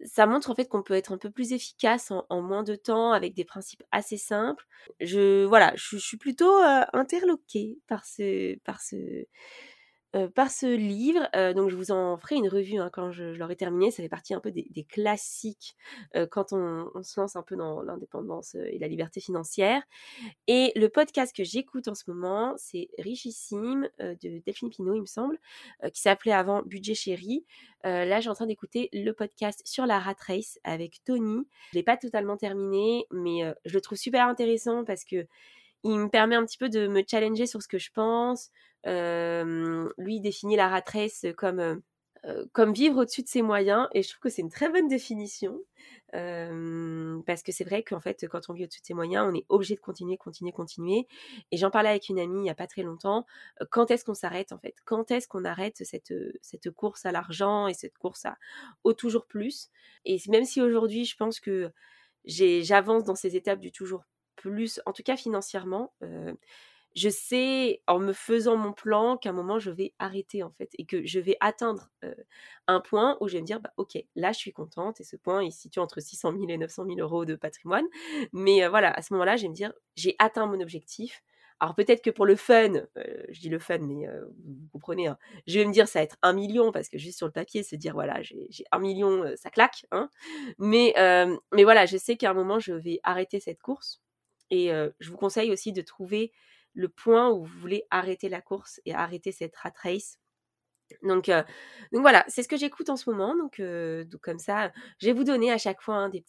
ça 0.04 0.26
montre 0.26 0.50
en 0.50 0.54
fait 0.54 0.66
qu'on 0.66 0.82
peut 0.82 0.94
être 0.94 1.12
un 1.12 1.18
peu 1.18 1.30
plus 1.30 1.52
efficace 1.52 2.10
en, 2.10 2.42
moins 2.42 2.62
de 2.62 2.74
temps 2.74 3.12
avec 3.12 3.34
des 3.34 3.44
principes 3.44 3.82
assez 3.90 4.16
simples. 4.16 4.66
Je 5.00 5.44
voilà, 5.44 5.72
je, 5.76 5.96
suis 5.96 6.16
plutôt 6.16 6.54
interloquée 6.92 7.78
par 7.86 8.04
ce 8.04 8.56
par 8.60 8.80
ce 8.80 8.96
euh, 10.14 10.28
par 10.28 10.50
ce 10.50 10.66
livre. 10.66 11.28
Euh, 11.34 11.52
donc 11.54 11.70
je 11.70 11.76
vous 11.76 11.90
en 11.90 12.16
ferai 12.16 12.36
une 12.36 12.48
revue 12.48 12.78
hein, 12.78 12.88
quand 12.92 13.10
je, 13.10 13.24
l'aurai 13.24 13.56
terminé. 13.56 13.90
Ça 13.90 14.02
fait 14.02 14.08
partie 14.08 14.32
un 14.32 14.40
peu 14.40 14.52
des, 14.52 14.86
classiques 14.88 15.76
euh, 16.14 16.26
quand 16.26 16.52
on, 16.52 17.02
se 17.02 17.20
lance 17.20 17.34
un 17.34 17.42
peu 17.42 17.56
dans 17.56 17.82
l'indépendance 17.82 18.54
et 18.54 18.78
la 18.78 18.86
liberté 18.86 19.20
financière. 19.20 19.82
Et 20.46 20.72
le 20.76 20.88
podcast 20.88 21.34
que 21.34 21.42
j'écoute 21.42 21.88
en 21.88 21.94
ce 21.94 22.04
moment, 22.06 22.54
c'est 22.56 22.88
Richissime 22.98 23.88
de 23.98 24.42
Delphine 24.44 24.70
Pinault, 24.70 24.94
il 24.94 25.00
me 25.00 25.06
semble, 25.06 25.38
qui 25.92 26.00
s'appelait 26.00 26.32
avant 26.32 26.62
Budget 26.62 26.94
Chéri. 26.94 27.44
là, 27.82 28.20
j'ai 28.20 28.30
en 28.30 28.34
train 28.34 28.46
d'écouter 28.46 28.88
le 28.92 29.12
podcast 29.12 29.62
sur 29.64 29.86
la 29.86 29.98
rat 29.98 30.14
race 30.26 30.58
avec 30.64 31.02
Tony. 31.04 31.46
Je 31.72 31.78
l'ai 31.78 31.82
pas 31.82 31.96
totalement 31.96 32.36
terminé, 32.36 33.06
mais 33.10 33.54
je 33.64 33.74
le 33.74 33.80
trouve 33.80 33.98
super 33.98 34.26
intéressant 34.28 34.84
parce 34.84 35.04
que 35.04 35.26
il 35.84 35.98
me 35.98 36.08
permet 36.08 36.36
un 36.36 36.44
petit 36.44 36.58
peu 36.58 36.68
de 36.68 36.88
me 36.88 37.02
challenger 37.08 37.46
sur 37.46 37.62
ce 37.62 37.68
que 37.68 37.78
je 37.78 37.90
pense, 37.92 38.50
lui 38.84 40.20
définit 40.20 40.56
la 40.56 40.68
rat 40.68 40.82
comme 41.36 41.82
comme 42.52 42.72
vivre 42.72 43.02
au-dessus 43.02 43.22
de 43.22 43.28
ses 43.28 43.42
moyens 43.42 43.86
et 43.92 44.02
je 44.02 44.08
trouve 44.08 44.20
que 44.20 44.28
c'est 44.30 44.40
une 44.40 44.48
très 44.50 44.70
bonne 44.70 44.88
définition 44.88 45.60
parce 46.10 47.42
que 47.42 47.52
c'est 47.52 47.64
vrai 47.64 47.82
qu'en 47.82 48.00
fait 48.00 48.26
quand 48.28 48.48
on 48.48 48.54
vit 48.54 48.64
au-dessus 48.64 48.80
de 48.80 48.86
ses 48.86 48.94
moyens 48.94 49.26
on 49.30 49.34
est 49.34 49.44
obligé 49.50 49.74
de 49.74 49.80
continuer 49.80 50.16
continuer 50.16 50.52
continuer 50.52 51.06
et 51.50 51.56
j'en 51.58 51.70
parlais 51.70 51.90
avec 51.90 52.08
une 52.08 52.18
amie 52.18 52.38
il 52.38 52.42
n'y 52.42 52.50
a 52.50 52.54
pas 52.54 52.66
très 52.66 52.82
longtemps 52.82 53.26
quand 53.70 53.90
est-ce 53.90 54.04
qu'on 54.06 54.14
s'arrête 54.14 54.52
en 54.52 54.58
fait? 54.58 54.74
Quand 54.86 55.10
est-ce 55.10 55.28
qu'on 55.28 55.44
arrête 55.44 55.76
cette 55.84 56.14
cette 56.40 56.70
course 56.70 57.04
à 57.04 57.12
l'argent 57.12 57.66
et 57.68 57.74
cette 57.74 57.98
course 57.98 58.24
au 58.84 58.94
toujours 58.94 59.26
plus? 59.26 59.68
Et 60.06 60.18
même 60.28 60.44
si 60.44 60.62
aujourd'hui 60.62 61.04
je 61.04 61.16
pense 61.16 61.40
que 61.40 61.72
j'avance 62.26 63.04
dans 63.04 63.14
ces 63.16 63.36
étapes 63.36 63.60
du 63.60 63.70
toujours 63.72 64.02
plus 64.50 64.80
en 64.86 64.92
tout 64.92 65.02
cas 65.02 65.16
financièrement 65.16 65.92
je 66.94 67.08
sais 67.08 67.82
en 67.88 67.98
me 67.98 68.12
faisant 68.12 68.56
mon 68.56 68.72
plan 68.72 69.16
qu'à 69.16 69.30
un 69.30 69.32
moment 69.32 69.58
je 69.58 69.70
vais 69.70 69.94
arrêter 69.98 70.42
en 70.42 70.50
fait 70.50 70.70
et 70.78 70.86
que 70.86 71.04
je 71.04 71.18
vais 71.18 71.36
atteindre 71.40 71.90
un 72.68 72.80
point 72.80 73.16
où 73.20 73.28
je 73.28 73.34
vais 73.34 73.40
me 73.40 73.46
dire 73.46 73.60
bah 73.60 73.72
ok 73.76 73.98
là 74.14 74.32
je 74.32 74.38
suis 74.38 74.52
contente 74.52 75.00
et 75.00 75.04
ce 75.04 75.16
point 75.16 75.42
il 75.42 75.52
se 75.52 75.62
situe 75.62 75.80
entre 75.80 76.00
600 76.00 76.32
000 76.32 76.48
et 76.48 76.58
900 76.58 76.84
000 76.86 76.98
euros 77.00 77.24
de 77.24 77.34
patrimoine. 77.34 77.86
Mais 78.32 78.66
voilà 78.68 78.92
à 78.92 79.02
ce 79.02 79.12
moment-là 79.14 79.36
je 79.36 79.42
vais 79.42 79.48
me 79.48 79.54
dire 79.54 79.72
j'ai 79.96 80.14
atteint 80.18 80.46
mon 80.46 80.60
objectif. 80.60 81.22
Alors 81.60 81.74
peut-être 81.74 82.02
que 82.02 82.10
pour 82.10 82.26
le 82.26 82.36
fun, 82.36 82.72
je 83.28 83.40
dis 83.40 83.48
le 83.48 83.58
fun, 83.58 83.78
mais 83.78 84.06
vous 84.44 84.68
comprenez, 84.72 85.06
hein, 85.06 85.18
je 85.46 85.58
vais 85.58 85.64
me 85.64 85.72
dire 85.72 85.88
ça 85.88 86.00
va 86.00 86.04
être 86.04 86.16
un 86.22 86.32
million 86.32 86.72
parce 86.72 86.88
que 86.88 86.98
juste 86.98 87.16
sur 87.16 87.26
le 87.26 87.32
papier, 87.32 87.62
se 87.62 87.76
dire 87.76 87.94
voilà 87.94 88.22
j'ai 88.22 88.48
un 88.70 88.78
million, 88.78 89.24
ça 89.36 89.50
claque. 89.50 89.86
Hein, 89.90 90.10
mais, 90.58 90.94
mais 91.52 91.64
voilà, 91.64 91.86
je 91.86 91.96
sais 91.96 92.16
qu'à 92.16 92.30
un 92.30 92.34
moment 92.34 92.60
je 92.60 92.72
vais 92.72 93.00
arrêter 93.02 93.40
cette 93.40 93.62
course 93.62 94.00
et 94.54 94.70
je 95.00 95.10
vous 95.10 95.16
conseille 95.16 95.50
aussi 95.52 95.72
de 95.72 95.82
trouver 95.82 96.32
le 96.74 96.88
point 96.88 97.30
où 97.30 97.44
vous 97.44 97.58
voulez 97.60 97.84
arrêter 97.90 98.28
la 98.28 98.40
course 98.40 98.80
et 98.84 98.94
arrêter 98.94 99.32
cette 99.32 99.56
rat 99.56 99.72
race. 99.82 100.18
Donc, 101.02 101.30
voilà, 101.92 102.24
c'est 102.28 102.42
ce 102.42 102.48
que 102.48 102.56
j'écoute 102.56 102.90
en 102.90 102.96
ce 102.96 103.10
moment. 103.10 103.34
Donc, 103.36 103.60
comme 104.22 104.38
ça, 104.38 104.72
je 105.00 105.06
vais 105.06 105.12
vous 105.12 105.24
donner 105.24 105.50
à 105.50 105.58
chaque 105.58 105.82
fois 105.82 105.96
hein, 105.96 106.08
des, 106.08 106.24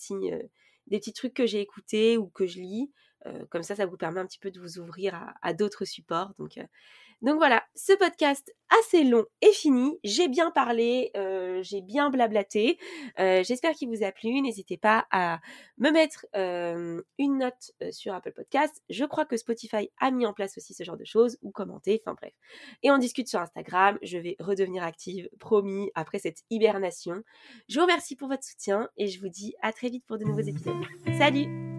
des 0.87 0.99
petits 0.99 1.13
trucs 1.13 1.33
que 1.33 1.45
j'ai 1.45 1.61
écoutés 1.61 2.17
ou 2.17 2.27
que 2.27 2.45
je 2.45 2.59
lis. 2.59 2.91
Comme 3.49 3.63
ça, 3.63 3.75
ça 3.75 3.85
vous 3.85 3.97
permet 3.97 4.19
un 4.19 4.25
petit 4.25 4.39
peu 4.39 4.51
de 4.51 4.59
vous 4.59 4.79
ouvrir 4.79 5.19
à, 5.41 5.53
d'autres 5.53 5.85
supports. 5.85 6.33
Donc, 6.37 6.59
donc 7.21 7.37
voilà, 7.37 7.63
ce 7.75 7.93
podcast 7.93 8.53
assez 8.81 9.03
long 9.03 9.25
est 9.41 9.53
fini. 9.53 9.97
J'ai 10.03 10.27
bien 10.27 10.51
parlé, 10.51 11.11
euh, 11.15 11.61
j'ai 11.63 11.81
bien 11.81 12.09
blablaté. 12.09 12.77
Euh, 13.19 13.41
j'espère 13.43 13.73
qu'il 13.73 13.89
vous 13.89 14.03
a 14.03 14.11
plu. 14.11 14.41
N'hésitez 14.41 14.77
pas 14.77 15.07
à 15.11 15.39
me 15.77 15.91
mettre 15.91 16.25
euh, 16.35 17.01
une 17.17 17.37
note 17.39 17.71
sur 17.91 18.13
Apple 18.13 18.33
Podcast. 18.33 18.83
Je 18.89 19.05
crois 19.05 19.25
que 19.25 19.37
Spotify 19.37 19.89
a 19.99 20.11
mis 20.11 20.25
en 20.25 20.33
place 20.33 20.57
aussi 20.57 20.73
ce 20.73 20.83
genre 20.83 20.97
de 20.97 21.05
choses 21.05 21.37
ou 21.41 21.51
commenter. 21.51 22.01
Enfin 22.05 22.15
bref. 22.19 22.33
Et 22.83 22.91
on 22.91 22.97
discute 22.97 23.27
sur 23.27 23.39
Instagram. 23.39 23.97
Je 24.01 24.17
vais 24.17 24.35
redevenir 24.39 24.83
active, 24.83 25.29
promis, 25.39 25.89
après 25.95 26.19
cette 26.19 26.43
hibernation. 26.49 27.23
Je 27.69 27.79
vous 27.79 27.85
remercie 27.85 28.15
pour 28.15 28.27
votre 28.27 28.43
soutien 28.43 28.89
et 28.97 29.07
je 29.07 29.19
vous 29.19 29.29
dis 29.29 29.55
à 29.61 29.71
très 29.71 29.89
vite 29.89 30.05
pour 30.05 30.17
de 30.17 30.25
nouveaux 30.25 30.41
épisodes. 30.41 30.75
Salut 31.17 31.74